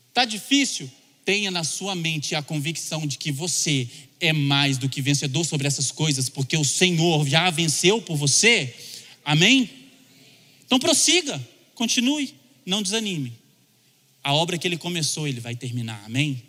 Está 0.08 0.24
difícil? 0.24 0.90
Tenha 1.26 1.50
na 1.50 1.62
sua 1.62 1.94
mente 1.94 2.34
a 2.34 2.40
convicção 2.40 3.06
de 3.06 3.18
que 3.18 3.30
você 3.30 3.86
é 4.18 4.32
mais 4.32 4.78
do 4.78 4.88
que 4.88 5.02
vencedor 5.02 5.44
sobre 5.44 5.66
essas 5.66 5.90
coisas, 5.90 6.30
porque 6.30 6.56
o 6.56 6.64
Senhor 6.64 7.28
já 7.28 7.50
venceu 7.50 8.00
por 8.00 8.16
você 8.16 8.74
Amém? 9.26 9.68
Então 10.64 10.78
prossiga, 10.78 11.44
continue, 11.74 12.32
não 12.64 12.80
desanime. 12.80 13.36
A 14.22 14.32
obra 14.32 14.56
que 14.56 14.68
ele 14.68 14.78
começou, 14.78 15.26
ele 15.26 15.40
vai 15.40 15.56
terminar. 15.56 16.00
Amém? 16.04 16.40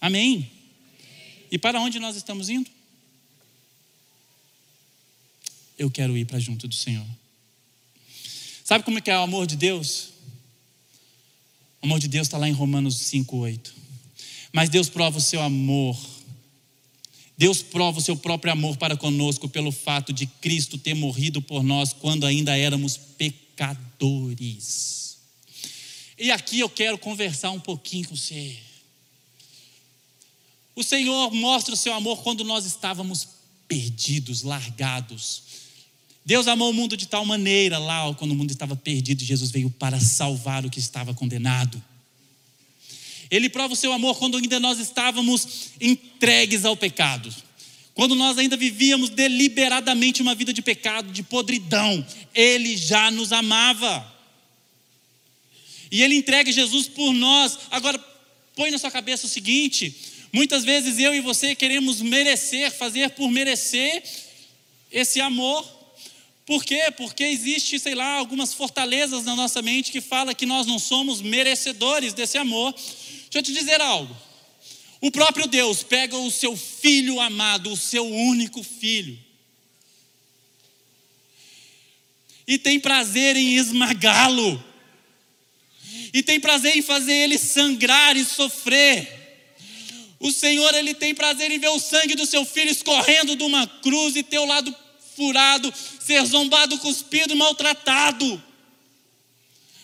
Amém. 0.00 0.50
E 1.48 1.56
para 1.56 1.80
onde 1.80 2.00
nós 2.00 2.16
estamos 2.16 2.48
indo? 2.48 2.68
Eu 5.78 5.88
quero 5.88 6.18
ir 6.18 6.24
para 6.24 6.40
junto 6.40 6.66
do 6.66 6.74
Senhor. 6.74 7.06
Sabe 8.64 8.84
como 8.84 8.98
é 8.98 9.00
que 9.00 9.10
é 9.10 9.16
o 9.16 9.22
amor 9.22 9.46
de 9.46 9.54
Deus? 9.54 10.08
O 11.82 11.86
amor 11.86 11.98
de 11.98 12.08
Deus 12.08 12.26
está 12.26 12.38
lá 12.38 12.48
em 12.48 12.52
Romanos 12.52 12.96
5,8. 12.96 13.70
Mas 14.52 14.68
Deus 14.68 14.88
prova 14.88 15.18
o 15.18 15.20
seu 15.20 15.40
amor 15.42 15.96
Deus 17.38 17.60
prova 17.60 17.98
o 17.98 18.02
seu 18.02 18.16
próprio 18.16 18.52
amor 18.52 18.78
para 18.78 18.96
conosco 18.96 19.46
pelo 19.48 19.70
fato 19.70 20.10
de 20.12 20.26
Cristo 20.26 20.78
ter 20.78 20.94
morrido 20.94 21.42
por 21.42 21.62
nós 21.62 21.92
quando 21.92 22.24
ainda 22.24 22.56
éramos 22.56 22.96
pecadores. 22.96 24.56
E 26.18 26.30
aqui 26.30 26.60
eu 26.60 26.70
quero 26.70 26.96
conversar 26.96 27.50
um 27.50 27.60
pouquinho 27.60 28.08
com 28.08 28.16
você. 28.16 28.56
O 30.74 30.82
Senhor 30.82 31.30
mostra 31.30 31.74
o 31.74 31.76
seu 31.76 31.92
amor 31.92 32.22
quando 32.22 32.42
nós 32.42 32.64
estávamos 32.64 33.28
perdidos, 33.68 34.42
largados. 34.42 35.42
Deus 36.26 36.48
amou 36.48 36.70
o 36.70 36.74
mundo 36.74 36.96
de 36.96 37.06
tal 37.06 37.24
maneira 37.24 37.78
lá, 37.78 38.12
quando 38.14 38.32
o 38.32 38.34
mundo 38.34 38.50
estava 38.50 38.74
perdido, 38.74 39.22
Jesus 39.22 39.52
veio 39.52 39.70
para 39.70 40.00
salvar 40.00 40.66
o 40.66 40.70
que 40.70 40.80
estava 40.80 41.14
condenado. 41.14 41.80
Ele 43.30 43.48
prova 43.48 43.74
o 43.74 43.76
seu 43.76 43.92
amor 43.92 44.18
quando 44.18 44.36
ainda 44.36 44.58
nós 44.58 44.80
estávamos 44.80 45.70
entregues 45.80 46.64
ao 46.64 46.76
pecado. 46.76 47.32
Quando 47.94 48.16
nós 48.16 48.38
ainda 48.38 48.56
vivíamos 48.56 49.08
deliberadamente 49.08 50.20
uma 50.20 50.34
vida 50.34 50.52
de 50.52 50.62
pecado, 50.62 51.12
de 51.12 51.22
podridão, 51.22 52.04
Ele 52.34 52.76
já 52.76 53.08
nos 53.08 53.32
amava. 53.32 54.14
E 55.92 56.02
Ele 56.02 56.16
entrega 56.16 56.50
Jesus 56.50 56.88
por 56.88 57.12
nós. 57.12 57.56
Agora, 57.70 58.04
põe 58.56 58.72
na 58.72 58.78
sua 58.78 58.90
cabeça 58.90 59.26
o 59.26 59.30
seguinte: 59.30 59.94
muitas 60.32 60.64
vezes 60.64 60.98
eu 60.98 61.14
e 61.14 61.20
você 61.20 61.54
queremos 61.54 62.00
merecer, 62.00 62.72
fazer 62.72 63.10
por 63.10 63.30
merecer 63.30 64.02
esse 64.90 65.20
amor. 65.20 65.75
Por 66.46 66.64
quê? 66.64 66.92
Porque 66.96 67.24
existe, 67.24 67.76
sei 67.80 67.96
lá, 67.96 68.14
algumas 68.14 68.54
fortalezas 68.54 69.24
na 69.24 69.34
nossa 69.34 69.60
mente 69.60 69.90
que 69.90 70.00
fala 70.00 70.32
que 70.32 70.46
nós 70.46 70.64
não 70.64 70.78
somos 70.78 71.20
merecedores 71.20 72.14
desse 72.14 72.38
amor. 72.38 72.72
Deixa 72.72 73.30
eu 73.34 73.42
te 73.42 73.52
dizer 73.52 73.80
algo. 73.80 74.16
O 75.00 75.10
próprio 75.10 75.48
Deus 75.48 75.82
pega 75.82 76.16
o 76.16 76.30
seu 76.30 76.56
filho 76.56 77.20
amado, 77.20 77.72
o 77.72 77.76
seu 77.76 78.06
único 78.06 78.62
filho, 78.62 79.18
e 82.46 82.56
tem 82.58 82.78
prazer 82.78 83.36
em 83.36 83.56
esmagá-lo, 83.56 84.64
e 86.14 86.22
tem 86.22 86.40
prazer 86.40 86.76
em 86.76 86.82
fazer 86.82 87.12
ele 87.12 87.38
sangrar 87.38 88.16
e 88.16 88.24
sofrer. 88.24 89.14
O 90.18 90.32
Senhor, 90.32 90.74
ele 90.74 90.94
tem 90.94 91.14
prazer 91.14 91.50
em 91.50 91.58
ver 91.58 91.68
o 91.68 91.78
sangue 91.78 92.14
do 92.14 92.24
seu 92.24 92.44
filho 92.44 92.70
escorrendo 92.70 93.36
de 93.36 93.42
uma 93.42 93.66
cruz 93.66 94.16
e 94.16 94.22
ter 94.22 94.38
o 94.38 94.46
lado 94.46 94.74
furado, 95.16 95.72
ser 95.98 96.24
zombado, 96.24 96.78
cuspido, 96.78 97.34
maltratado. 97.34 98.42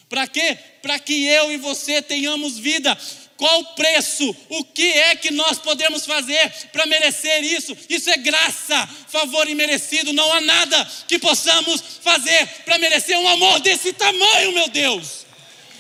Para 0.09 0.27
quê? 0.29 0.59
Para 0.83 0.99
que 0.99 1.25
eu 1.25 1.51
e 1.51 1.57
você 1.57 2.03
tenhamos 2.03 2.59
vida. 2.59 2.97
Qual 3.39 3.61
o 3.61 3.75
preço? 3.75 4.37
O 4.51 4.63
que 4.63 4.93
é 4.93 5.17
que 5.17 5.31
nós 5.31 5.59
podemos 5.59 6.05
fazer 6.05 6.49
para 6.71 6.87
merecer 6.87 7.43
isso? 7.43 7.77
Isso 7.89 8.11
é 8.11 8.17
graça, 8.19 8.87
favor 9.09 9.49
imerecido. 9.49 10.13
Não 10.13 10.33
há 10.33 10.41
nada 10.43 10.85
que 11.09 11.19
possamos 11.19 11.83
fazer 12.03 12.47
para 12.65 12.79
merecer 12.79 13.19
um 13.19 13.27
amor 13.27 13.59
desse 13.61 13.93
tamanho, 13.95 14.53
meu 14.53 14.69
Deus. 14.69 15.27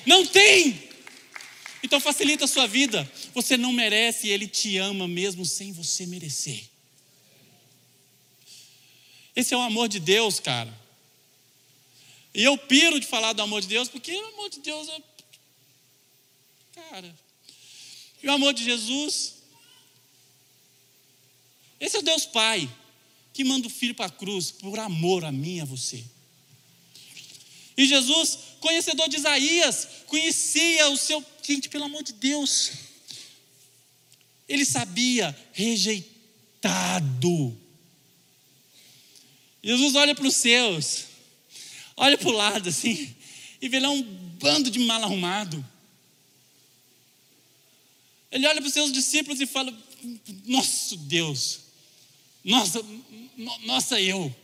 Não 0.06 0.26
tem. 0.26 0.90
Então 1.82 2.00
facilita 2.00 2.46
a 2.46 2.48
sua 2.48 2.66
vida. 2.66 3.08
Você 3.34 3.56
não 3.56 3.72
merece 3.72 4.28
Ele 4.28 4.48
te 4.48 4.78
ama 4.78 5.06
mesmo 5.06 5.44
sem 5.44 5.72
você 5.72 6.06
merecer. 6.06 6.71
Esse 9.34 9.54
é 9.54 9.56
o 9.56 9.62
amor 9.62 9.88
de 9.88 9.98
Deus, 9.98 10.38
cara. 10.38 10.82
E 12.34 12.42
eu 12.42 12.56
piro 12.56 12.98
de 12.98 13.06
falar 13.06 13.32
do 13.32 13.42
amor 13.42 13.60
de 13.60 13.68
Deus, 13.68 13.88
porque 13.88 14.12
o 14.14 14.26
amor 14.26 14.50
de 14.50 14.60
Deus 14.60 14.88
é. 14.88 15.02
Cara, 16.74 17.14
e 18.22 18.28
o 18.28 18.32
amor 18.32 18.54
de 18.54 18.64
Jesus? 18.64 19.34
Esse 21.80 21.96
é 21.96 21.98
o 21.98 22.02
Deus 22.02 22.24
Pai, 22.24 22.70
que 23.32 23.44
manda 23.44 23.66
o 23.66 23.70
filho 23.70 23.94
para 23.94 24.06
a 24.06 24.10
cruz 24.10 24.50
por 24.50 24.78
amor 24.78 25.24
a 25.24 25.32
mim 25.32 25.56
e 25.56 25.60
a 25.60 25.64
você. 25.64 26.04
E 27.76 27.86
Jesus, 27.86 28.38
conhecedor 28.60 29.08
de 29.08 29.16
Isaías, 29.16 29.88
conhecia 30.06 30.88
o 30.90 30.96
seu. 30.96 31.24
Gente, 31.42 31.68
pelo 31.68 31.84
amor 31.84 32.02
de 32.02 32.12
Deus. 32.12 32.72
Ele 34.48 34.64
sabia, 34.64 35.36
rejeitado. 35.52 36.22
Jesus 39.62 39.94
olha 39.94 40.14
para 40.14 40.26
os 40.26 40.34
seus, 40.34 41.04
olha 41.96 42.18
para 42.18 42.28
o 42.28 42.32
lado 42.32 42.68
assim, 42.68 43.14
e 43.60 43.68
vê 43.68 43.78
lá 43.78 43.90
um 43.90 44.02
bando 44.02 44.70
de 44.70 44.80
mal 44.80 45.02
arrumado. 45.02 45.64
Ele 48.30 48.46
olha 48.46 48.60
para 48.60 48.66
os 48.66 48.74
seus 48.74 48.90
discípulos 48.90 49.40
e 49.40 49.46
fala: 49.46 49.72
Nosso 50.46 50.96
Deus, 50.96 51.60
nossa, 52.42 52.84
nossa 53.64 54.00
eu. 54.00 54.34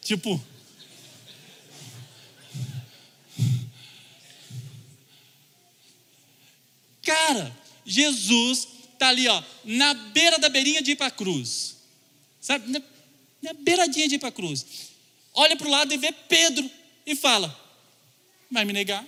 Tipo, 0.00 0.40
cara, 7.02 7.56
Jesus 7.84 8.68
está 8.92 9.08
ali, 9.08 9.26
ó, 9.28 9.42
na 9.64 9.94
beira 9.94 10.38
da 10.38 10.48
beirinha 10.48 10.82
de 10.82 10.92
ir 10.92 10.96
para 10.96 11.06
a 11.06 11.10
cruz, 11.10 11.76
sabe, 12.40 12.80
na, 13.42 13.52
na 13.52 13.54
beiradinha 13.54 14.08
de 14.08 14.16
ir 14.16 14.18
para 14.18 14.28
a 14.28 14.32
cruz. 14.32 14.64
olha 15.34 15.56
para 15.56 15.66
o 15.66 15.70
lado 15.70 15.92
e 15.92 15.96
vê 15.96 16.12
Pedro 16.12 16.70
e 17.06 17.16
fala: 17.16 17.54
Vai 18.50 18.64
me 18.64 18.72
negar? 18.72 19.06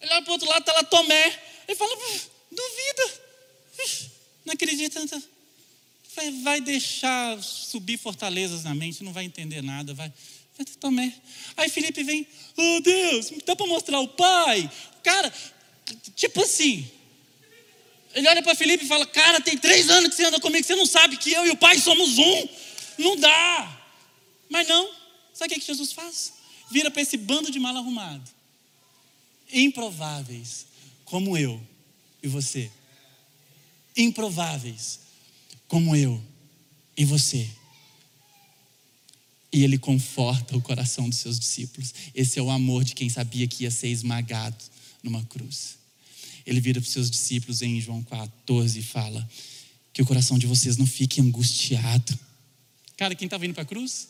Ele 0.00 0.12
olha 0.12 0.22
para 0.22 0.30
o 0.30 0.32
outro 0.34 0.48
lado, 0.48 0.60
está 0.60 0.72
lá 0.72 0.84
Tomé. 0.84 1.42
Ele 1.66 1.76
fala: 1.76 1.96
Duvida. 2.50 3.26
Não 4.44 4.54
acredita. 4.54 5.00
Vai, 6.14 6.30
vai 6.42 6.60
deixar 6.60 7.42
subir 7.42 7.98
fortalezas 7.98 8.64
na 8.64 8.74
mente, 8.74 9.02
não 9.02 9.12
vai 9.12 9.24
entender 9.24 9.62
nada. 9.62 9.92
Vai, 9.92 10.12
vai 10.56 10.66
Tomé. 10.78 11.12
Aí 11.56 11.68
Felipe 11.68 12.02
vem: 12.02 12.26
Oh 12.56 12.80
Deus, 12.80 13.32
dá 13.44 13.56
para 13.56 13.66
mostrar 13.66 14.00
o 14.00 14.08
Pai? 14.08 14.70
Cara, 15.02 15.32
tipo 16.14 16.42
assim. 16.42 16.90
Ele 18.16 18.26
olha 18.28 18.42
para 18.42 18.54
Felipe 18.54 18.86
e 18.86 18.88
fala: 18.88 19.04
Cara, 19.04 19.42
tem 19.42 19.58
três 19.58 19.90
anos 19.90 20.08
que 20.08 20.16
você 20.16 20.24
anda 20.24 20.40
comigo, 20.40 20.66
você 20.66 20.74
não 20.74 20.86
sabe 20.86 21.18
que 21.18 21.30
eu 21.30 21.46
e 21.46 21.50
o 21.50 21.56
Pai 21.56 21.78
somos 21.78 22.16
um. 22.16 22.48
Não 22.98 23.14
dá. 23.14 23.78
Mas 24.48 24.66
não. 24.66 24.90
Sabe 25.34 25.54
o 25.54 25.60
que 25.60 25.66
Jesus 25.66 25.92
faz? 25.92 26.32
Vira 26.70 26.90
para 26.90 27.02
esse 27.02 27.18
bando 27.18 27.50
de 27.50 27.60
mal 27.60 27.76
arrumado. 27.76 28.24
Improváveis, 29.52 30.64
como 31.04 31.36
eu 31.36 31.62
e 32.22 32.26
você. 32.26 32.70
Improváveis, 33.94 35.00
como 35.68 35.94
eu 35.94 36.22
e 36.96 37.04
você. 37.04 37.46
E 39.52 39.62
ele 39.62 39.76
conforta 39.76 40.56
o 40.56 40.62
coração 40.62 41.06
dos 41.06 41.18
seus 41.18 41.38
discípulos. 41.38 41.92
Esse 42.14 42.38
é 42.38 42.42
o 42.42 42.50
amor 42.50 42.82
de 42.82 42.94
quem 42.94 43.10
sabia 43.10 43.46
que 43.46 43.64
ia 43.64 43.70
ser 43.70 43.88
esmagado 43.88 44.64
numa 45.02 45.22
cruz. 45.24 45.76
Ele 46.46 46.60
vira 46.60 46.80
para 46.80 46.86
os 46.86 46.92
seus 46.92 47.10
discípulos 47.10 47.60
em 47.62 47.80
João 47.80 48.02
14 48.02 48.78
e 48.78 48.82
fala: 48.82 49.28
Que 49.92 50.02
o 50.02 50.06
coração 50.06 50.38
de 50.38 50.46
vocês 50.46 50.76
não 50.76 50.86
fique 50.86 51.20
angustiado. 51.20 52.18
Cara, 52.96 53.14
quem 53.14 53.26
está 53.26 53.36
vindo 53.36 53.54
para 53.54 53.62
a 53.62 53.66
cruz? 53.66 54.08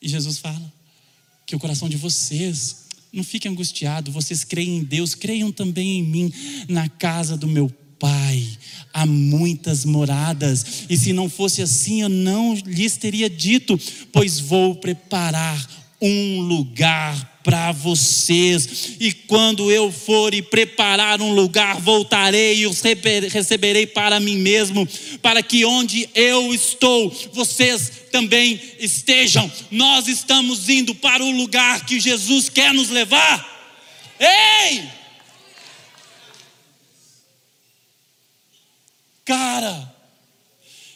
E 0.00 0.08
Jesus 0.08 0.38
fala: 0.38 0.72
Que 1.46 1.54
o 1.54 1.58
coração 1.58 1.88
de 1.88 1.96
vocês 1.96 2.84
não 3.12 3.22
fique 3.22 3.46
angustiado, 3.46 4.10
vocês 4.10 4.42
creem 4.42 4.78
em 4.78 4.84
Deus, 4.84 5.14
creiam 5.14 5.52
também 5.52 5.98
em 5.98 6.02
mim, 6.02 6.32
na 6.68 6.88
casa 6.88 7.36
do 7.36 7.46
meu 7.46 7.68
Pai 7.98 8.58
há 8.92 9.04
muitas 9.06 9.84
moradas, 9.84 10.84
e 10.88 10.96
se 10.96 11.12
não 11.12 11.28
fosse 11.28 11.60
assim, 11.60 12.02
eu 12.02 12.08
não 12.08 12.54
lhes 12.54 12.96
teria 12.96 13.28
dito, 13.28 13.78
pois 14.12 14.38
vou 14.38 14.76
preparar 14.76 15.68
um 16.00 16.40
lugar 16.40 17.33
para 17.44 17.70
vocês. 17.72 18.96
E 18.98 19.12
quando 19.12 19.70
eu 19.70 19.92
for 19.92 20.32
e 20.32 20.40
preparar 20.40 21.20
um 21.20 21.34
lugar, 21.34 21.78
voltarei 21.78 22.60
e 22.60 22.66
os 22.66 22.80
receberei 22.80 23.86
para 23.86 24.18
mim 24.18 24.38
mesmo, 24.38 24.88
para 25.20 25.42
que 25.42 25.64
onde 25.64 26.08
eu 26.14 26.52
estou, 26.54 27.10
vocês 27.32 28.08
também 28.10 28.60
estejam. 28.80 29.50
Nós 29.70 30.08
estamos 30.08 30.68
indo 30.70 30.94
para 30.94 31.22
o 31.22 31.30
lugar 31.30 31.84
que 31.84 32.00
Jesus 32.00 32.48
quer 32.48 32.72
nos 32.72 32.88
levar. 32.88 33.52
Ei! 34.18 34.88
Cara, 39.26 39.94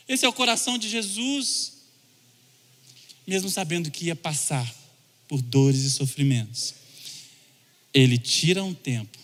esse 0.09 0.25
é 0.25 0.29
o 0.29 0.33
coração 0.33 0.79
de 0.79 0.89
Jesus, 0.89 1.75
mesmo 3.27 3.49
sabendo 3.49 3.91
que 3.91 4.07
ia 4.07 4.17
passar 4.17 4.78
por 5.29 5.43
dores 5.43 5.83
e 5.83 5.91
sofrimentos, 5.91 6.74
ele 7.93 8.18
tira 8.18 8.64
um 8.64 8.74
tempo 8.74 9.18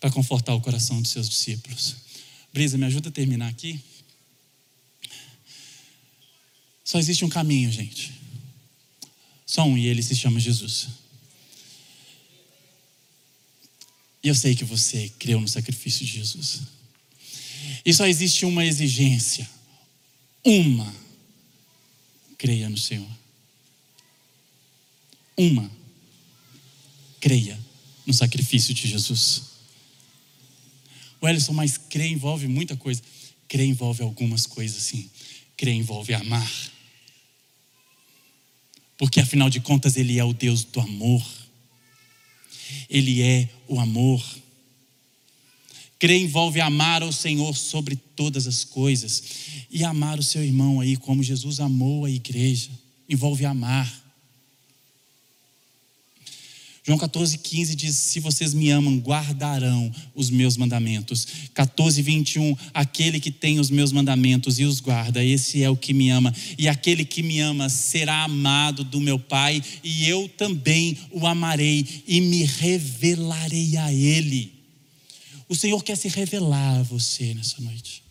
para 0.00 0.10
confortar 0.10 0.54
o 0.54 0.60
coração 0.60 1.00
dos 1.00 1.10
seus 1.10 1.28
discípulos. 1.28 1.96
Brisa, 2.52 2.76
me 2.76 2.86
ajuda 2.86 3.08
a 3.08 3.12
terminar 3.12 3.48
aqui? 3.48 3.80
Só 6.84 6.98
existe 6.98 7.24
um 7.24 7.28
caminho, 7.28 7.70
gente. 7.70 8.12
Só 9.46 9.64
um, 9.64 9.78
e 9.78 9.86
ele 9.86 10.02
se 10.02 10.16
chama 10.16 10.40
Jesus. 10.40 10.88
E 14.22 14.28
eu 14.28 14.34
sei 14.34 14.54
que 14.54 14.64
você 14.64 15.10
creu 15.18 15.40
no 15.40 15.48
sacrifício 15.48 16.04
de 16.06 16.12
Jesus. 16.12 16.62
E 17.84 17.92
só 17.92 18.06
existe 18.06 18.44
uma 18.44 18.64
exigência. 18.64 19.48
Uma. 20.44 20.94
Creia 22.38 22.68
no 22.68 22.78
Senhor. 22.78 23.21
Uma. 25.42 25.68
Creia 27.20 27.58
no 28.06 28.14
sacrifício 28.14 28.72
de 28.72 28.86
Jesus. 28.86 29.42
O 31.20 31.28
Ellison, 31.28 31.52
mas 31.52 31.76
crer 31.76 32.10
envolve 32.10 32.46
muita 32.46 32.76
coisa. 32.76 33.02
Crer 33.48 33.66
envolve 33.66 34.02
algumas 34.02 34.46
coisas, 34.46 34.82
sim. 34.82 35.10
Crer 35.56 35.74
envolve 35.74 36.14
amar. 36.14 36.50
Porque 38.96 39.20
afinal 39.20 39.50
de 39.50 39.60
contas, 39.60 39.96
Ele 39.96 40.18
é 40.18 40.24
o 40.24 40.32
Deus 40.32 40.62
do 40.64 40.80
amor. 40.80 41.24
Ele 42.88 43.20
é 43.20 43.48
o 43.66 43.80
amor. 43.80 44.24
Crer 45.98 46.20
envolve 46.20 46.60
amar 46.60 47.02
o 47.02 47.12
Senhor 47.12 47.56
sobre 47.56 47.96
todas 47.96 48.46
as 48.46 48.64
coisas 48.64 49.22
e 49.70 49.84
amar 49.84 50.18
o 50.18 50.22
seu 50.22 50.42
irmão 50.44 50.80
aí, 50.80 50.96
como 50.96 51.22
Jesus 51.22 51.60
amou 51.60 52.04
a 52.04 52.10
igreja. 52.10 52.70
Envolve 53.08 53.44
amar. 53.44 54.01
João 56.84 56.98
14, 56.98 57.38
15 57.38 57.76
diz: 57.76 57.96
Se 57.96 58.18
vocês 58.18 58.52
me 58.52 58.68
amam, 58.70 58.98
guardarão 58.98 59.92
os 60.16 60.30
meus 60.30 60.56
mandamentos. 60.56 61.26
14, 61.54 62.02
21, 62.02 62.56
aquele 62.74 63.20
que 63.20 63.30
tem 63.30 63.60
os 63.60 63.70
meus 63.70 63.92
mandamentos 63.92 64.58
e 64.58 64.64
os 64.64 64.80
guarda, 64.80 65.24
esse 65.24 65.62
é 65.62 65.70
o 65.70 65.76
que 65.76 65.94
me 65.94 66.10
ama. 66.10 66.34
E 66.58 66.68
aquele 66.68 67.04
que 67.04 67.22
me 67.22 67.38
ama 67.38 67.68
será 67.68 68.24
amado 68.24 68.82
do 68.82 69.00
meu 69.00 69.16
Pai, 69.16 69.62
e 69.84 70.08
eu 70.08 70.28
também 70.28 70.98
o 71.12 71.24
amarei 71.24 72.02
e 72.06 72.20
me 72.20 72.44
revelarei 72.44 73.76
a 73.76 73.92
ele. 73.92 74.52
O 75.48 75.54
Senhor 75.54 75.82
quer 75.84 75.96
se 75.96 76.08
revelar 76.08 76.80
a 76.80 76.82
você 76.82 77.32
nessa 77.32 77.60
noite. 77.60 78.02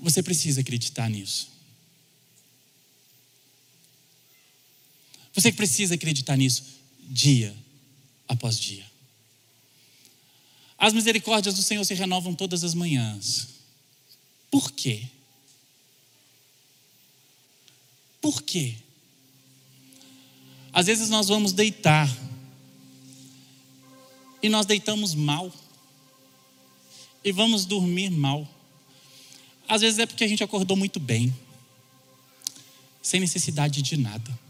Você 0.00 0.20
precisa 0.20 0.62
acreditar 0.62 1.08
nisso. 1.08 1.53
Você 5.34 5.52
precisa 5.52 5.94
acreditar 5.94 6.36
nisso 6.36 6.64
dia 7.00 7.54
após 8.28 8.58
dia. 8.58 8.84
As 10.78 10.92
misericórdias 10.92 11.54
do 11.54 11.62
Senhor 11.62 11.84
se 11.84 11.94
renovam 11.94 12.34
todas 12.34 12.62
as 12.62 12.74
manhãs. 12.74 13.48
Por 14.50 14.70
quê? 14.72 15.08
Por 18.20 18.42
quê? 18.42 18.76
Às 20.72 20.86
vezes 20.86 21.08
nós 21.08 21.28
vamos 21.28 21.52
deitar 21.52 22.08
e 24.42 24.48
nós 24.48 24.66
deitamos 24.66 25.14
mal 25.14 25.52
e 27.24 27.32
vamos 27.32 27.64
dormir 27.64 28.10
mal. 28.10 28.46
Às 29.66 29.80
vezes 29.80 29.98
é 29.98 30.06
porque 30.06 30.24
a 30.24 30.28
gente 30.28 30.44
acordou 30.44 30.76
muito 30.76 31.00
bem, 31.00 31.34
sem 33.02 33.20
necessidade 33.20 33.80
de 33.80 33.96
nada. 33.96 34.43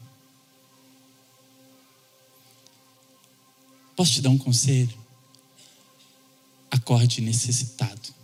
Posso 3.97 4.12
te 4.12 4.20
dar 4.20 4.30
um 4.30 4.38
conselho? 4.38 4.97
Acorde 6.70 7.20
necessitado. 7.20 8.14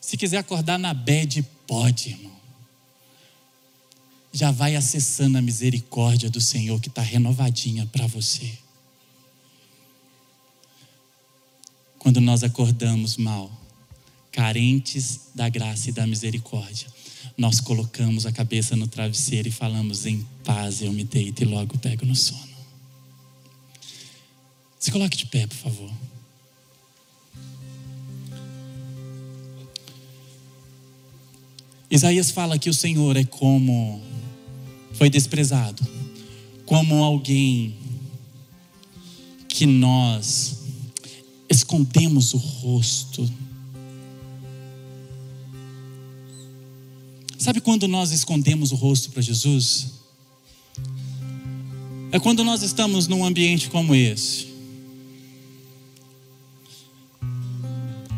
Se 0.00 0.16
quiser 0.16 0.38
acordar 0.38 0.78
na 0.78 0.94
bed, 0.94 1.42
pode, 1.66 2.10
irmão. 2.10 2.36
Já 4.32 4.50
vai 4.50 4.74
acessando 4.74 5.38
a 5.38 5.42
misericórdia 5.42 6.30
do 6.30 6.40
Senhor 6.40 6.80
que 6.80 6.88
está 6.88 7.02
renovadinha 7.02 7.86
para 7.86 8.06
você. 8.06 8.58
Quando 11.98 12.20
nós 12.20 12.42
acordamos 12.42 13.16
mal, 13.16 13.52
carentes 14.32 15.20
da 15.34 15.48
graça 15.48 15.90
e 15.90 15.92
da 15.92 16.06
misericórdia, 16.06 16.86
nós 17.38 17.60
colocamos 17.60 18.26
a 18.26 18.32
cabeça 18.32 18.74
no 18.74 18.88
travesseiro 18.88 19.46
e 19.46 19.52
falamos: 19.52 20.04
em 20.04 20.26
paz 20.44 20.82
eu 20.82 20.92
me 20.92 21.04
deito 21.04 21.44
e 21.44 21.46
logo 21.46 21.78
pego 21.78 22.04
no 22.04 22.16
sono. 22.16 22.48
Se 24.78 24.90
coloque 24.90 25.16
de 25.16 25.26
pé, 25.26 25.46
por 25.46 25.56
favor. 25.56 25.90
Isaías 31.90 32.30
fala 32.30 32.58
que 32.58 32.68
o 32.68 32.74
Senhor 32.74 33.16
é 33.16 33.24
como 33.24 34.02
foi 34.92 35.08
desprezado, 35.08 35.86
como 36.66 37.02
alguém 37.02 37.74
que 39.48 39.64
nós 39.64 40.58
escondemos 41.48 42.34
o 42.34 42.36
rosto 42.36 43.30
Sabe 47.38 47.60
quando 47.60 47.86
nós 47.86 48.10
escondemos 48.10 48.72
o 48.72 48.74
rosto 48.74 49.12
para 49.12 49.22
Jesus? 49.22 49.92
É 52.10 52.18
quando 52.18 52.42
nós 52.42 52.62
estamos 52.62 53.06
num 53.06 53.24
ambiente 53.24 53.70
como 53.70 53.94
esse. 53.94 54.48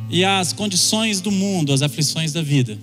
E 0.08 0.24
as 0.24 0.54
condições 0.54 1.20
do 1.20 1.30
mundo, 1.30 1.70
as 1.70 1.82
aflições 1.82 2.32
da 2.32 2.40
vida, 2.40 2.78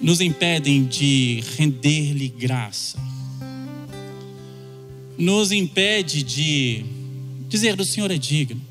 nos 0.00 0.22
impedem 0.22 0.86
de 0.86 1.44
render-lhe 1.58 2.28
graça. 2.28 2.98
Nos 5.18 5.52
impede 5.52 6.22
de 6.22 6.84
dizer: 7.46 7.78
O 7.78 7.84
Senhor 7.84 8.10
é 8.10 8.16
digno. 8.16 8.67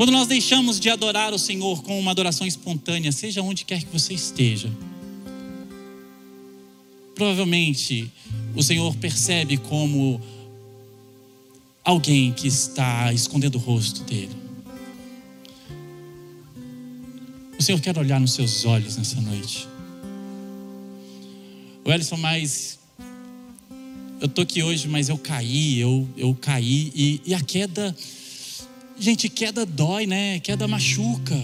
Quando 0.00 0.12
nós 0.12 0.26
deixamos 0.26 0.80
de 0.80 0.88
adorar 0.88 1.34
o 1.34 1.38
Senhor 1.38 1.82
com 1.82 2.00
uma 2.00 2.12
adoração 2.12 2.46
espontânea, 2.46 3.12
seja 3.12 3.42
onde 3.42 3.66
quer 3.66 3.82
que 3.82 3.92
você 3.92 4.14
esteja, 4.14 4.72
provavelmente 7.14 8.10
o 8.56 8.62
Senhor 8.62 8.96
percebe 8.96 9.58
como 9.58 10.18
alguém 11.84 12.32
que 12.32 12.48
está 12.48 13.12
escondendo 13.12 13.56
o 13.56 13.58
rosto 13.58 14.02
dele. 14.04 14.34
O 17.58 17.62
Senhor 17.62 17.78
quer 17.78 17.98
olhar 17.98 18.18
nos 18.18 18.32
seus 18.32 18.64
olhos 18.64 18.96
nessa 18.96 19.20
noite. 19.20 19.68
O 21.84 21.92
Ellison, 21.92 22.16
mas 22.16 22.78
eu 24.18 24.28
tô 24.28 24.40
aqui 24.40 24.62
hoje, 24.62 24.88
mas 24.88 25.10
eu 25.10 25.18
caí, 25.18 25.78
eu, 25.78 26.08
eu 26.16 26.34
caí 26.34 26.90
e, 26.94 27.20
e 27.26 27.34
a 27.34 27.40
queda 27.42 27.94
Gente, 29.00 29.30
queda 29.30 29.64
dói, 29.64 30.06
né? 30.06 30.38
Queda 30.40 30.68
machuca. 30.68 31.34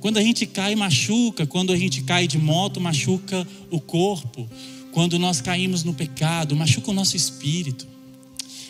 Quando 0.00 0.18
a 0.18 0.22
gente 0.22 0.44
cai, 0.44 0.74
machuca. 0.74 1.46
Quando 1.46 1.72
a 1.72 1.76
gente 1.76 2.02
cai 2.02 2.26
de 2.26 2.36
moto, 2.36 2.78
machuca 2.78 3.48
o 3.70 3.80
corpo. 3.80 4.46
Quando 4.92 5.18
nós 5.18 5.40
caímos 5.40 5.84
no 5.84 5.94
pecado, 5.94 6.54
machuca 6.54 6.90
o 6.90 6.94
nosso 6.94 7.16
espírito. 7.16 7.86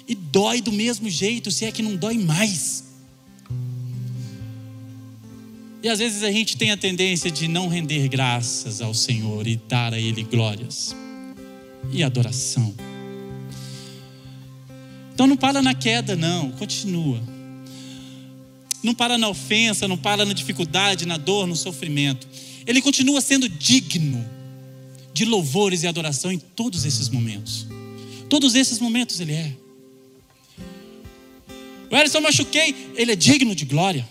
E 0.07 0.15
dói 0.15 0.61
do 0.61 0.71
mesmo 0.71 1.11
jeito, 1.11 1.51
se 1.51 1.65
é 1.65 1.73
que 1.73 1.83
não 1.83 1.97
dói 1.97 2.17
mais. 2.19 2.85
E 5.83 5.89
às 5.89 5.99
vezes 5.99 6.23
a 6.23 6.31
gente 6.31 6.57
tem 6.57 6.71
a 6.71 6.77
tendência 6.77 7.33
de 7.33 7.49
não 7.49 7.67
render 7.67 8.07
graças 8.09 8.81
ao 8.81 8.95
Senhor 8.95 9.45
e 9.49 9.57
dar 9.57 9.93
a 9.93 9.99
Ele 9.99 10.23
glórias 10.23 10.95
e 11.91 12.05
adoração. 12.05 12.73
Então 15.19 15.27
não 15.27 15.37
para 15.37 15.61
na 15.61 15.75
queda, 15.75 16.15
não, 16.15 16.53
continua. 16.53 17.21
Não 18.85 18.95
para 18.95 19.19
na 19.19 19.29
ofensa, 19.29 19.89
não 19.89 19.99
para 19.99 20.25
na 20.25 20.33
dificuldade, 20.33 21.07
na 21.07 21.17
dor, 21.17 21.45
no 21.45 21.57
sofrimento. 21.57 22.29
Ele 22.65 22.81
continua 22.81 23.21
sendo 23.21 23.49
digno 23.49 24.25
de 25.13 25.25
louvores 25.25 25.83
e 25.83 25.89
adoração 25.89 26.31
em 26.31 26.39
todos 26.39 26.85
esses 26.85 27.09
momentos. 27.09 27.67
Todos 28.31 28.55
esses 28.55 28.79
momentos 28.79 29.19
ele 29.19 29.33
é. 29.33 29.57
O 31.91 31.97
Ellison 31.97 32.21
machuquei, 32.21 32.93
ele 32.95 33.11
é 33.11 33.17
digno 33.17 33.57
de 33.57 33.65
glória. 33.65 34.09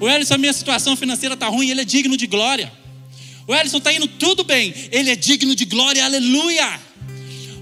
O 0.00 0.08
Ellison, 0.08 0.38
minha 0.38 0.54
situação 0.54 0.96
financeira 0.96 1.34
está 1.34 1.48
ruim, 1.48 1.68
ele 1.68 1.82
é 1.82 1.84
digno 1.84 2.16
de 2.16 2.26
glória. 2.26 2.72
O 3.46 3.54
Ellison 3.54 3.76
está 3.76 3.92
indo 3.92 4.08
tudo 4.08 4.44
bem, 4.44 4.72
ele 4.90 5.10
é 5.10 5.14
digno 5.14 5.54
de 5.54 5.66
glória, 5.66 6.02
aleluia. 6.02 6.80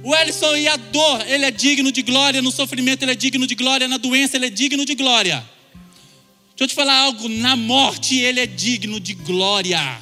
O 0.05 0.15
Ellison 0.15 0.55
e 0.55 0.69
a 0.69 0.77
dor, 0.77 1.27
ele 1.27 1.47
é 1.47 1.51
digno 1.51 1.91
de 1.91 2.03
glória. 2.03 2.43
No 2.43 2.53
sofrimento, 2.53 3.03
ele 3.03 3.13
é 3.13 3.15
digno 3.15 3.47
de 3.47 3.55
glória. 3.55 3.89
Na 3.89 3.97
doença, 3.97 4.37
ele 4.37 4.47
é 4.47 4.51
digno 4.51 4.85
de 4.85 4.95
glória. 4.95 5.37
Deixa 6.51 6.65
eu 6.65 6.69
te 6.69 6.75
falar 6.75 6.95
algo: 6.95 7.27
na 7.27 7.57
morte, 7.57 8.19
ele 8.19 8.39
é 8.39 8.47
digno 8.47 9.01
de 9.01 9.15
glória. 9.15 9.99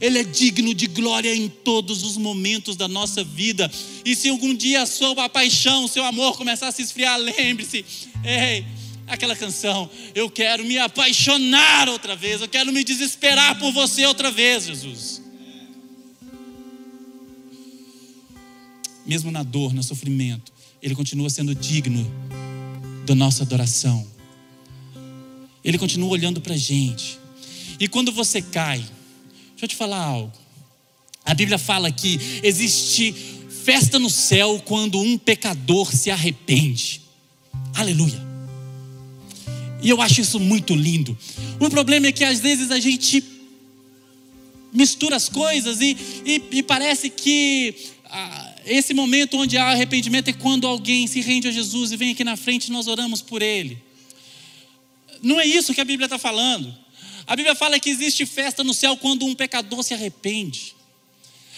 Ele 0.00 0.18
é 0.18 0.24
digno 0.24 0.74
de 0.74 0.88
glória 0.88 1.32
em 1.32 1.48
todos 1.48 2.02
os 2.02 2.16
momentos 2.16 2.74
da 2.74 2.88
nossa 2.88 3.22
vida. 3.22 3.70
E 4.04 4.16
se 4.16 4.28
algum 4.28 4.52
dia 4.52 4.82
a 4.82 4.86
sua 4.86 5.28
paixão, 5.28 5.84
o 5.84 5.88
seu 5.88 6.04
amor 6.04 6.36
começar 6.36 6.66
a 6.66 6.72
se 6.72 6.82
esfriar, 6.82 7.16
lembre-se: 7.16 7.84
ei, 8.24 8.66
aquela 9.06 9.36
canção, 9.36 9.88
eu 10.16 10.28
quero 10.28 10.64
me 10.64 10.78
apaixonar 10.78 11.88
outra 11.88 12.16
vez, 12.16 12.40
eu 12.40 12.48
quero 12.48 12.72
me 12.72 12.82
desesperar 12.82 13.56
por 13.60 13.70
você 13.70 14.04
outra 14.04 14.32
vez, 14.32 14.66
Jesus. 14.66 15.23
Mesmo 19.06 19.30
na 19.30 19.42
dor, 19.42 19.72
no 19.72 19.82
sofrimento, 19.82 20.52
Ele 20.82 20.94
continua 20.94 21.30
sendo 21.30 21.54
digno 21.54 22.10
da 23.06 23.14
nossa 23.14 23.42
adoração. 23.42 24.06
Ele 25.62 25.78
continua 25.78 26.10
olhando 26.10 26.40
para 26.40 26.54
a 26.54 26.58
gente. 26.58 27.18
E 27.80 27.88
quando 27.88 28.12
você 28.12 28.40
cai, 28.42 28.78
deixa 28.78 29.64
eu 29.64 29.68
te 29.68 29.76
falar 29.76 30.02
algo. 30.02 30.32
A 31.24 31.34
Bíblia 31.34 31.58
fala 31.58 31.90
que 31.90 32.18
existe 32.42 33.14
festa 33.64 33.98
no 33.98 34.10
céu 34.10 34.62
quando 34.64 35.00
um 35.00 35.16
pecador 35.16 35.94
se 35.94 36.10
arrepende. 36.10 37.00
Aleluia. 37.74 38.22
E 39.82 39.88
eu 39.88 40.00
acho 40.02 40.20
isso 40.20 40.38
muito 40.38 40.74
lindo. 40.74 41.16
O 41.58 41.70
problema 41.70 42.06
é 42.06 42.12
que 42.12 42.24
às 42.24 42.40
vezes 42.40 42.70
a 42.70 42.78
gente 42.78 43.24
mistura 44.72 45.16
as 45.16 45.28
coisas 45.28 45.80
e, 45.80 45.96
e, 46.26 46.42
e 46.58 46.62
parece 46.62 47.08
que 47.08 47.74
esse 48.66 48.94
momento 48.94 49.36
onde 49.36 49.56
há 49.56 49.70
arrependimento 49.70 50.28
é 50.28 50.32
quando 50.32 50.66
alguém 50.66 51.06
se 51.06 51.20
rende 51.20 51.48
a 51.48 51.52
Jesus 51.52 51.92
e 51.92 51.96
vem 51.96 52.12
aqui 52.12 52.24
na 52.24 52.36
frente 52.36 52.66
e 52.66 52.72
nós 52.72 52.86
oramos 52.86 53.20
por 53.20 53.42
ele. 53.42 53.82
Não 55.22 55.40
é 55.40 55.46
isso 55.46 55.74
que 55.74 55.80
a 55.80 55.84
Bíblia 55.84 56.06
está 56.06 56.18
falando. 56.18 56.74
A 57.26 57.34
Bíblia 57.34 57.54
fala 57.54 57.80
que 57.80 57.90
existe 57.90 58.26
festa 58.26 58.62
no 58.62 58.74
céu 58.74 58.96
quando 58.96 59.24
um 59.24 59.34
pecador 59.34 59.82
se 59.82 59.94
arrepende. 59.94 60.74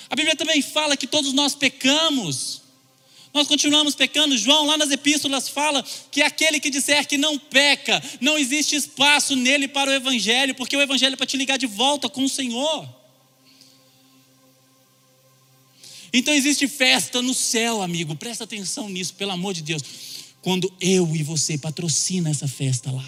A 0.09 0.14
Bíblia 0.14 0.36
também 0.36 0.62
fala 0.62 0.96
que 0.96 1.07
todos 1.07 1.32
nós 1.32 1.54
pecamos. 1.54 2.62
Nós 3.34 3.48
continuamos 3.48 3.94
pecando. 3.94 4.38
João, 4.38 4.66
lá 4.66 4.78
nas 4.78 4.90
epístolas, 4.90 5.48
fala 5.48 5.84
que 6.11 6.22
aquele 6.22 6.61
que 6.61 6.70
disser 6.70 7.07
que 7.07 7.18
não 7.18 7.38
peca, 7.38 8.02
não 8.20 8.38
existe 8.38 8.76
espaço 8.76 9.34
nele 9.34 9.68
para 9.68 9.90
o 9.90 9.94
Evangelho, 9.94 10.54
porque 10.54 10.76
o 10.76 10.80
Evangelho 10.80 11.14
é 11.14 11.16
para 11.16 11.26
te 11.26 11.36
ligar 11.36 11.59
de 11.59 11.66
volta 11.66 12.09
com 12.09 12.24
o 12.24 12.28
Senhor. 12.28 12.88
Então 16.17 16.33
existe 16.33 16.67
festa 16.67 17.21
no 17.21 17.35
céu, 17.35 17.83
amigo. 17.83 18.17
Presta 18.17 18.45
atenção 18.45 18.89
nisso, 18.89 19.12
pelo 19.12 19.33
amor 19.33 19.53
de 19.53 19.61
Deus. 19.61 19.83
Quando 20.41 20.73
eu 20.81 21.14
e 21.14 21.23
você 21.23 21.59
patrocina 21.59 22.31
essa 22.31 22.49
festa 22.49 22.91
lá. 22.91 23.05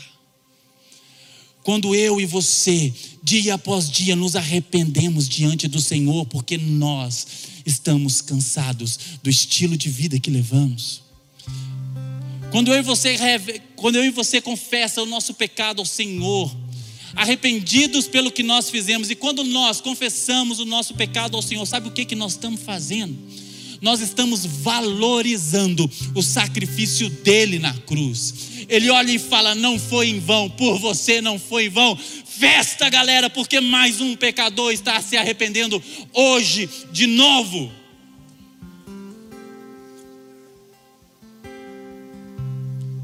Quando 1.63 1.95
eu 1.95 2.21
e 2.21 2.27
você, 2.27 2.93
dia 3.23 3.55
após 3.55 3.91
dia, 3.91 4.15
nos 4.15 4.37
arrependemos 4.37 5.27
diante 5.27 5.67
do 5.67 5.81
Senhor, 5.81 6.27
porque 6.27 6.59
nós 6.59 7.27
estamos 7.65 8.21
cansados 8.21 8.99
do 9.23 9.31
estilo 9.31 9.75
de 9.75 9.89
vida 9.89 10.21
que 10.21 10.31
levamos. 10.31 11.01
Quando 12.51 12.75
eu 12.75 12.79
e 12.79 12.83
você, 12.83 13.17
quando 13.75 13.97
eu 13.97 14.05
e 14.05 14.11
você 14.11 14.39
confessa 14.39 15.03
o 15.03 15.07
nosso 15.07 15.33
pecado 15.33 15.81
ao 15.81 15.87
Senhor, 15.87 16.55
arrependidos 17.15 18.07
pelo 18.07 18.33
que 18.33 18.43
nós 18.43 18.71
fizemos. 18.71 19.11
E 19.11 19.15
quando 19.15 19.45
nós 19.45 19.81
confessamos 19.81 20.59
o 20.59 20.65
nosso 20.65 20.95
pecado 20.95 21.37
ao 21.37 21.43
Senhor, 21.43 21.65
sabe 21.67 21.89
o 21.89 21.93
que, 21.93 22.05
que 22.05 22.15
nós 22.15 22.33
estamos 22.33 22.63
fazendo? 22.63 23.17
Nós 23.81 24.01
estamos 24.01 24.45
valorizando 24.45 25.89
o 26.15 26.23
sacrifício 26.23 27.09
dele 27.09 27.59
na 27.59 27.73
cruz. 27.73 28.35
Ele 28.69 28.91
olha 28.91 29.13
e 29.13 29.19
fala: 29.19 29.55
Não 29.55 29.79
foi 29.79 30.09
em 30.09 30.19
vão, 30.19 30.51
por 30.51 30.79
você 30.79 31.21
não 31.21 31.39
foi 31.39 31.67
em 31.67 31.71
vão. 31.71 31.97
Festa, 31.97 32.89
galera, 32.89 33.31
porque 33.31 33.61
mais 33.61 34.01
um 34.01 34.17
pecador 34.17 34.73
está 34.73 35.01
se 35.01 35.17
arrependendo 35.17 35.83
hoje 36.13 36.69
de 36.93 37.07
novo. 37.07 37.73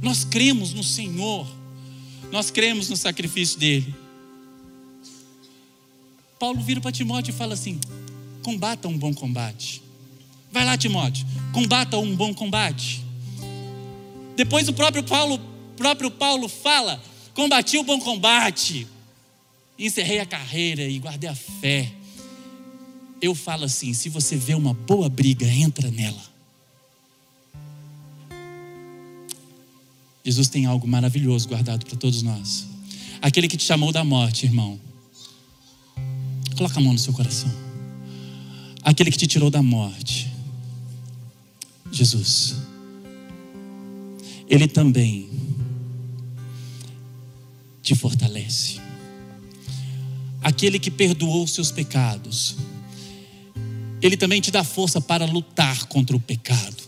Nós 0.02 0.22
cremos 0.24 0.74
no 0.74 0.84
Senhor, 0.84 1.46
nós 2.34 2.50
cremos 2.50 2.90
no 2.90 2.96
sacrifício 2.96 3.60
dele. 3.60 3.94
Paulo 6.36 6.60
vira 6.60 6.80
para 6.80 6.90
Timóteo 6.90 7.30
e 7.30 7.32
fala 7.32 7.54
assim: 7.54 7.78
combata 8.42 8.88
um 8.88 8.98
bom 8.98 9.14
combate. 9.14 9.80
Vai 10.50 10.64
lá, 10.64 10.76
Timóteo, 10.76 11.24
combata 11.52 11.96
um 11.96 12.16
bom 12.16 12.34
combate. 12.34 13.04
Depois 14.34 14.68
o 14.68 14.72
próprio 14.72 15.04
Paulo, 15.04 15.38
próprio 15.76 16.10
Paulo 16.10 16.48
fala: 16.48 17.00
combati 17.34 17.78
o 17.78 17.84
bom 17.84 18.00
combate, 18.00 18.84
encerrei 19.78 20.18
a 20.18 20.26
carreira 20.26 20.82
e 20.82 20.98
guardei 20.98 21.30
a 21.30 21.36
fé. 21.36 21.88
Eu 23.22 23.32
falo 23.36 23.62
assim: 23.62 23.94
se 23.94 24.08
você 24.08 24.34
vê 24.34 24.54
uma 24.56 24.74
boa 24.74 25.08
briga, 25.08 25.46
entra 25.46 25.88
nela. 25.88 26.33
Jesus 30.24 30.48
tem 30.48 30.66
algo 30.66 30.86
maravilhoso 30.86 31.48
guardado 31.48 31.84
para 31.84 31.96
todos 31.96 32.22
nós. 32.22 32.66
Aquele 33.20 33.46
que 33.46 33.56
te 33.56 33.64
chamou 33.64 33.92
da 33.92 34.02
morte, 34.02 34.46
irmão, 34.46 34.80
Coloca 36.56 36.78
a 36.78 36.82
mão 36.82 36.92
no 36.92 36.98
seu 36.98 37.12
coração. 37.12 37.52
Aquele 38.82 39.10
que 39.10 39.18
te 39.18 39.26
tirou 39.26 39.50
da 39.50 39.62
morte, 39.62 40.30
Jesus. 41.90 42.56
Ele 44.48 44.68
também 44.68 45.28
te 47.82 47.94
fortalece. 47.94 48.80
Aquele 50.42 50.78
que 50.78 50.90
perdoou 50.90 51.46
seus 51.46 51.72
pecados, 51.72 52.56
Ele 54.00 54.16
também 54.16 54.40
te 54.40 54.50
dá 54.50 54.62
força 54.62 55.00
para 55.00 55.24
lutar 55.24 55.86
contra 55.86 56.14
o 56.14 56.20
pecado. 56.20 56.83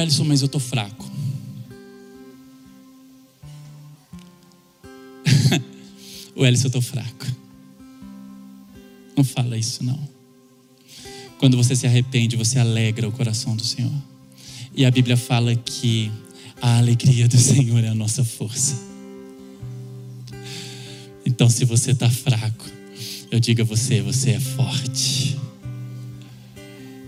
Ellison, 0.00 0.24
mas 0.24 0.40
eu 0.40 0.46
estou 0.46 0.60
fraco. 0.60 1.10
o 6.34 6.44
eu 6.44 6.52
estou 6.52 6.82
fraco. 6.82 7.26
Não 9.16 9.24
fala 9.24 9.56
isso, 9.58 9.84
não. 9.84 10.08
Quando 11.38 11.56
você 11.56 11.74
se 11.74 11.86
arrepende, 11.86 12.36
você 12.36 12.58
alegra 12.58 13.08
o 13.08 13.12
coração 13.12 13.56
do 13.56 13.64
Senhor. 13.64 13.92
E 14.74 14.84
a 14.84 14.90
Bíblia 14.90 15.16
fala 15.16 15.54
que 15.54 16.10
a 16.60 16.78
alegria 16.78 17.26
do 17.26 17.38
Senhor 17.38 17.82
é 17.82 17.88
a 17.88 17.94
nossa 17.94 18.24
força. 18.24 18.76
Então, 21.24 21.48
se 21.48 21.64
você 21.64 21.92
está 21.92 22.10
fraco, 22.10 22.66
eu 23.30 23.40
digo 23.40 23.62
a 23.62 23.64
você: 23.64 24.02
você 24.02 24.32
é 24.32 24.40
forte. 24.40 25.38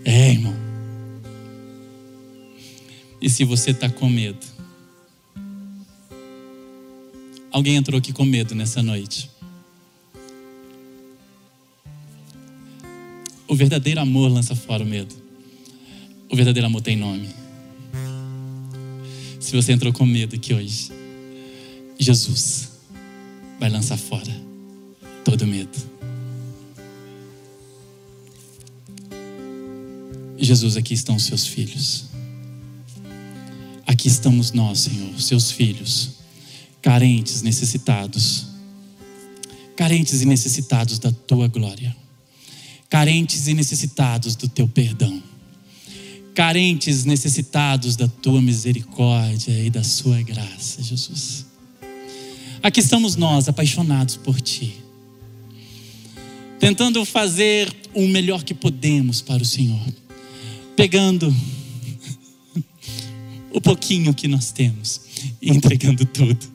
É, 0.04 0.30
irmão. 0.30 0.51
Se 3.32 3.44
você 3.44 3.70
está 3.70 3.88
com 3.88 4.10
medo? 4.10 4.46
Alguém 7.50 7.76
entrou 7.76 7.98
aqui 7.98 8.12
com 8.12 8.26
medo 8.26 8.54
nessa 8.54 8.82
noite? 8.82 9.30
O 13.48 13.56
verdadeiro 13.56 14.00
amor 14.00 14.30
lança 14.30 14.54
fora 14.54 14.84
o 14.84 14.86
medo. 14.86 15.14
O 16.28 16.36
verdadeiro 16.36 16.66
amor 16.66 16.82
tem 16.82 16.94
nome. 16.94 17.30
Se 19.40 19.56
você 19.56 19.72
entrou 19.72 19.94
com 19.94 20.04
medo 20.04 20.36
aqui 20.36 20.52
hoje, 20.52 20.92
Jesus 21.98 22.72
vai 23.58 23.70
lançar 23.70 23.96
fora 23.96 24.36
todo 25.24 25.46
medo. 25.46 25.78
Jesus, 30.36 30.76
aqui 30.76 30.92
estão 30.92 31.16
os 31.16 31.24
seus 31.24 31.46
filhos. 31.46 32.11
Aqui 34.02 34.08
estamos 34.08 34.50
nós, 34.50 34.80
Senhor, 34.80 35.20
seus 35.20 35.52
filhos, 35.52 36.14
carentes, 36.82 37.40
necessitados, 37.40 38.46
carentes 39.76 40.22
e 40.22 40.26
necessitados 40.26 40.98
da 40.98 41.12
tua 41.12 41.46
glória, 41.46 41.96
carentes 42.90 43.46
e 43.46 43.54
necessitados 43.54 44.34
do 44.34 44.48
teu 44.48 44.66
perdão, 44.66 45.22
carentes, 46.34 47.04
necessitados 47.04 47.94
da 47.94 48.08
tua 48.08 48.42
misericórdia 48.42 49.56
e 49.64 49.70
da 49.70 49.84
sua 49.84 50.20
graça, 50.20 50.82
Jesus. 50.82 51.46
Aqui 52.60 52.80
estamos 52.80 53.14
nós, 53.14 53.48
apaixonados 53.48 54.16
por 54.16 54.40
ti, 54.40 54.78
tentando 56.58 57.04
fazer 57.04 57.72
o 57.94 58.08
melhor 58.08 58.42
que 58.42 58.52
podemos 58.52 59.22
para 59.22 59.44
o 59.44 59.46
Senhor, 59.46 59.80
pegando 60.74 61.32
o 63.52 63.60
pouquinho 63.60 64.14
que 64.14 64.26
nós 64.26 64.50
temos 64.50 65.00
e 65.40 65.50
entregando 65.50 66.04
tudo. 66.06 66.52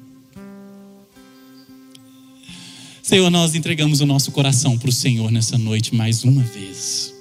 Senhor, 3.02 3.30
nós 3.30 3.56
entregamos 3.56 4.02
o 4.02 4.06
nosso 4.06 4.32
coração 4.32 4.78
para 4.78 4.90
o 4.90 4.92
Senhor 4.92 5.32
nessa 5.32 5.58
noite 5.58 5.96
mais 5.96 6.24
uma 6.24 6.44
vez. 6.44 7.14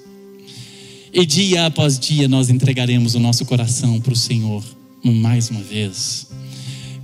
E 1.13 1.25
dia 1.25 1.65
após 1.65 1.97
dia 1.97 2.27
nós 2.27 2.49
entregaremos 2.49 3.15
o 3.15 3.19
nosso 3.19 3.45
coração 3.45 3.99
para 4.01 4.11
o 4.11 4.15
Senhor 4.15 4.63
mais 5.03 5.49
uma 5.49 5.61
vez. 5.61 6.27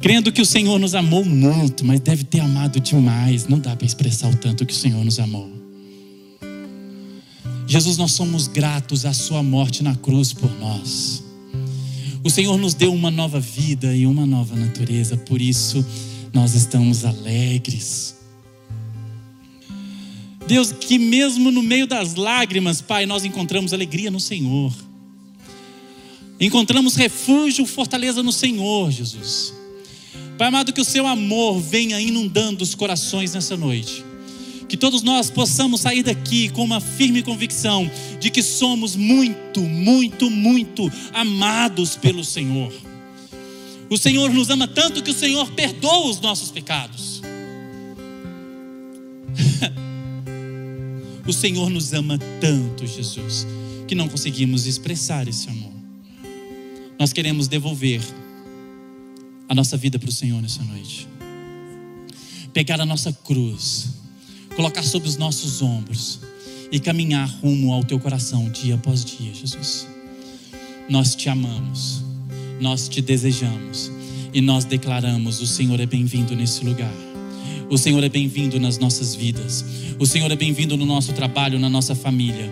Crendo 0.01 0.33
que 0.33 0.41
o 0.41 0.45
Senhor 0.45 0.77
nos 0.79 0.95
amou 0.95 1.23
muito, 1.23 1.85
mas 1.85 2.01
deve 2.01 2.25
ter 2.25 2.41
amado 2.41 2.77
demais. 2.81 3.47
Não 3.47 3.57
dá 3.57 3.73
para 3.73 3.85
expressar 3.85 4.29
o 4.29 4.35
tanto 4.35 4.65
que 4.65 4.73
o 4.73 4.75
Senhor 4.75 5.01
nos 5.05 5.17
amou. 5.17 5.49
Jesus, 7.65 7.97
nós 7.97 8.11
somos 8.11 8.47
gratos 8.47 9.05
à 9.05 9.13
Sua 9.13 9.41
morte 9.41 9.81
na 9.81 9.95
cruz 9.95 10.33
por 10.33 10.51
nós. 10.59 11.22
O 12.23 12.29
Senhor 12.29 12.57
nos 12.57 12.73
deu 12.73 12.93
uma 12.93 13.11
nova 13.11 13.39
vida 13.39 13.95
e 13.95 14.05
uma 14.05 14.25
nova 14.25 14.55
natureza, 14.55 15.17
por 15.17 15.41
isso 15.41 15.85
nós 16.31 16.55
estamos 16.55 17.03
alegres. 17.03 18.15
Deus, 20.47 20.71
que 20.71 20.97
mesmo 20.97 21.51
no 21.51 21.61
meio 21.61 21.85
das 21.85 22.15
lágrimas, 22.15 22.81
Pai, 22.81 23.05
nós 23.05 23.25
encontramos 23.25 23.73
alegria 23.73 24.09
no 24.09 24.19
Senhor. 24.19 24.73
Encontramos 26.39 26.95
refúgio, 26.95 27.65
fortaleza 27.65 28.23
no 28.23 28.31
Senhor, 28.31 28.89
Jesus. 28.89 29.53
Pai 30.37 30.47
amado, 30.47 30.73
que 30.73 30.81
o 30.81 30.85
seu 30.85 31.05
amor 31.05 31.59
venha 31.59 31.99
inundando 31.99 32.63
os 32.63 32.73
corações 32.73 33.33
nessa 33.33 33.55
noite. 33.55 34.03
Que 34.73 34.77
todos 34.77 35.03
nós 35.03 35.29
possamos 35.29 35.81
sair 35.81 36.01
daqui 36.01 36.49
com 36.49 36.63
uma 36.63 36.81
firme 36.81 37.21
convicção 37.21 37.87
de 38.19 38.31
que 38.31 38.41
somos 38.41 38.95
muito, 38.95 39.61
muito, 39.61 40.31
muito 40.31 40.91
amados 41.13 41.95
pelo 41.95 42.23
Senhor. 42.23 42.73
O 43.87 43.95
Senhor 43.99 44.33
nos 44.33 44.49
ama 44.49 44.67
tanto 44.67 45.03
que 45.03 45.11
o 45.11 45.13
Senhor 45.13 45.51
perdoa 45.51 46.09
os 46.09 46.19
nossos 46.19 46.49
pecados. 46.49 47.21
o 51.23 51.31
Senhor 51.31 51.69
nos 51.69 51.93
ama 51.93 52.17
tanto, 52.41 52.87
Jesus, 52.87 53.45
que 53.87 53.93
não 53.93 54.09
conseguimos 54.09 54.65
expressar 54.65 55.27
esse 55.27 55.47
amor. 55.51 55.71
Nós 56.99 57.13
queremos 57.13 57.47
devolver 57.47 58.01
a 59.47 59.53
nossa 59.53 59.77
vida 59.77 59.99
para 59.99 60.09
o 60.09 60.11
Senhor 60.11 60.41
nessa 60.41 60.63
noite. 60.63 61.07
Pegar 62.51 62.81
a 62.81 62.87
nossa 62.87 63.13
cruz 63.13 64.01
colocar 64.55 64.83
sobre 64.83 65.09
os 65.09 65.17
nossos 65.17 65.61
ombros 65.61 66.19
e 66.71 66.79
caminhar 66.79 67.27
rumo 67.41 67.73
ao 67.73 67.83
teu 67.83 67.99
coração 67.99 68.49
dia 68.49 68.75
após 68.75 69.03
dia, 69.03 69.33
Jesus. 69.33 69.87
Nós 70.89 71.15
te 71.15 71.29
amamos, 71.29 72.03
nós 72.59 72.87
te 72.87 73.01
desejamos 73.01 73.91
e 74.33 74.41
nós 74.41 74.65
declaramos: 74.65 75.41
o 75.41 75.47
Senhor 75.47 75.79
é 75.79 75.85
bem-vindo 75.85 76.35
nesse 76.35 76.63
lugar. 76.63 76.93
O 77.69 77.77
Senhor 77.77 78.03
é 78.03 78.09
bem-vindo 78.09 78.59
nas 78.59 78.77
nossas 78.77 79.15
vidas. 79.15 79.65
O 79.97 80.05
Senhor 80.05 80.31
é 80.31 80.35
bem-vindo 80.35 80.77
no 80.77 80.85
nosso 80.85 81.13
trabalho, 81.13 81.59
na 81.59 81.69
nossa 81.69 81.95
família. 81.95 82.51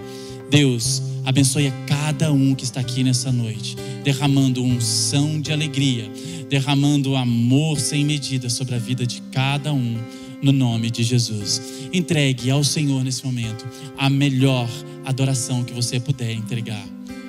Deus, 0.50 1.02
abençoe 1.24 1.68
a 1.68 1.72
cada 1.86 2.32
um 2.32 2.56
que 2.56 2.64
está 2.64 2.80
aqui 2.80 3.04
nessa 3.04 3.32
noite, 3.32 3.76
derramando 4.04 4.64
unção 4.64 5.40
de 5.40 5.52
alegria, 5.52 6.10
derramando 6.50 7.16
amor 7.16 7.80
sem 7.80 8.04
medida 8.04 8.50
sobre 8.50 8.76
a 8.76 8.80
vida 8.80 9.06
de 9.06 9.22
cada 9.32 9.72
um 9.74 9.98
no 10.42 10.52
nome 10.52 10.90
de 10.90 11.04
Jesus. 11.04 11.62
Entregue 11.94 12.50
ao 12.50 12.64
Senhor 12.64 13.04
nesse 13.04 13.26
momento 13.26 13.66
a 13.98 14.10
melhor 14.10 14.70
adoração 15.06 15.64
que 15.64 15.74
você 15.74 16.00
puder 16.00 16.32
entregar, 16.32 16.84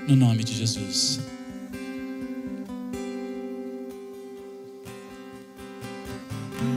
no 0.09 0.17
nome 0.17 0.45
de 0.45 0.55
Jesus. 0.55 1.21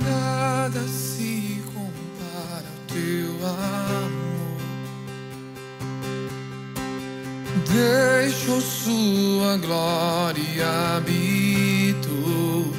Nada 0.03 0.81
se 0.87 1.61
compara 1.73 2.65
ao 2.67 2.85
teu 2.87 3.47
amor. 3.47 4.35
Deixou 7.71 8.61
sua 8.61 9.57
glória 9.57 10.45
habitou 10.97 12.73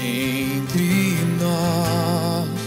entre 0.00 1.16
nós. 1.40 2.57